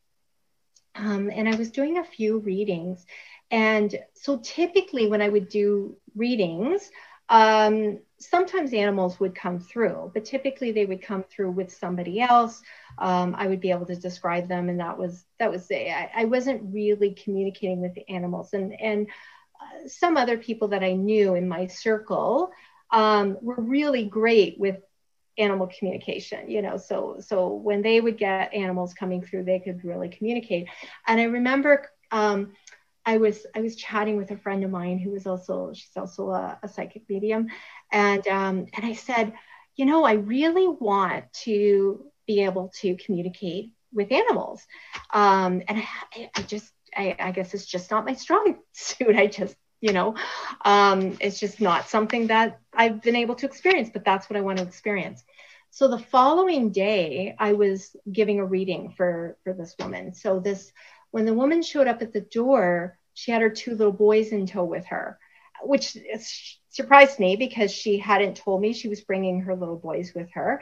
um 0.95 1.31
and 1.35 1.49
I 1.49 1.57
was 1.57 1.71
doing 1.71 1.99
a 1.99 2.05
few 2.05 2.39
readings. 2.39 3.05
And 3.51 3.95
so 4.15 4.39
typically, 4.43 5.09
when 5.09 5.23
I 5.23 5.29
would 5.29 5.49
do 5.49 5.97
readings, 6.15 6.91
um, 7.29 8.01
sometimes 8.19 8.73
animals 8.73 9.19
would 9.21 9.35
come 9.35 9.59
through, 9.59 10.11
but 10.15 10.25
typically 10.25 10.73
they 10.73 10.87
would 10.87 11.03
come 11.03 11.23
through 11.23 11.53
with 11.53 11.73
somebody 11.73 12.21
else. 12.21 12.63
Um, 12.99 13.35
I 13.37 13.47
would 13.47 13.61
be 13.61 13.71
able 13.71 13.87
to 13.87 13.97
describe 13.97 14.49
them, 14.49 14.69
and 14.69 14.81
that 14.81 14.99
was 14.99 15.25
that 15.39 15.51
was 15.51 15.71
I, 15.71 16.11
I 16.15 16.25
wasn't 16.27 16.73
really 16.73 17.15
communicating 17.15 17.81
with 17.81 17.95
the 17.95 18.09
animals, 18.09 18.53
and 18.53 18.79
and 18.81 19.09
uh, 19.61 19.89
some 19.89 20.17
other 20.17 20.37
people 20.37 20.69
that 20.69 20.85
I 20.85 20.93
knew 20.93 21.35
in 21.35 21.49
my 21.49 21.67
circle 21.67 22.51
um, 22.91 23.39
were 23.41 23.57
really 23.59 24.05
great 24.05 24.59
with 24.59 24.77
animal 25.37 25.69
communication 25.77 26.49
you 26.49 26.63
know 26.63 26.77
so 26.77 27.17
so 27.19 27.49
when 27.49 27.83
they 27.83 28.01
would 28.01 28.17
get 28.17 28.55
animals 28.55 28.95
coming 28.95 29.21
through 29.21 29.43
they 29.43 29.59
could 29.59 29.85
really 29.85 30.09
communicate 30.09 30.69
and 31.09 31.21
i 31.21 31.25
remember 31.25 31.91
um, 32.13 32.53
I 33.07 33.19
was 33.19 33.47
I 33.55 33.61
was 33.61 33.77
chatting 33.77 34.17
with 34.17 34.31
a 34.31 34.37
friend 34.37 34.65
of 34.65 34.71
mine 34.71 34.99
who 34.99 35.11
was 35.11 35.27
also 35.27 35.73
she's 35.75 35.97
also 35.97 36.31
a, 36.31 36.59
a 36.63 36.69
psychic 36.69 37.03
medium, 37.09 37.49
and 37.93 38.27
um, 38.29 38.67
and 38.75 38.85
I 38.85 38.95
said, 38.95 39.35
you 39.77 39.85
know, 39.85 40.05
I 40.05 40.13
really 40.13 40.67
want 40.67 41.33
to 41.45 42.07
be 42.27 42.45
able 42.45 42.73
to 42.81 42.97
communicate 42.97 43.73
with 43.93 44.11
animals, 44.11 44.63
um, 45.13 45.63
and 45.69 45.83
I, 46.15 46.31
I 46.35 46.43
just 46.43 46.73
I, 46.97 47.17
I, 47.19 47.31
guess 47.33 47.55
it's 47.55 47.67
just 47.67 47.91
not 47.91 48.05
my 48.05 48.15
strong 48.15 48.59
suit. 48.73 49.17
I 49.17 49.27
just 49.27 49.57
you 49.81 49.93
know, 49.93 50.15
um, 50.65 51.19
it's 51.21 51.39
just 51.39 51.61
not 51.61 51.89
something 51.89 52.29
that 52.29 52.59
I've 52.73 53.03
been 53.03 53.17
able 53.17 53.35
to 53.35 53.47
experience, 53.47 53.91
but 53.93 54.05
that's 54.05 54.31
what 54.31 54.39
I 54.39 54.41
want 54.41 54.59
to 54.59 54.65
experience. 54.65 55.23
So 55.71 55.89
the 55.89 55.99
following 55.99 56.71
day, 56.71 57.35
I 57.39 57.53
was 57.53 57.95
giving 58.11 58.39
a 58.39 58.47
reading 58.47 58.95
for 58.97 59.37
for 59.45 59.53
this 59.53 59.75
woman. 59.79 60.15
So 60.15 60.41
this 60.41 60.73
when 61.15 61.27
the 61.27 61.33
woman 61.33 61.63
showed 61.63 61.87
up 61.87 62.03
at 62.03 62.13
the 62.13 62.23
door, 62.23 62.99
she 63.13 63.31
had 63.31 63.41
her 63.41 63.49
two 63.49 63.77
little 63.77 63.93
boys 63.93 64.33
in 64.33 64.47
tow 64.49 64.65
with 64.65 64.85
her, 64.87 65.17
which 65.63 65.97
surprised 66.71 67.21
me 67.21 67.37
because 67.37 67.71
she 67.71 67.99
hadn't 67.99 68.37
told 68.37 68.61
me 68.61 68.73
she 68.73 68.89
was 68.89 69.01
bringing 69.01 69.43
her 69.43 69.55
little 69.55 69.77
boys 69.77 70.13
with 70.13 70.29
her. 70.33 70.61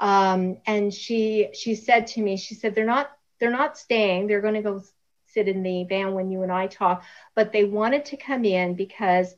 Um, 0.00 0.56
and 0.66 0.92
she 0.92 1.50
she 1.54 1.76
said 1.76 2.08
to 2.08 2.20
me, 2.20 2.36
she 2.36 2.56
said 2.56 2.74
they're 2.74 2.84
not 2.84 3.12
they're 3.38 3.52
not 3.52 3.78
staying. 3.78 4.26
They're 4.26 4.40
going 4.40 4.54
to 4.54 4.62
go 4.62 4.82
sit 5.28 5.46
in 5.46 5.62
the 5.62 5.84
van 5.84 6.14
when 6.14 6.32
you 6.32 6.42
and 6.42 6.50
I 6.50 6.66
talk, 6.66 7.04
but 7.36 7.52
they 7.52 7.62
wanted 7.62 8.06
to 8.06 8.16
come 8.16 8.44
in 8.44 8.74
because 8.74 9.32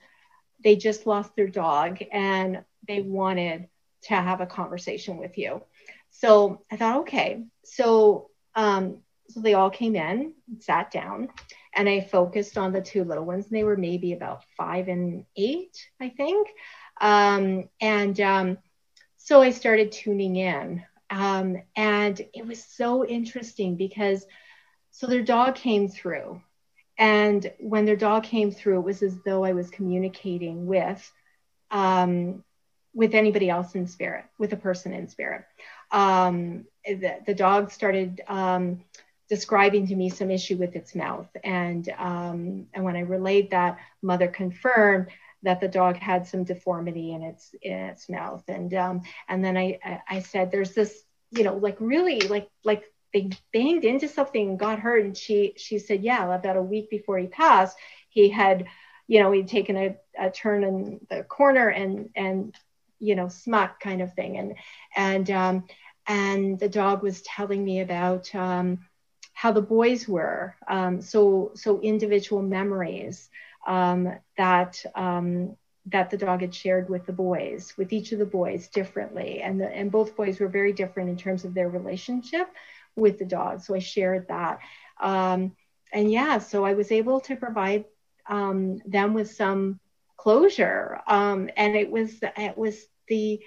they 0.62 0.76
just 0.76 1.06
lost 1.06 1.36
their 1.36 1.46
dog 1.46 2.02
and 2.10 2.64
they 2.88 3.02
wanted 3.02 3.68
to 4.04 4.14
have 4.14 4.40
a 4.40 4.46
conversation 4.46 5.18
with 5.18 5.36
you. 5.36 5.62
So 6.08 6.62
I 6.72 6.78
thought, 6.78 7.00
okay. 7.00 7.44
So 7.64 8.30
um, 8.54 9.03
so 9.28 9.40
they 9.40 9.54
all 9.54 9.70
came 9.70 9.96
in, 9.96 10.32
sat 10.58 10.90
down, 10.90 11.28
and 11.74 11.88
I 11.88 12.00
focused 12.00 12.58
on 12.58 12.72
the 12.72 12.80
two 12.80 13.04
little 13.04 13.24
ones. 13.24 13.46
And 13.46 13.56
they 13.56 13.64
were 13.64 13.76
maybe 13.76 14.12
about 14.12 14.44
five 14.56 14.88
and 14.88 15.24
eight, 15.36 15.88
I 16.00 16.10
think. 16.10 16.48
Um, 17.00 17.68
and 17.80 18.20
um, 18.20 18.58
so 19.16 19.40
I 19.40 19.50
started 19.50 19.92
tuning 19.92 20.36
in. 20.36 20.84
Um, 21.10 21.62
and 21.76 22.20
it 22.32 22.46
was 22.46 22.64
so 22.64 23.04
interesting 23.04 23.76
because 23.76 24.26
so 24.90 25.06
their 25.06 25.22
dog 25.22 25.54
came 25.56 25.88
through. 25.88 26.40
And 26.96 27.50
when 27.58 27.84
their 27.84 27.96
dog 27.96 28.22
came 28.22 28.52
through, 28.52 28.78
it 28.78 28.84
was 28.84 29.02
as 29.02 29.16
though 29.24 29.44
I 29.44 29.52
was 29.52 29.70
communicating 29.70 30.66
with 30.66 31.10
um, 31.70 32.44
with 32.94 33.14
anybody 33.14 33.50
else 33.50 33.74
in 33.74 33.88
spirit, 33.88 34.24
with 34.38 34.52
a 34.52 34.56
person 34.56 34.92
in 34.92 35.08
spirit. 35.08 35.44
Um, 35.90 36.66
the, 36.86 37.18
the 37.26 37.34
dog 37.34 37.72
started 37.72 38.20
um, 38.28 38.84
describing 39.28 39.86
to 39.86 39.96
me 39.96 40.10
some 40.10 40.30
issue 40.30 40.56
with 40.56 40.76
its 40.76 40.94
mouth. 40.94 41.28
And, 41.42 41.88
um, 41.98 42.66
and 42.74 42.84
when 42.84 42.96
I 42.96 43.00
relayed 43.00 43.50
that, 43.50 43.78
mother 44.02 44.28
confirmed 44.28 45.08
that 45.44 45.60
the 45.60 45.68
dog 45.68 45.96
had 45.96 46.26
some 46.26 46.42
deformity 46.44 47.12
in 47.12 47.22
its 47.22 47.54
in 47.62 47.72
its 47.72 48.08
mouth. 48.08 48.42
And 48.48 48.72
um, 48.74 49.02
and 49.28 49.44
then 49.44 49.56
I, 49.56 49.78
I 50.08 50.20
said, 50.20 50.50
there's 50.50 50.74
this, 50.74 51.04
you 51.30 51.44
know, 51.44 51.56
like 51.56 51.76
really 51.80 52.20
like 52.20 52.48
like 52.64 52.84
they 53.12 53.30
banged 53.52 53.84
into 53.84 54.08
something 54.08 54.50
and 54.50 54.58
got 54.58 54.80
hurt. 54.80 55.04
And 55.04 55.16
she 55.16 55.54
she 55.56 55.78
said, 55.78 56.02
yeah, 56.02 56.34
about 56.34 56.56
a 56.56 56.62
week 56.62 56.90
before 56.90 57.18
he 57.18 57.26
passed, 57.26 57.76
he 58.08 58.30
had, 58.30 58.66
you 59.06 59.20
know, 59.20 59.30
he'd 59.32 59.48
taken 59.48 59.76
a, 59.76 59.96
a 60.18 60.30
turn 60.30 60.64
in 60.64 61.00
the 61.10 61.22
corner 61.22 61.68
and 61.68 62.10
and 62.16 62.54
you 62.98 63.14
know 63.14 63.28
smuck 63.28 63.80
kind 63.80 64.00
of 64.00 64.14
thing. 64.14 64.38
And 64.38 64.54
and 64.96 65.30
um, 65.30 65.64
and 66.06 66.58
the 66.58 66.68
dog 66.68 67.02
was 67.02 67.22
telling 67.22 67.62
me 67.62 67.80
about 67.80 68.34
um, 68.34 68.80
how 69.44 69.52
the 69.52 69.60
boys 69.60 70.08
were. 70.08 70.56
Um, 70.68 71.02
so 71.02 71.50
so 71.54 71.78
individual 71.82 72.40
memories 72.40 73.28
um, 73.66 74.10
that 74.38 74.82
um, 74.94 75.54
that 75.92 76.08
the 76.08 76.16
dog 76.16 76.40
had 76.40 76.54
shared 76.54 76.88
with 76.88 77.04
the 77.04 77.12
boys, 77.12 77.74
with 77.76 77.92
each 77.92 78.12
of 78.12 78.18
the 78.18 78.24
boys 78.40 78.68
differently, 78.68 79.42
and 79.42 79.60
the, 79.60 79.68
and 79.68 79.92
both 79.92 80.16
boys 80.16 80.40
were 80.40 80.48
very 80.48 80.72
different 80.72 81.10
in 81.10 81.18
terms 81.18 81.44
of 81.44 81.52
their 81.52 81.68
relationship 81.68 82.48
with 82.96 83.18
the 83.18 83.26
dog. 83.26 83.60
So 83.60 83.74
I 83.74 83.80
shared 83.80 84.28
that, 84.28 84.60
um, 84.98 85.54
and 85.92 86.10
yeah, 86.10 86.38
so 86.38 86.64
I 86.64 86.72
was 86.72 86.90
able 86.90 87.20
to 87.20 87.36
provide 87.36 87.84
um, 88.26 88.78
them 88.86 89.12
with 89.12 89.30
some 89.30 89.78
closure, 90.16 91.02
um, 91.06 91.50
and 91.54 91.76
it 91.76 91.90
was 91.90 92.18
it 92.22 92.56
was 92.56 92.86
the 93.08 93.40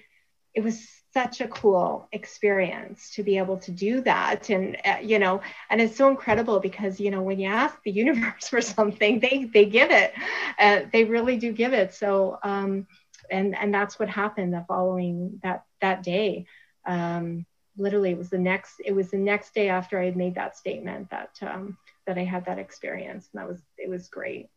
it 0.57 0.63
was 0.63 0.89
such 1.13 1.41
a 1.41 1.47
cool 1.47 2.09
experience 2.13 3.11
to 3.15 3.23
be 3.23 3.37
able 3.37 3.57
to 3.59 3.71
do 3.71 4.01
that. 4.01 4.49
And 4.49 4.77
uh, 4.85 4.97
you 5.03 5.19
know 5.19 5.41
and 5.69 5.81
it's 5.81 5.97
so 5.97 6.09
incredible 6.09 6.59
because 6.59 6.99
you 6.99 7.11
know 7.11 7.21
when 7.23 7.39
you 7.39 7.49
ask 7.49 7.75
the 7.83 7.91
universe 7.91 8.49
for 8.53 8.61
something 8.61 9.19
they 9.19 9.49
they 9.53 9.65
give 9.65 9.91
it 9.91 10.13
uh, 10.59 10.81
they 10.93 11.05
really 11.05 11.37
do 11.37 11.53
give 11.53 11.73
it. 11.73 11.93
So 11.93 12.39
um 12.43 12.87
and 13.31 13.55
and 13.57 13.73
that's 13.73 13.99
what 13.99 14.09
happened 14.09 14.53
the 14.53 14.65
following 14.67 15.39
that 15.43 15.63
that 15.81 16.03
day. 16.03 16.45
Um 16.87 17.45
literally 17.77 18.11
it 18.11 18.17
was 18.17 18.31
the 18.31 18.39
next 18.39 18.81
it 18.85 18.93
was 18.95 19.11
the 19.11 19.17
next 19.17 19.53
day 19.53 19.69
after 19.69 19.99
i 19.99 20.05
had 20.05 20.17
made 20.17 20.35
that 20.35 20.57
statement 20.57 21.11
that 21.11 21.29
um 21.43 21.77
that 22.07 22.17
i 22.17 22.23
had 22.23 22.45
that 22.45 22.59
experience. 22.59 23.29
And 23.33 23.41
that 23.41 23.47
was 23.47 23.61
it 23.77 23.89
was 23.89 24.09
great 24.09 24.49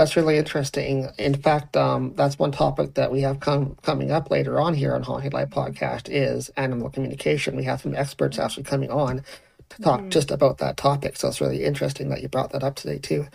that's 0.00 0.16
really 0.16 0.38
interesting. 0.38 1.10
In 1.18 1.34
fact, 1.34 1.76
um, 1.76 2.14
that's 2.16 2.38
one 2.38 2.52
topic 2.52 2.94
that 2.94 3.12
we 3.12 3.20
have 3.20 3.38
come 3.38 3.76
coming 3.82 4.10
up 4.10 4.30
later 4.30 4.58
on 4.58 4.72
here 4.72 4.94
on 4.94 5.02
Haunting 5.02 5.30
Live 5.30 5.50
podcast 5.50 6.08
is 6.08 6.48
animal 6.56 6.88
communication. 6.88 7.54
We 7.54 7.64
have 7.64 7.82
some 7.82 7.94
experts 7.94 8.38
actually 8.38 8.62
coming 8.62 8.90
on 8.90 9.22
to 9.68 9.82
talk 9.82 10.00
mm-hmm. 10.00 10.08
just 10.08 10.30
about 10.30 10.56
that 10.56 10.78
topic. 10.78 11.18
So 11.18 11.28
it's 11.28 11.42
really 11.42 11.64
interesting 11.64 12.08
that 12.08 12.22
you 12.22 12.28
brought 12.30 12.52
that 12.52 12.64
up 12.64 12.76
today 12.76 12.96
too. 12.96 13.26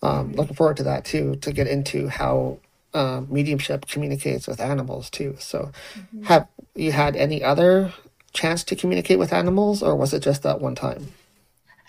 Um, 0.00 0.28
mm-hmm. 0.28 0.38
Looking 0.38 0.54
forward 0.54 0.76
to 0.76 0.84
that 0.84 1.04
too, 1.04 1.34
to 1.40 1.52
get 1.52 1.66
into 1.66 2.06
how 2.06 2.60
uh, 2.94 3.22
mediumship 3.28 3.88
communicates 3.88 4.46
with 4.46 4.60
animals 4.60 5.10
too. 5.10 5.34
So, 5.40 5.72
mm-hmm. 5.94 6.22
have 6.22 6.46
you 6.76 6.92
had 6.92 7.16
any 7.16 7.42
other 7.42 7.92
chance 8.32 8.62
to 8.64 8.76
communicate 8.76 9.18
with 9.18 9.32
animals, 9.32 9.82
or 9.82 9.96
was 9.96 10.14
it 10.14 10.22
just 10.22 10.44
that 10.44 10.60
one 10.60 10.76
time? 10.76 11.08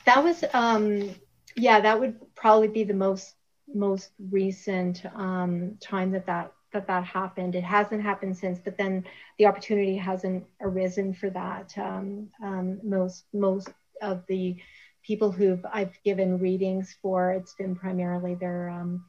That 0.08 0.24
was, 0.24 0.44
um, 0.54 1.12
yeah, 1.56 1.82
that 1.82 2.00
would 2.00 2.16
probably 2.34 2.68
be 2.70 2.84
the 2.84 2.96
most 2.96 3.36
most 3.74 4.12
recent 4.32 5.04
um, 5.16 5.78
time 5.82 6.12
that 6.12 6.26
that 6.26 6.54
that 6.74 6.88
that 6.88 7.06
happened. 7.06 7.56
It 7.56 7.64
hasn't 7.64 8.02
happened 8.02 8.38
since, 8.38 8.60
but 8.60 8.78
then 8.78 9.06
the 9.38 9.46
opportunity 9.46 9.96
hasn't 9.96 10.46
arisen 10.62 11.14
for 11.14 11.30
that. 11.30 11.78
Um, 11.78 12.30
um, 12.44 12.80
most 12.84 13.26
most 13.34 13.70
of 14.02 14.24
the 14.28 14.58
people 15.04 15.32
who 15.32 15.60
I've 15.72 15.98
given 16.04 16.40
readings 16.40 16.96
for, 17.02 17.32
it's 17.32 17.54
been 17.54 17.76
primarily 17.76 18.36
their 18.36 18.70
um, 18.70 19.06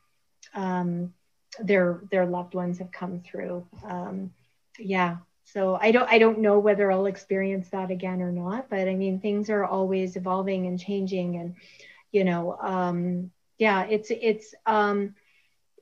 um, 0.54 1.14
their 1.60 2.00
their 2.10 2.26
loved 2.26 2.54
ones 2.54 2.78
have 2.78 2.92
come 2.92 3.20
through. 3.20 3.66
Um, 3.84 4.32
yeah, 4.78 5.18
so 5.44 5.78
I 5.80 5.90
don't 5.90 6.08
I 6.10 6.18
don't 6.18 6.40
know 6.40 6.58
whether 6.58 6.90
I'll 6.90 7.06
experience 7.06 7.68
that 7.70 7.90
again 7.90 8.20
or 8.20 8.32
not. 8.32 8.68
But 8.68 8.88
I 8.88 8.94
mean, 8.94 9.20
things 9.20 9.50
are 9.50 9.64
always 9.64 10.16
evolving 10.16 10.66
and 10.66 10.78
changing, 10.78 11.36
and 11.36 11.54
you 12.12 12.24
know, 12.24 12.58
yeah 13.58 13.84
it's 13.84 14.10
it's 14.10 14.54
um 14.66 15.14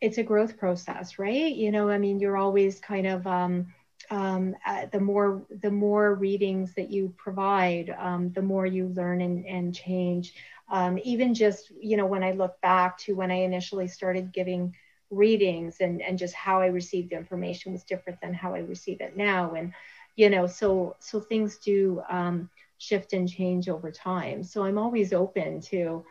it's 0.01 0.19
a 0.19 0.23
growth 0.23 0.57
process 0.59 1.19
right 1.19 1.55
you 1.55 1.71
know 1.71 1.89
i 1.89 1.99
mean 1.99 2.19
you're 2.21 2.37
always 2.37 2.81
kind 2.81 3.07
of 3.07 3.27
um 3.27 3.73
um, 4.11 4.55
uh, 4.67 4.87
the 4.93 5.01
more 5.01 5.43
the 5.63 5.71
more 5.71 6.15
readings 6.15 6.75
that 6.75 6.91
you 6.91 7.15
provide, 7.17 7.95
um, 7.99 8.33
the 8.33 8.43
more 8.43 8.67
you 8.67 8.89
learn 8.89 9.21
and, 9.21 9.47
and 9.47 9.75
change. 9.75 10.35
Um, 10.71 10.99
even 11.05 11.35
just 11.35 11.71
you 11.81 11.97
know 11.97 12.07
when 12.07 12.23
I 12.23 12.33
look 12.33 12.61
back 12.61 12.99
to 12.99 13.15
when 13.15 13.31
I 13.31 13.37
initially 13.43 13.89
started 13.89 14.33
giving 14.33 14.75
readings 15.11 15.77
and 15.81 16.01
and 16.03 16.19
just 16.19 16.35
how 16.35 16.61
I 16.61 16.67
received 16.67 17.13
information 17.13 17.73
was 17.73 17.85
different 17.85 18.21
than 18.21 18.35
how 18.35 18.55
I 18.55 18.61
receive 18.61 19.01
it 19.01 19.17
now, 19.17 19.55
and 19.55 19.73
you 20.17 20.31
know 20.31 20.47
so 20.47 20.97
so 21.01 21.21
things 21.21 21.59
do 21.59 22.03
um, 22.11 22.51
shift 22.79 23.13
and 23.13 23.29
change 23.29 23.69
over 23.69 23.91
time. 23.91 24.43
So 24.43 24.65
I'm 24.65 24.79
always 24.79 25.13
open 25.13 25.61
to 25.63 26.05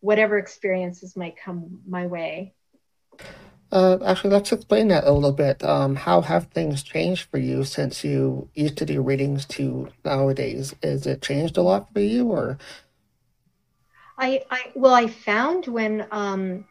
whatever 0.00 0.38
experiences 0.38 1.16
might 1.16 1.36
come 1.36 1.80
my 1.86 2.06
way. 2.06 2.54
Uh, 3.70 3.98
actually, 4.04 4.30
let's 4.30 4.50
explain 4.50 4.88
that 4.88 5.04
a 5.04 5.12
little 5.12 5.32
bit. 5.32 5.62
Um, 5.62 5.94
how 5.94 6.22
have 6.22 6.46
things 6.46 6.82
changed 6.82 7.28
for 7.30 7.38
you 7.38 7.64
since 7.64 8.02
you 8.02 8.48
used 8.54 8.78
to 8.78 8.86
do 8.86 9.02
readings 9.02 9.44
to 9.46 9.88
nowadays? 10.04 10.74
Is 10.82 11.06
it 11.06 11.20
changed 11.20 11.58
a 11.58 11.62
lot 11.62 11.92
for 11.92 12.00
you, 12.00 12.28
or? 12.28 12.58
I, 14.16 14.42
I 14.50 14.72
well, 14.74 14.94
I 14.94 15.06
found 15.06 15.66
when 15.66 16.06
um, 16.10 16.64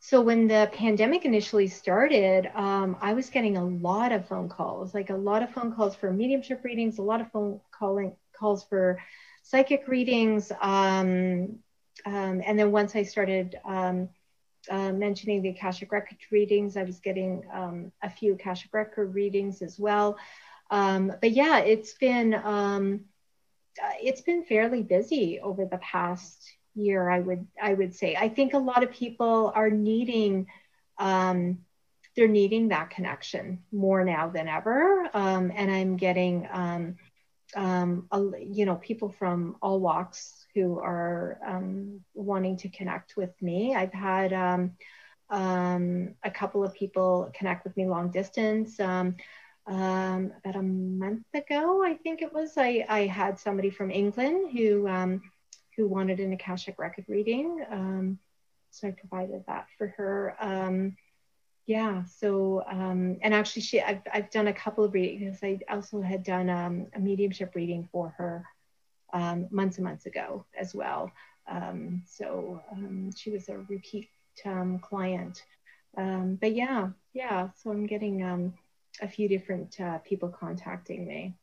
so 0.00 0.22
when 0.22 0.48
the 0.48 0.70
pandemic 0.72 1.26
initially 1.26 1.68
started, 1.68 2.50
um, 2.54 2.96
I 3.02 3.12
was 3.12 3.28
getting 3.28 3.58
a 3.58 3.64
lot 3.64 4.12
of 4.12 4.26
phone 4.26 4.48
calls, 4.48 4.94
like 4.94 5.10
a 5.10 5.16
lot 5.16 5.42
of 5.42 5.50
phone 5.50 5.74
calls 5.74 5.94
for 5.94 6.10
mediumship 6.10 6.64
readings, 6.64 6.98
a 6.98 7.02
lot 7.02 7.20
of 7.20 7.30
phone 7.32 7.60
calling 7.70 8.16
calls 8.32 8.64
for 8.64 8.98
psychic 9.42 9.86
readings. 9.88 10.50
Um, 10.62 11.58
um, 12.06 12.42
and 12.44 12.58
then 12.58 12.72
once 12.72 12.96
I 12.96 13.02
started 13.02 13.58
um, 13.64 14.08
uh, 14.70 14.92
mentioning 14.92 15.42
the 15.42 15.50
Akashic 15.50 15.92
Record 15.92 16.18
readings, 16.30 16.76
I 16.76 16.82
was 16.82 17.00
getting 17.00 17.44
um, 17.52 17.92
a 18.02 18.10
few 18.10 18.34
Akashic 18.34 18.72
Record 18.72 19.14
readings 19.14 19.62
as 19.62 19.78
well. 19.78 20.18
Um, 20.70 21.12
but 21.20 21.32
yeah, 21.32 21.58
it's 21.58 21.94
been 21.94 22.34
um, 22.34 23.00
uh, 23.82 23.92
it's 24.02 24.20
been 24.20 24.44
fairly 24.44 24.82
busy 24.82 25.40
over 25.40 25.64
the 25.64 25.78
past 25.78 26.52
year. 26.74 27.10
I 27.10 27.20
would 27.20 27.46
I 27.60 27.74
would 27.74 27.94
say. 27.94 28.16
I 28.16 28.28
think 28.28 28.54
a 28.54 28.58
lot 28.58 28.82
of 28.82 28.90
people 28.90 29.52
are 29.54 29.70
needing 29.70 30.46
um, 30.98 31.58
they're 32.16 32.28
needing 32.28 32.68
that 32.68 32.90
connection 32.90 33.62
more 33.72 34.04
now 34.04 34.28
than 34.28 34.48
ever. 34.48 35.08
and 35.14 35.70
I'm 35.70 35.96
getting 35.96 36.46
um, 37.56 38.08
you 38.40 38.66
know, 38.66 38.76
people 38.76 39.10
from 39.10 39.56
all 39.62 39.80
walks 39.80 40.46
who 40.54 40.78
are 40.78 41.38
um, 41.46 42.00
wanting 42.14 42.56
to 42.58 42.68
connect 42.68 43.16
with 43.16 43.30
me. 43.40 43.74
I've 43.74 43.92
had 43.92 44.32
um, 44.32 44.72
um, 45.30 46.14
a 46.24 46.30
couple 46.30 46.64
of 46.64 46.74
people 46.74 47.30
connect 47.34 47.64
with 47.64 47.76
me 47.76 47.86
long 47.86 48.10
distance. 48.10 48.78
Um, 48.80 49.16
um, 49.66 50.32
about 50.38 50.56
a 50.56 50.62
month 50.62 51.26
ago, 51.34 51.84
I 51.84 51.94
think 51.94 52.22
it 52.22 52.32
was, 52.32 52.54
I, 52.56 52.84
I 52.88 53.06
had 53.06 53.38
somebody 53.38 53.70
from 53.70 53.90
England 53.90 54.50
who 54.52 55.20
who 55.76 55.86
wanted 55.86 56.18
an 56.18 56.32
Akashic 56.32 56.78
record 56.78 57.04
reading. 57.08 57.64
so 58.70 58.88
I 58.88 58.90
provided 58.90 59.44
that 59.46 59.66
for 59.78 59.88
her 59.96 60.34
yeah 61.70 62.02
so 62.04 62.64
um, 62.68 63.16
and 63.22 63.32
actually 63.32 63.62
she 63.62 63.80
I've, 63.80 64.02
I've 64.12 64.28
done 64.32 64.48
a 64.48 64.52
couple 64.52 64.82
of 64.82 64.92
readings 64.92 65.38
i 65.44 65.56
also 65.68 66.00
had 66.00 66.24
done 66.24 66.50
um, 66.50 66.88
a 66.96 66.98
mediumship 66.98 67.54
reading 67.54 67.88
for 67.92 68.12
her 68.18 68.44
um, 69.12 69.46
months 69.52 69.76
and 69.76 69.84
months 69.84 70.06
ago 70.06 70.44
as 70.58 70.74
well. 70.74 71.12
Um, 71.48 72.02
so 72.06 72.60
um, 72.72 73.10
she 73.16 73.30
was 73.30 73.48
a 73.48 73.58
repeat 73.68 74.08
um, 74.44 74.80
client. 74.80 75.44
But 75.96 76.54
yeah 76.54 76.88
yeah 77.12 77.50
so 77.56 77.70
i'm 77.70 77.86
getting 77.86 78.52
a 79.00 79.08
few 79.08 79.28
different 79.28 79.80
uh, 79.80 79.98
people 79.98 80.28
contacting 80.28 81.06
me. 81.06 81.34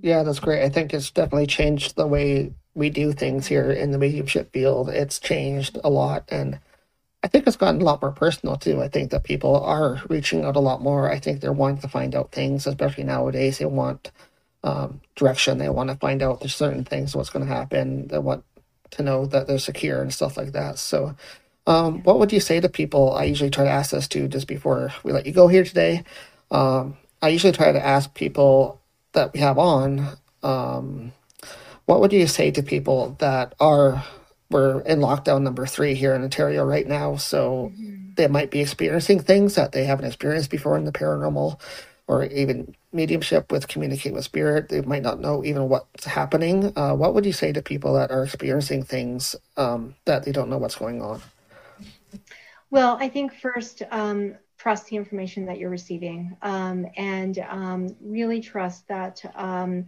Yeah 0.00 0.22
that's 0.22 0.40
great. 0.40 0.64
I 0.64 0.70
think 0.70 0.94
it's 0.94 1.10
definitely 1.10 1.48
changed 1.48 1.96
the 1.96 2.06
way 2.06 2.54
we 2.74 2.88
do 2.88 3.12
things 3.12 3.46
here 3.46 3.70
in 3.70 3.90
the 3.90 3.98
mediumship 3.98 4.54
field. 4.54 4.88
It's 4.88 5.18
changed 5.18 5.78
a 5.84 5.90
lot 5.90 6.24
and 6.28 6.60
I 7.26 7.28
think 7.28 7.48
it's 7.48 7.56
gotten 7.56 7.80
a 7.80 7.84
lot 7.84 8.00
more 8.00 8.12
personal 8.12 8.56
too. 8.56 8.80
I 8.80 8.86
think 8.86 9.10
that 9.10 9.24
people 9.24 9.58
are 9.64 10.00
reaching 10.08 10.44
out 10.44 10.54
a 10.54 10.60
lot 10.60 10.80
more. 10.80 11.10
I 11.10 11.18
think 11.18 11.40
they're 11.40 11.52
wanting 11.52 11.80
to 11.80 11.88
find 11.88 12.14
out 12.14 12.30
things, 12.30 12.68
especially 12.68 13.02
nowadays. 13.02 13.58
They 13.58 13.64
want 13.64 14.12
um, 14.62 15.00
direction. 15.16 15.58
They 15.58 15.68
want 15.68 15.90
to 15.90 15.96
find 15.96 16.22
out 16.22 16.38
there's 16.38 16.54
certain 16.54 16.84
things, 16.84 17.16
what's 17.16 17.30
going 17.30 17.44
to 17.44 17.52
happen. 17.52 18.06
They 18.06 18.20
want 18.20 18.44
to 18.92 19.02
know 19.02 19.26
that 19.26 19.48
they're 19.48 19.58
secure 19.58 20.02
and 20.02 20.14
stuff 20.14 20.36
like 20.36 20.52
that. 20.52 20.78
So, 20.78 21.16
um, 21.66 22.04
what 22.04 22.20
would 22.20 22.32
you 22.32 22.38
say 22.38 22.60
to 22.60 22.68
people? 22.68 23.12
I 23.12 23.24
usually 23.24 23.50
try 23.50 23.64
to 23.64 23.70
ask 23.70 23.90
this 23.90 24.06
to 24.10 24.28
just 24.28 24.46
before 24.46 24.92
we 25.02 25.12
let 25.12 25.26
you 25.26 25.32
go 25.32 25.48
here 25.48 25.64
today. 25.64 26.04
Um, 26.52 26.96
I 27.22 27.30
usually 27.30 27.54
try 27.54 27.72
to 27.72 27.84
ask 27.84 28.14
people 28.14 28.80
that 29.14 29.32
we 29.32 29.40
have 29.40 29.58
on, 29.58 30.10
um, 30.44 31.12
what 31.86 32.00
would 32.00 32.12
you 32.12 32.28
say 32.28 32.52
to 32.52 32.62
people 32.62 33.16
that 33.18 33.54
are 33.58 34.04
we're 34.50 34.80
in 34.80 35.00
lockdown 35.00 35.42
number 35.42 35.66
three 35.66 35.94
here 35.94 36.14
in 36.14 36.22
Ontario 36.22 36.64
right 36.64 36.86
now, 36.86 37.16
so 37.16 37.72
mm-hmm. 37.74 38.14
they 38.14 38.28
might 38.28 38.50
be 38.50 38.60
experiencing 38.60 39.20
things 39.20 39.54
that 39.54 39.72
they 39.72 39.84
haven't 39.84 40.06
experienced 40.06 40.50
before 40.50 40.76
in 40.76 40.84
the 40.84 40.92
paranormal 40.92 41.60
or 42.08 42.24
even 42.26 42.74
mediumship 42.92 43.50
with 43.50 43.66
communicate 43.66 44.12
with 44.12 44.24
spirit. 44.24 44.68
They 44.68 44.80
might 44.82 45.02
not 45.02 45.20
know 45.20 45.44
even 45.44 45.68
what's 45.68 46.04
happening. 46.04 46.72
Uh, 46.76 46.94
what 46.94 47.14
would 47.14 47.26
you 47.26 47.32
say 47.32 47.52
to 47.52 47.60
people 47.60 47.94
that 47.94 48.10
are 48.10 48.22
experiencing 48.22 48.84
things 48.84 49.34
um, 49.56 49.96
that 50.04 50.24
they 50.24 50.32
don't 50.32 50.48
know 50.48 50.58
what's 50.58 50.76
going 50.76 51.02
on? 51.02 51.20
Well, 52.70 52.96
I 53.00 53.08
think 53.08 53.34
first, 53.34 53.82
um, 53.90 54.36
trust 54.58 54.86
the 54.86 54.96
information 54.96 55.46
that 55.46 55.58
you're 55.58 55.70
receiving 55.70 56.36
um, 56.42 56.86
and 56.96 57.38
um, 57.48 57.96
really 58.00 58.40
trust 58.40 58.86
that 58.88 59.22
um, 59.34 59.86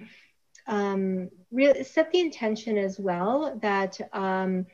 really 1.51 1.84
set 1.84 2.11
the 2.12 2.20
intention 2.20 2.76
as 2.76 2.99
well 2.99 3.59
that 3.62 3.99
um, 4.12 4.66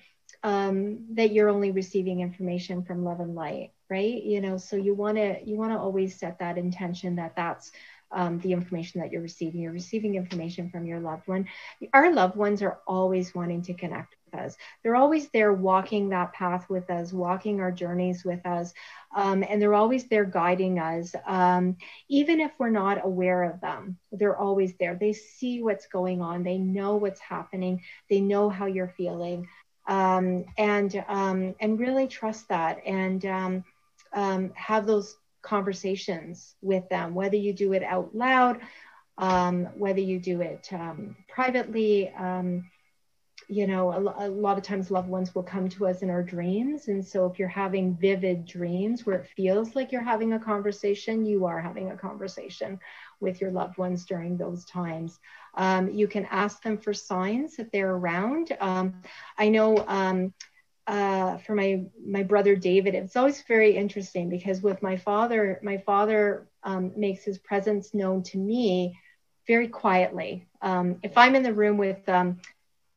um, 0.42 1.06
that 1.14 1.32
you're 1.32 1.48
only 1.48 1.70
receiving 1.70 2.20
information 2.20 2.82
from 2.82 3.04
love 3.04 3.20
and 3.20 3.34
light, 3.34 3.70
right? 3.88 4.22
You 4.22 4.40
know, 4.40 4.58
so 4.58 4.76
you 4.76 4.94
want 4.94 5.16
to 5.16 5.38
you 5.44 5.56
want 5.56 5.72
to 5.72 5.78
always 5.78 6.18
set 6.18 6.38
that 6.40 6.58
intention 6.58 7.16
that 7.16 7.34
that's 7.36 7.72
um, 8.12 8.38
the 8.40 8.52
information 8.52 9.00
that 9.00 9.10
you're 9.10 9.22
receiving. 9.22 9.60
You're 9.60 9.72
receiving 9.72 10.14
information 10.14 10.70
from 10.70 10.86
your 10.86 11.00
loved 11.00 11.26
one. 11.26 11.48
Our 11.92 12.12
loved 12.12 12.36
ones 12.36 12.62
are 12.62 12.78
always 12.86 13.34
wanting 13.34 13.62
to 13.62 13.74
connect 13.74 14.16
us. 14.34 14.56
They're 14.82 14.96
always 14.96 15.28
there 15.28 15.52
walking 15.52 16.08
that 16.10 16.32
path 16.32 16.68
with 16.68 16.90
us, 16.90 17.12
walking 17.12 17.60
our 17.60 17.72
journeys 17.72 18.24
with 18.24 18.44
us. 18.46 18.72
Um, 19.14 19.44
and 19.48 19.60
they're 19.60 19.74
always 19.74 20.04
there 20.08 20.24
guiding 20.24 20.78
us. 20.78 21.14
Um, 21.26 21.76
even 22.08 22.40
if 22.40 22.52
we're 22.58 22.70
not 22.70 23.04
aware 23.04 23.44
of 23.44 23.60
them, 23.60 23.98
they're 24.12 24.36
always 24.36 24.74
there. 24.78 24.96
They 24.96 25.12
see 25.12 25.62
what's 25.62 25.86
going 25.86 26.20
on, 26.20 26.42
they 26.42 26.58
know 26.58 26.96
what's 26.96 27.20
happening, 27.20 27.82
they 28.10 28.20
know 28.20 28.48
how 28.48 28.66
you're 28.66 28.94
feeling. 28.96 29.48
Um, 29.86 30.46
and 30.56 31.04
um, 31.08 31.54
and 31.60 31.78
really 31.78 32.08
trust 32.08 32.48
that 32.48 32.78
and 32.86 33.24
um, 33.26 33.64
um, 34.14 34.52
have 34.54 34.86
those 34.86 35.16
conversations 35.42 36.54
with 36.62 36.88
them, 36.88 37.14
whether 37.14 37.36
you 37.36 37.52
do 37.52 37.74
it 37.74 37.82
out 37.82 38.14
loud, 38.14 38.60
um, 39.18 39.66
whether 39.76 40.00
you 40.00 40.18
do 40.18 40.40
it 40.40 40.68
um, 40.72 41.16
privately. 41.28 42.08
Um, 42.18 42.70
you 43.48 43.66
know, 43.66 43.92
a, 43.92 44.26
a, 44.26 44.28
lot 44.28 44.58
of 44.58 44.64
times 44.64 44.90
loved 44.90 45.08
ones 45.08 45.34
will 45.34 45.42
come 45.42 45.68
to 45.68 45.86
us 45.86 46.02
in 46.02 46.10
our 46.10 46.22
dreams. 46.22 46.88
And 46.88 47.04
so 47.04 47.26
if 47.26 47.38
you're 47.38 47.48
having 47.48 47.96
vivid 47.96 48.46
dreams 48.46 49.04
where 49.04 49.16
it 49.16 49.28
feels 49.36 49.74
like 49.74 49.92
you're 49.92 50.02
having 50.02 50.32
a 50.32 50.38
conversation, 50.38 51.26
you 51.26 51.44
are 51.44 51.60
having 51.60 51.90
a 51.90 51.96
conversation 51.96 52.78
with 53.20 53.40
your 53.40 53.50
loved 53.50 53.78
ones 53.78 54.04
during 54.04 54.36
those 54.36 54.64
times. 54.64 55.18
Um, 55.54 55.90
you 55.90 56.08
can 56.08 56.26
ask 56.26 56.62
them 56.62 56.78
for 56.78 56.92
signs 56.94 57.56
that 57.56 57.70
they're 57.72 57.94
around. 57.94 58.56
Um, 58.60 59.02
I 59.38 59.48
know 59.48 59.84
um, 59.86 60.32
uh, 60.86 61.38
for 61.38 61.54
my 61.54 61.84
my 62.04 62.22
brother 62.22 62.56
David, 62.56 62.94
it's 62.94 63.16
always 63.16 63.42
very 63.42 63.76
interesting 63.76 64.28
because 64.28 64.62
with 64.62 64.82
my 64.82 64.96
father, 64.96 65.58
my 65.62 65.78
father 65.78 66.48
um, 66.62 66.92
makes 66.96 67.24
his 67.24 67.38
presence 67.38 67.94
known 67.94 68.22
to 68.24 68.38
me 68.38 68.98
very 69.46 69.68
quietly. 69.68 70.46
Um, 70.62 70.98
if 71.02 71.16
I'm 71.16 71.34
in 71.34 71.42
the 71.42 71.52
room 71.52 71.76
with 71.76 72.06
um, 72.08 72.40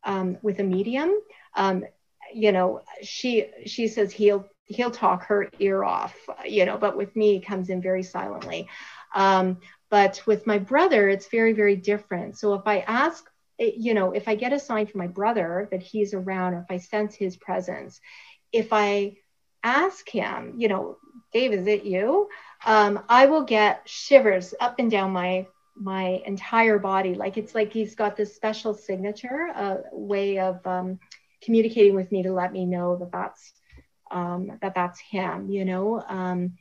um 0.07 0.37
with 0.41 0.59
a 0.59 0.63
medium, 0.63 1.11
um, 1.55 1.85
you 2.33 2.51
know, 2.51 2.81
she 3.03 3.45
she 3.67 3.87
says 3.87 4.11
he'll 4.11 4.47
he'll 4.65 4.91
talk 4.91 5.25
her 5.25 5.49
ear 5.59 5.83
off, 5.83 6.15
you 6.45 6.65
know, 6.65 6.77
but 6.77 6.97
with 6.97 7.15
me, 7.15 7.33
he 7.33 7.39
comes 7.39 7.69
in 7.69 7.81
very 7.81 8.03
silently. 8.03 8.67
Um, 9.15 9.59
but 9.89 10.21
with 10.25 10.47
my 10.47 10.57
brother, 10.57 11.07
it's 11.07 11.29
very 11.29 11.53
very 11.53 11.75
different. 11.75 12.39
So 12.39 12.55
if 12.55 12.63
I 12.65 12.79
ask 12.79 13.23
you 13.59 13.93
know, 13.93 14.11
if 14.11 14.27
I 14.27 14.35
get 14.35 14.53
a 14.53 14.59
sign 14.59 14.85
from 14.85 14.99
my 14.99 15.07
brother 15.07 15.67
that 15.71 15.81
he's 15.81 16.13
around, 16.13 16.53
or 16.53 16.59
if 16.59 16.69
I 16.69 16.77
sense 16.77 17.15
his 17.15 17.37
presence, 17.37 17.99
if 18.51 18.69
I 18.71 19.17
ask 19.63 20.07
him, 20.07 20.53
you 20.57 20.67
know, 20.67 20.97
Dave, 21.33 21.53
is 21.53 21.67
it 21.67 21.83
you? 21.83 22.29
Um, 22.65 22.99
I 23.09 23.25
will 23.25 23.43
get 23.43 23.81
shivers 23.85 24.53
up 24.59 24.75
and 24.79 24.91
down 24.91 25.11
my 25.11 25.47
my 25.79 26.21
entire 26.25 26.79
body. 26.79 27.13
Like 27.13 27.37
it's 27.37 27.55
like 27.55 27.71
he's 27.71 27.95
got 27.95 28.15
this 28.15 28.35
special 28.35 28.73
signature, 28.73 29.47
a 29.55 29.83
way 29.91 30.39
of 30.39 30.65
um, 30.65 30.99
communicating 31.41 31.95
with 31.95 32.11
me 32.11 32.23
to 32.23 32.33
let 32.33 32.51
me 32.51 32.65
know 32.65 32.97
that 32.97 33.11
that's 33.11 33.53
um, 34.11 34.57
that 34.61 34.75
that's 34.75 34.99
him. 34.99 35.49
You 35.49 35.65
know. 35.65 36.03
Um, 36.07 36.53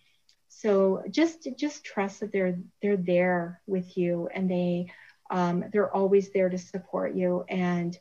so 0.48 1.02
just 1.10 1.48
just 1.58 1.84
trust 1.84 2.20
that 2.20 2.32
they're 2.32 2.58
they're 2.80 2.96
there 2.96 3.60
with 3.66 3.96
you 3.96 4.28
and 4.34 4.50
they 4.50 4.86
um, 5.30 5.64
they're 5.72 5.94
always 5.94 6.30
there 6.30 6.48
to 6.48 6.58
support 6.58 7.14
you, 7.14 7.44
and 7.48 7.98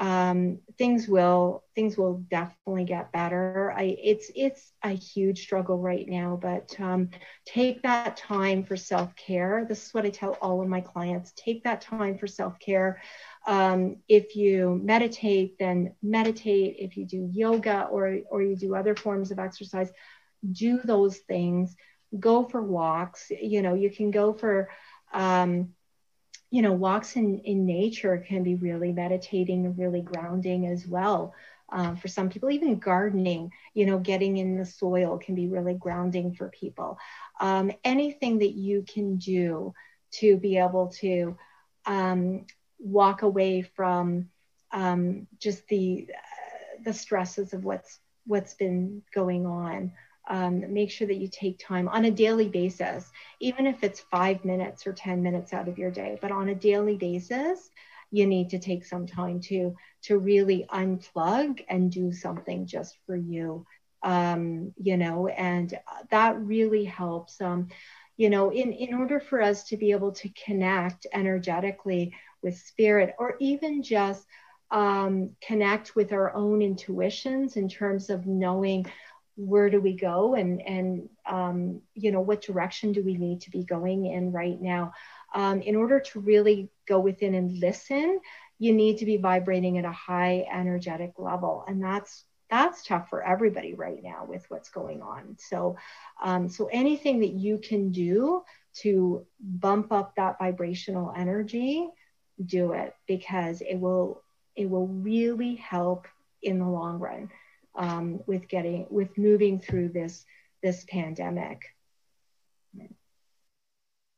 um, 0.00 0.58
things 0.78 1.08
will 1.08 1.64
things 1.74 1.98
will 1.98 2.24
definitely 2.30 2.84
get 2.84 3.12
better. 3.12 3.74
I 3.76 3.96
it's 4.00 4.30
it's 4.34 4.72
a 4.84 4.90
huge 4.90 5.42
struggle 5.42 5.78
right 5.78 6.06
now, 6.08 6.38
but 6.40 6.74
um, 6.80 7.10
take 7.44 7.82
that 7.82 8.16
time 8.16 8.62
for 8.62 8.76
self 8.76 9.14
care. 9.16 9.66
This 9.68 9.86
is 9.86 9.94
what 9.94 10.06
I 10.06 10.10
tell 10.10 10.36
all 10.40 10.62
of 10.62 10.68
my 10.68 10.80
clients: 10.80 11.32
take 11.36 11.64
that 11.64 11.80
time 11.80 12.16
for 12.16 12.26
self 12.28 12.58
care. 12.60 13.00
Um, 13.46 13.96
if 14.08 14.36
you 14.36 14.80
meditate, 14.82 15.58
then 15.58 15.94
meditate. 16.02 16.76
If 16.78 16.96
you 16.96 17.04
do 17.04 17.28
yoga 17.32 17.88
or 17.90 18.18
or 18.30 18.42
you 18.42 18.56
do 18.56 18.76
other 18.76 18.94
forms 18.94 19.32
of 19.32 19.40
exercise, 19.40 19.90
do 20.52 20.78
those 20.84 21.18
things. 21.18 21.74
Go 22.18 22.44
for 22.44 22.62
walks. 22.62 23.30
You 23.30 23.62
know, 23.62 23.74
you 23.74 23.90
can 23.90 24.12
go 24.12 24.32
for 24.32 24.68
um, 25.12 25.70
you 26.50 26.62
know, 26.62 26.72
walks 26.72 27.16
in, 27.16 27.40
in 27.40 27.66
nature 27.66 28.24
can 28.26 28.42
be 28.42 28.54
really 28.54 28.92
meditating 28.92 29.66
and 29.66 29.78
really 29.78 30.00
grounding 30.00 30.66
as 30.66 30.86
well. 30.86 31.34
Um, 31.70 31.96
for 31.96 32.08
some 32.08 32.30
people, 32.30 32.50
even 32.50 32.78
gardening, 32.78 33.52
you 33.74 33.84
know, 33.84 33.98
getting 33.98 34.38
in 34.38 34.56
the 34.56 34.64
soil 34.64 35.18
can 35.18 35.34
be 35.34 35.48
really 35.48 35.74
grounding 35.74 36.32
for 36.32 36.48
people. 36.48 36.98
Um, 37.40 37.70
anything 37.84 38.38
that 38.38 38.52
you 38.52 38.84
can 38.88 39.16
do 39.16 39.74
to 40.12 40.38
be 40.38 40.56
able 40.56 40.88
to 41.00 41.36
um, 41.84 42.46
walk 42.78 43.22
away 43.22 43.62
from 43.62 44.30
um, 44.72 45.26
just 45.38 45.66
the 45.68 46.08
uh, 46.08 46.82
the 46.84 46.94
stresses 46.94 47.52
of 47.52 47.64
what's 47.64 47.98
what's 48.26 48.54
been 48.54 49.02
going 49.14 49.46
on 49.46 49.92
um, 50.28 50.72
make 50.72 50.90
sure 50.90 51.06
that 51.06 51.16
you 51.16 51.28
take 51.28 51.58
time 51.58 51.88
on 51.88 52.04
a 52.04 52.10
daily 52.10 52.48
basis, 52.48 53.10
even 53.40 53.66
if 53.66 53.82
it's 53.82 54.00
five 54.00 54.44
minutes 54.44 54.86
or 54.86 54.92
10 54.92 55.22
minutes 55.22 55.52
out 55.52 55.68
of 55.68 55.78
your 55.78 55.90
day, 55.90 56.18
but 56.20 56.30
on 56.30 56.50
a 56.50 56.54
daily 56.54 56.96
basis, 56.96 57.70
you 58.10 58.26
need 58.26 58.50
to 58.50 58.58
take 58.58 58.84
some 58.84 59.06
time 59.06 59.40
to 59.40 59.74
to 60.02 60.18
really 60.18 60.66
unplug 60.70 61.62
and 61.68 61.90
do 61.90 62.12
something 62.12 62.66
just 62.66 62.96
for 63.06 63.16
you. 63.16 63.66
Um, 64.02 64.72
you 64.76 64.96
know 64.96 65.26
and 65.26 65.76
that 66.10 66.40
really 66.40 66.84
helps 66.84 67.40
um, 67.40 67.66
you 68.16 68.30
know 68.30 68.50
in 68.50 68.72
in 68.72 68.94
order 68.94 69.18
for 69.18 69.42
us 69.42 69.64
to 69.64 69.76
be 69.76 69.90
able 69.90 70.12
to 70.12 70.28
connect 70.44 71.08
energetically 71.12 72.14
with 72.40 72.56
spirit 72.56 73.16
or 73.18 73.34
even 73.40 73.82
just 73.82 74.24
um, 74.70 75.30
connect 75.40 75.96
with 75.96 76.12
our 76.12 76.34
own 76.34 76.62
intuitions 76.62 77.56
in 77.56 77.68
terms 77.68 78.10
of 78.10 78.26
knowing 78.26 78.86
where 79.38 79.70
do 79.70 79.80
we 79.80 79.94
go 79.96 80.34
and 80.34 80.60
and 80.62 81.08
um, 81.26 81.80
you 81.94 82.10
know 82.10 82.20
what 82.20 82.42
direction 82.42 82.92
do 82.92 83.02
we 83.02 83.16
need 83.16 83.40
to 83.42 83.50
be 83.50 83.64
going 83.64 84.06
in 84.06 84.32
right 84.32 84.60
now? 84.60 84.92
Um, 85.34 85.62
in 85.62 85.76
order 85.76 86.00
to 86.00 86.20
really 86.20 86.70
go 86.86 86.98
within 87.00 87.34
and 87.34 87.58
listen 87.58 88.20
you 88.58 88.74
need 88.74 88.98
to 88.98 89.06
be 89.06 89.16
vibrating 89.16 89.78
at 89.78 89.84
a 89.84 89.92
high 89.92 90.46
energetic 90.52 91.12
level. 91.18 91.64
And 91.66 91.82
that's 91.82 92.24
that's 92.50 92.84
tough 92.84 93.10
for 93.10 93.22
everybody 93.22 93.74
right 93.74 94.02
now 94.02 94.24
with 94.26 94.44
what's 94.48 94.70
going 94.70 95.02
on. 95.02 95.36
So 95.38 95.76
um, 96.22 96.48
so 96.48 96.68
anything 96.72 97.20
that 97.20 97.32
you 97.32 97.58
can 97.58 97.92
do 97.92 98.42
to 98.80 99.26
bump 99.40 99.92
up 99.92 100.14
that 100.16 100.38
vibrational 100.38 101.12
energy 101.16 101.88
do 102.44 102.72
it 102.72 102.94
because 103.06 103.60
it 103.60 103.76
will 103.76 104.22
it 104.54 104.68
will 104.68 104.86
really 104.86 105.56
help 105.56 106.06
in 106.42 106.58
the 106.58 106.68
long 106.68 106.98
run 106.98 107.28
um, 107.74 108.20
with 108.26 108.48
getting 108.48 108.86
with 108.90 109.16
moving 109.16 109.60
through 109.60 109.90
this 109.90 110.24
this 110.62 110.84
pandemic. 110.88 111.62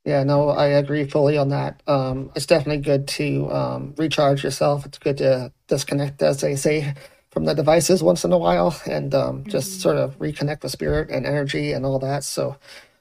Yeah, 0.04 0.24
no, 0.24 0.48
I 0.48 0.68
agree 0.68 1.04
fully 1.04 1.36
on 1.36 1.50
that. 1.50 1.82
Um, 1.86 2.32
it's 2.34 2.46
definitely 2.46 2.82
good 2.82 3.06
to 3.08 3.50
um, 3.52 3.94
recharge 3.98 4.42
yourself. 4.42 4.86
It's 4.86 4.96
good 4.96 5.18
to 5.18 5.52
disconnect, 5.68 6.22
as 6.22 6.40
they 6.40 6.56
say, 6.56 6.94
from 7.30 7.44
the 7.44 7.54
devices 7.54 8.02
once 8.02 8.24
in 8.24 8.32
a 8.32 8.38
while 8.38 8.74
and 8.86 9.14
um, 9.14 9.40
mm-hmm. 9.40 9.50
just 9.50 9.80
sort 9.80 9.98
of 9.98 10.18
reconnect 10.18 10.60
the 10.60 10.70
spirit 10.70 11.10
and 11.10 11.26
energy 11.26 11.72
and 11.72 11.84
all 11.84 11.98
that. 11.98 12.24
So, 12.24 12.56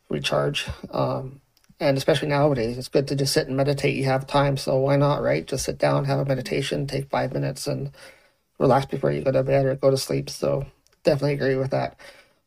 recharge. 0.09 0.67
Um, 0.91 1.39
and 1.79 1.97
especially 1.97 2.27
nowadays, 2.27 2.77
it's 2.77 2.89
good 2.89 3.07
to 3.07 3.15
just 3.15 3.33
sit 3.33 3.47
and 3.47 3.55
meditate. 3.55 3.95
You 3.95 4.03
have 4.05 4.27
time, 4.27 4.57
so 4.57 4.77
why 4.77 4.97
not, 4.97 5.23
right? 5.23 5.47
Just 5.47 5.65
sit 5.65 5.77
down, 5.77 6.03
have 6.05 6.19
a 6.19 6.25
meditation, 6.25 6.85
take 6.85 7.09
five 7.09 7.31
minutes, 7.31 7.67
and 7.67 7.91
relax 8.59 8.85
before 8.85 9.11
you 9.11 9.23
go 9.23 9.31
to 9.31 9.41
bed 9.43 9.65
or 9.65 9.75
go 9.75 9.89
to 9.89 9.97
sleep. 9.97 10.29
So 10.29 10.65
definitely 11.03 11.33
agree 11.33 11.55
with 11.55 11.71
that. 11.71 11.99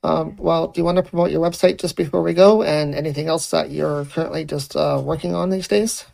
Um, 0.05 0.37
well, 0.37 0.69
do 0.69 0.81
you 0.81 0.85
want 0.85 0.97
to 0.97 1.03
promote 1.03 1.31
your 1.31 1.41
website 1.41 1.81
just 1.81 1.97
before 1.97 2.23
we 2.23 2.35
go 2.35 2.63
and 2.63 2.95
anything 2.95 3.29
else 3.29 3.51
that 3.51 3.71
you're 3.71 4.05
currently 4.07 4.45
just 4.45 4.77
uh, 4.77 5.01
working 5.03 5.35
on 5.35 5.51
these 5.51 5.69
days? 5.69 6.05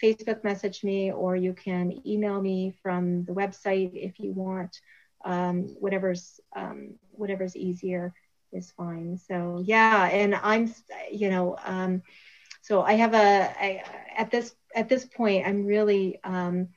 Facebook 0.03 0.45
message 0.45 0.85
me 0.85 1.13
or 1.13 1.37
you 1.37 1.55
can 1.55 2.07
email 2.07 2.41
me 2.41 2.75
from 2.83 3.25
the 3.25 3.33
website 3.33 3.93
if 3.95 4.19
you 4.19 4.33
want. 4.33 4.81
whatever's 5.79 6.41
whatever's 7.13 7.57
easier 7.57 8.13
is 8.53 8.71
fine. 8.73 9.17
So 9.17 9.63
yeah, 9.65 10.07
and 10.09 10.35
I'm 10.35 10.75
you 11.11 11.31
know 11.31 11.57
so 12.71 12.83
I 12.83 12.93
have 12.93 13.15
a 13.15 13.53
I, 13.61 13.83
at 14.17 14.31
this 14.31 14.55
at 14.77 14.89
this 14.89 15.05
point, 15.05 15.45
I'm 15.45 15.67
really 15.67 16.21
um, 16.23 16.69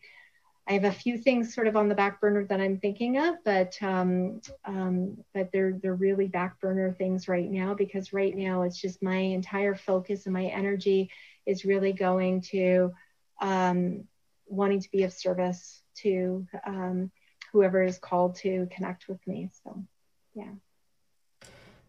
I 0.68 0.74
have 0.74 0.86
a 0.86 0.92
few 0.92 1.20
things 1.20 1.54
sort 1.54 1.68
of 1.68 1.76
on 1.76 1.88
the 1.88 1.94
back 1.94 2.20
burner 2.20 2.46
that 2.46 2.60
I'm 2.60 2.80
thinking 2.80 3.20
of, 3.20 3.36
but 3.46 3.78
um, 3.80 4.42
um, 4.66 5.24
but 5.36 5.52
they're 5.52 5.74
they're 5.74 5.94
really 5.94 6.28
back 6.28 6.60
burner 6.60 6.92
things 6.92 7.28
right 7.28 7.48
now 7.48 7.76
because 7.76 8.12
right 8.12 8.36
now 8.36 8.64
it's 8.64 8.82
just 8.82 9.04
my 9.04 9.18
entire 9.18 9.76
focus 9.76 10.26
and 10.26 10.34
my 10.34 10.46
energy 10.46 11.12
is 11.46 11.64
really 11.64 11.94
going 11.94 12.42
to 12.42 12.92
um, 13.40 14.06
wanting 14.48 14.80
to 14.80 14.90
be 14.90 15.04
of 15.04 15.14
service 15.14 15.84
to 15.98 16.48
um, 16.66 17.12
whoever 17.52 17.84
is 17.84 18.00
called 18.00 18.34
to 18.38 18.68
connect 18.72 19.08
with 19.08 19.20
me. 19.28 19.52
So, 19.64 19.84
yeah. 20.34 20.54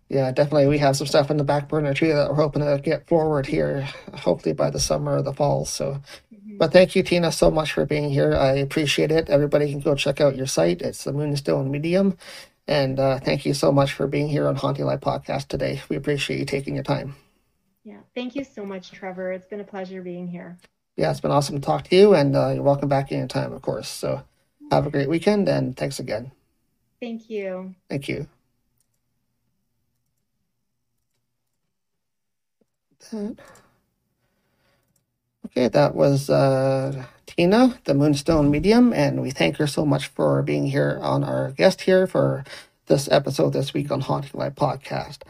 Yeah, 0.09 0.31
definitely. 0.33 0.67
We 0.67 0.79
have 0.79 0.97
some 0.97 1.07
stuff 1.07 1.31
in 1.31 1.39
the 1.39 1.45
back 1.45 1.69
burner 1.69 1.95
too 1.95 2.09
that 2.09 2.29
we're 2.29 2.37
hoping 2.37 2.63
to 2.63 2.81
get 2.83 3.07
forward 3.07 3.47
here, 3.47 3.89
hopefully 4.15 4.53
by 4.53 4.71
the 4.71 4.79
summer 4.79 5.17
or 5.17 5.23
the 5.23 5.33
fall. 5.33 5.65
So, 5.65 6.01
mm-hmm. 6.33 6.59
but 6.59 6.73
thank 6.73 6.95
you, 6.95 7.03
Tina, 7.03 7.33
so 7.33 7.51
much 7.51 7.73
for 7.73 7.87
being 7.87 8.11
here. 8.11 8.35
I 8.35 8.53
appreciate 8.53 9.11
it. 9.11 9.31
Everybody 9.31 9.71
can 9.71 9.81
go 9.81 9.95
check 9.95 10.21
out 10.21 10.37
your 10.37 10.47
site. 10.47 10.83
It's 10.83 11.05
the 11.05 11.13
Moonstone 11.13 11.71
Medium. 11.71 12.17
And 12.67 12.99
uh, 12.99 13.19
thank 13.19 13.45
you 13.45 13.55
so 13.55 13.73
much 13.73 13.93
for 13.93 14.07
being 14.07 14.29
here 14.29 14.47
on 14.47 14.57
Haunting 14.57 14.87
Live 14.87 15.01
Podcast 15.01 15.49
today. 15.49 15.83
We 15.89 15.97
appreciate 15.97 16.39
you 16.39 16.47
taking 16.47 16.75
your 16.75 16.85
time. 16.85 17.15
Yeah, 17.85 17.99
thank 18.15 18.35
you 18.35 18.45
so 18.45 18.65
much, 18.65 18.93
Trevor. 18.93 19.33
It's 19.33 19.47
been 19.47 19.61
a 19.61 19.65
pleasure 19.65 20.01
being 20.01 20.27
here. 20.27 20.59
Yeah, 20.97 21.11
it's 21.11 21.21
been 21.21 21.31
awesome 21.31 21.57
to 21.57 21.61
talk 21.61 21.85
to 21.89 21.97
you, 21.97 22.15
and 22.15 22.35
uh, 22.35 22.53
you're 22.55 22.63
welcome 22.63 22.89
back 22.89 23.13
anytime, 23.13 23.53
of 23.53 23.61
course. 23.61 23.89
So 23.89 24.23
have 24.71 24.87
a 24.87 24.91
great 24.91 25.09
weekend, 25.09 25.49
and 25.49 25.77
thanks 25.77 25.99
again. 25.99 26.33
Thank 27.01 27.29
you. 27.29 27.75
Thank 27.91 28.09
you. 28.09 28.29
That. 33.11 33.37
Okay, 35.47 35.69
that 35.69 35.95
was 35.95 36.31
uh, 36.31 37.05
Tina, 37.27 37.79
the 37.85 37.95
Moonstone 37.95 38.51
Medium, 38.51 38.93
and 38.93 39.23
we 39.23 39.31
thank 39.31 39.57
her 39.59 39.67
so 39.67 39.85
much 39.85 40.09
for 40.09 40.43
being 40.43 40.67
here 40.67 40.99
on 41.03 41.23
our 41.23 41.53
guest 41.53 41.83
here 41.83 42.07
for 42.07 42.45
this 42.87 43.09
episode 43.11 43.53
this 43.53 43.75
week 43.75 43.91
on 43.91 44.01
Haunting 44.01 44.33
Live 44.35 44.55
Podcast. 44.55 45.21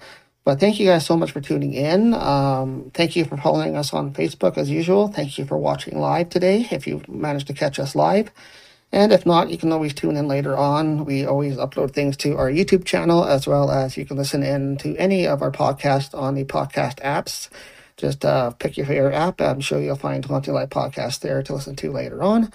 But 0.44 0.60
thank 0.60 0.78
you 0.78 0.86
guys 0.86 1.06
so 1.06 1.16
much 1.16 1.32
for 1.32 1.40
tuning 1.40 1.72
in. 1.72 2.14
Um, 2.14 2.90
thank 2.94 3.16
you 3.16 3.24
for 3.24 3.36
following 3.36 3.76
us 3.76 3.92
on 3.92 4.12
Facebook 4.12 4.58
as 4.58 4.70
usual. 4.70 5.08
Thank 5.08 5.38
you 5.38 5.44
for 5.44 5.56
watching 5.56 5.98
live 5.98 6.28
today 6.28 6.68
if 6.70 6.86
you 6.86 7.02
managed 7.08 7.46
to 7.48 7.54
catch 7.54 7.78
us 7.78 7.94
live. 7.94 8.30
And 8.94 9.12
if 9.12 9.26
not, 9.26 9.50
you 9.50 9.58
can 9.58 9.72
always 9.72 9.92
tune 9.92 10.16
in 10.16 10.28
later 10.28 10.56
on. 10.56 11.04
We 11.04 11.26
always 11.26 11.56
upload 11.56 11.90
things 11.90 12.16
to 12.18 12.36
our 12.36 12.48
YouTube 12.48 12.84
channel 12.84 13.24
as 13.24 13.44
well 13.44 13.68
as 13.68 13.96
you 13.96 14.06
can 14.06 14.16
listen 14.16 14.44
in 14.44 14.76
to 14.78 14.96
any 14.98 15.26
of 15.26 15.42
our 15.42 15.50
podcasts 15.50 16.16
on 16.16 16.36
the 16.36 16.44
podcast 16.44 17.00
apps. 17.00 17.48
Just 17.96 18.24
uh, 18.24 18.50
pick 18.50 18.76
your 18.76 18.86
favorite 18.86 19.16
app. 19.16 19.40
I'm 19.40 19.60
sure 19.60 19.80
you'll 19.80 19.96
find 19.96 20.24
Haunting 20.24 20.54
Live 20.54 20.70
Podcast 20.70 21.20
there 21.20 21.42
to 21.42 21.54
listen 21.54 21.74
to 21.74 21.90
later 21.90 22.22
on. 22.22 22.52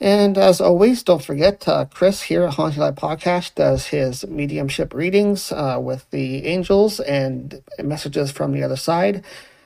And 0.00 0.36
as 0.36 0.60
always, 0.60 1.04
don't 1.04 1.22
forget, 1.22 1.68
uh, 1.68 1.84
Chris 1.84 2.22
here 2.22 2.42
at 2.42 2.54
Haunting 2.54 2.80
Live 2.80 2.96
Podcast 2.96 3.54
does 3.54 3.86
his 3.86 4.26
mediumship 4.26 4.92
readings 4.92 5.52
uh, 5.52 5.78
with 5.80 6.10
the 6.10 6.44
angels 6.44 6.98
and 6.98 7.62
messages 7.80 8.32
from 8.32 8.50
the 8.50 8.64
other 8.64 8.74
side. 8.76 9.24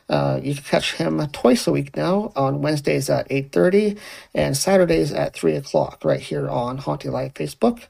Uh, 0.08 0.40
you 0.42 0.54
can 0.54 0.64
catch 0.64 0.94
him 0.94 1.26
twice 1.28 1.66
a 1.66 1.72
week 1.72 1.96
now 1.96 2.32
on 2.36 2.62
Wednesdays 2.62 3.08
at 3.10 3.28
8.30 3.28 3.98
and 4.34 4.56
Saturdays 4.56 5.12
at 5.12 5.34
3 5.34 5.56
o'clock 5.56 6.04
right 6.04 6.20
here 6.20 6.48
on 6.48 6.78
Haunting 6.78 7.12
Live 7.12 7.34
Facebook. 7.34 7.84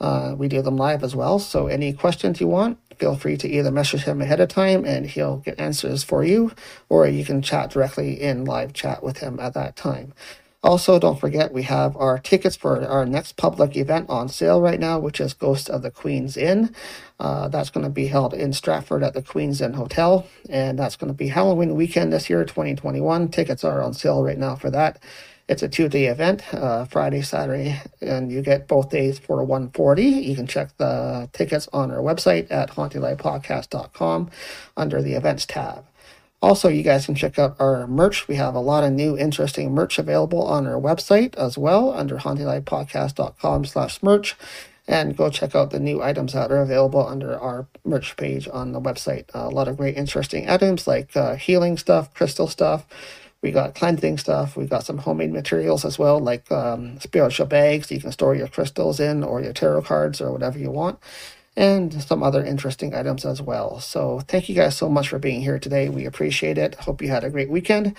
Uh, 0.00 0.34
we 0.36 0.48
do 0.48 0.62
them 0.62 0.76
live 0.76 1.02
as 1.02 1.16
well, 1.16 1.38
so 1.38 1.66
any 1.68 1.92
questions 1.92 2.40
you 2.40 2.48
want, 2.48 2.78
feel 2.98 3.16
free 3.16 3.36
to 3.36 3.48
either 3.48 3.70
message 3.70 4.04
him 4.04 4.20
ahead 4.20 4.40
of 4.40 4.48
time 4.48 4.84
and 4.84 5.06
he'll 5.06 5.38
get 5.38 5.58
answers 5.58 6.04
for 6.04 6.24
you, 6.24 6.52
or 6.88 7.06
you 7.06 7.24
can 7.24 7.42
chat 7.42 7.70
directly 7.70 8.20
in 8.20 8.44
live 8.44 8.72
chat 8.72 9.02
with 9.02 9.18
him 9.18 9.38
at 9.40 9.54
that 9.54 9.76
time. 9.76 10.12
Also, 10.66 10.98
don't 10.98 11.20
forget 11.20 11.52
we 11.52 11.62
have 11.62 11.96
our 11.96 12.18
tickets 12.18 12.56
for 12.56 12.84
our 12.84 13.06
next 13.06 13.36
public 13.36 13.76
event 13.76 14.10
on 14.10 14.28
sale 14.28 14.60
right 14.60 14.80
now, 14.80 14.98
which 14.98 15.20
is 15.20 15.32
Ghost 15.32 15.70
of 15.70 15.82
the 15.82 15.92
Queen's 15.92 16.36
Inn. 16.36 16.74
Uh, 17.20 17.46
that's 17.46 17.70
going 17.70 17.84
to 17.84 17.90
be 17.90 18.08
held 18.08 18.34
in 18.34 18.52
Stratford 18.52 19.04
at 19.04 19.14
the 19.14 19.22
Queen's 19.22 19.60
Inn 19.60 19.74
Hotel, 19.74 20.26
and 20.50 20.76
that's 20.76 20.96
going 20.96 21.06
to 21.06 21.14
be 21.16 21.28
Halloween 21.28 21.76
weekend 21.76 22.12
this 22.12 22.28
year, 22.28 22.44
2021. 22.44 23.28
Tickets 23.28 23.62
are 23.62 23.80
on 23.80 23.94
sale 23.94 24.24
right 24.24 24.38
now 24.38 24.56
for 24.56 24.68
that. 24.70 25.00
It's 25.48 25.62
a 25.62 25.68
two-day 25.68 26.06
event, 26.06 26.42
uh, 26.52 26.84
Friday, 26.86 27.22
Saturday, 27.22 27.80
and 28.00 28.32
you 28.32 28.42
get 28.42 28.66
both 28.66 28.90
days 28.90 29.20
for 29.20 29.44
140. 29.44 30.02
You 30.02 30.34
can 30.34 30.48
check 30.48 30.76
the 30.78 31.30
tickets 31.32 31.68
on 31.72 31.92
our 31.92 31.98
website 31.98 32.48
at 32.50 32.70
hauntinglivepodcast.com 32.70 34.30
under 34.76 35.00
the 35.00 35.14
events 35.14 35.46
tab. 35.46 35.84
Also, 36.42 36.68
you 36.68 36.82
guys 36.82 37.06
can 37.06 37.14
check 37.14 37.38
out 37.38 37.56
our 37.58 37.86
merch. 37.86 38.28
We 38.28 38.36
have 38.36 38.54
a 38.54 38.60
lot 38.60 38.84
of 38.84 38.92
new 38.92 39.16
interesting 39.16 39.72
merch 39.72 39.98
available 39.98 40.42
on 40.42 40.66
our 40.66 40.80
website 40.80 41.34
as 41.36 41.56
well 41.56 41.92
under 41.92 42.18
hauntinglivepodcast.com 42.18 43.64
slash 43.64 44.02
merch. 44.02 44.36
And 44.88 45.16
go 45.16 45.30
check 45.30 45.54
out 45.54 45.70
the 45.70 45.80
new 45.80 46.02
items 46.02 46.34
that 46.34 46.52
are 46.52 46.60
available 46.60 47.04
under 47.04 47.36
our 47.38 47.66
merch 47.84 48.16
page 48.16 48.48
on 48.52 48.72
the 48.72 48.80
website. 48.80 49.24
Uh, 49.34 49.48
a 49.48 49.50
lot 49.50 49.66
of 49.66 49.76
great 49.76 49.96
interesting 49.96 50.48
items 50.48 50.86
like 50.86 51.16
uh, 51.16 51.34
healing 51.36 51.76
stuff, 51.76 52.14
crystal 52.14 52.46
stuff. 52.46 52.86
We 53.42 53.50
got 53.50 53.74
cleansing 53.74 54.18
stuff. 54.18 54.56
We 54.56 54.66
got 54.66 54.84
some 54.84 54.98
homemade 54.98 55.32
materials 55.32 55.84
as 55.84 55.98
well, 55.98 56.20
like 56.20 56.50
um, 56.52 57.00
spiritual 57.00 57.46
bags 57.46 57.90
you 57.90 58.00
can 58.00 58.12
store 58.12 58.36
your 58.36 58.48
crystals 58.48 59.00
in 59.00 59.24
or 59.24 59.40
your 59.40 59.52
tarot 59.52 59.82
cards 59.82 60.20
or 60.20 60.30
whatever 60.30 60.58
you 60.58 60.70
want 60.70 60.98
and 61.56 62.02
some 62.02 62.22
other 62.22 62.44
interesting 62.44 62.94
items 62.94 63.24
as 63.24 63.40
well. 63.40 63.80
So 63.80 64.20
thank 64.28 64.48
you 64.48 64.54
guys 64.54 64.76
so 64.76 64.88
much 64.88 65.08
for 65.08 65.18
being 65.18 65.40
here 65.40 65.58
today. 65.58 65.88
We 65.88 66.04
appreciate 66.04 66.58
it. 66.58 66.74
Hope 66.74 67.00
you 67.00 67.08
had 67.08 67.24
a 67.24 67.30
great 67.30 67.48
weekend. 67.48 67.96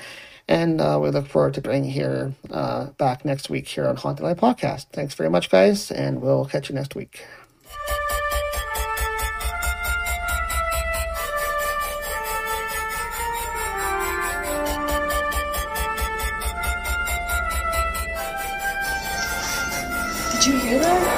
And 0.48 0.80
uh, 0.80 1.00
we 1.02 1.10
look 1.10 1.28
forward 1.28 1.56
to 1.56 1.62
bringing 1.62 1.92
here 1.92 2.34
uh, 2.52 2.86
back 2.98 3.26
next 3.26 3.50
week 3.50 3.68
here 3.68 3.88
on 3.88 3.98
Haunted 3.98 4.24
Live 4.24 4.38
Podcast. 4.38 4.86
Thanks 4.94 5.14
very 5.14 5.30
much, 5.30 5.50
guys, 5.50 5.92
and 5.92 6.22
we'll 6.22 6.46
catch 6.46 6.70
you 6.70 6.76
next 6.76 6.96
week. 6.96 7.26
Did 20.32 20.46
you 20.46 20.60
hear 20.60 20.80
that? 20.80 21.17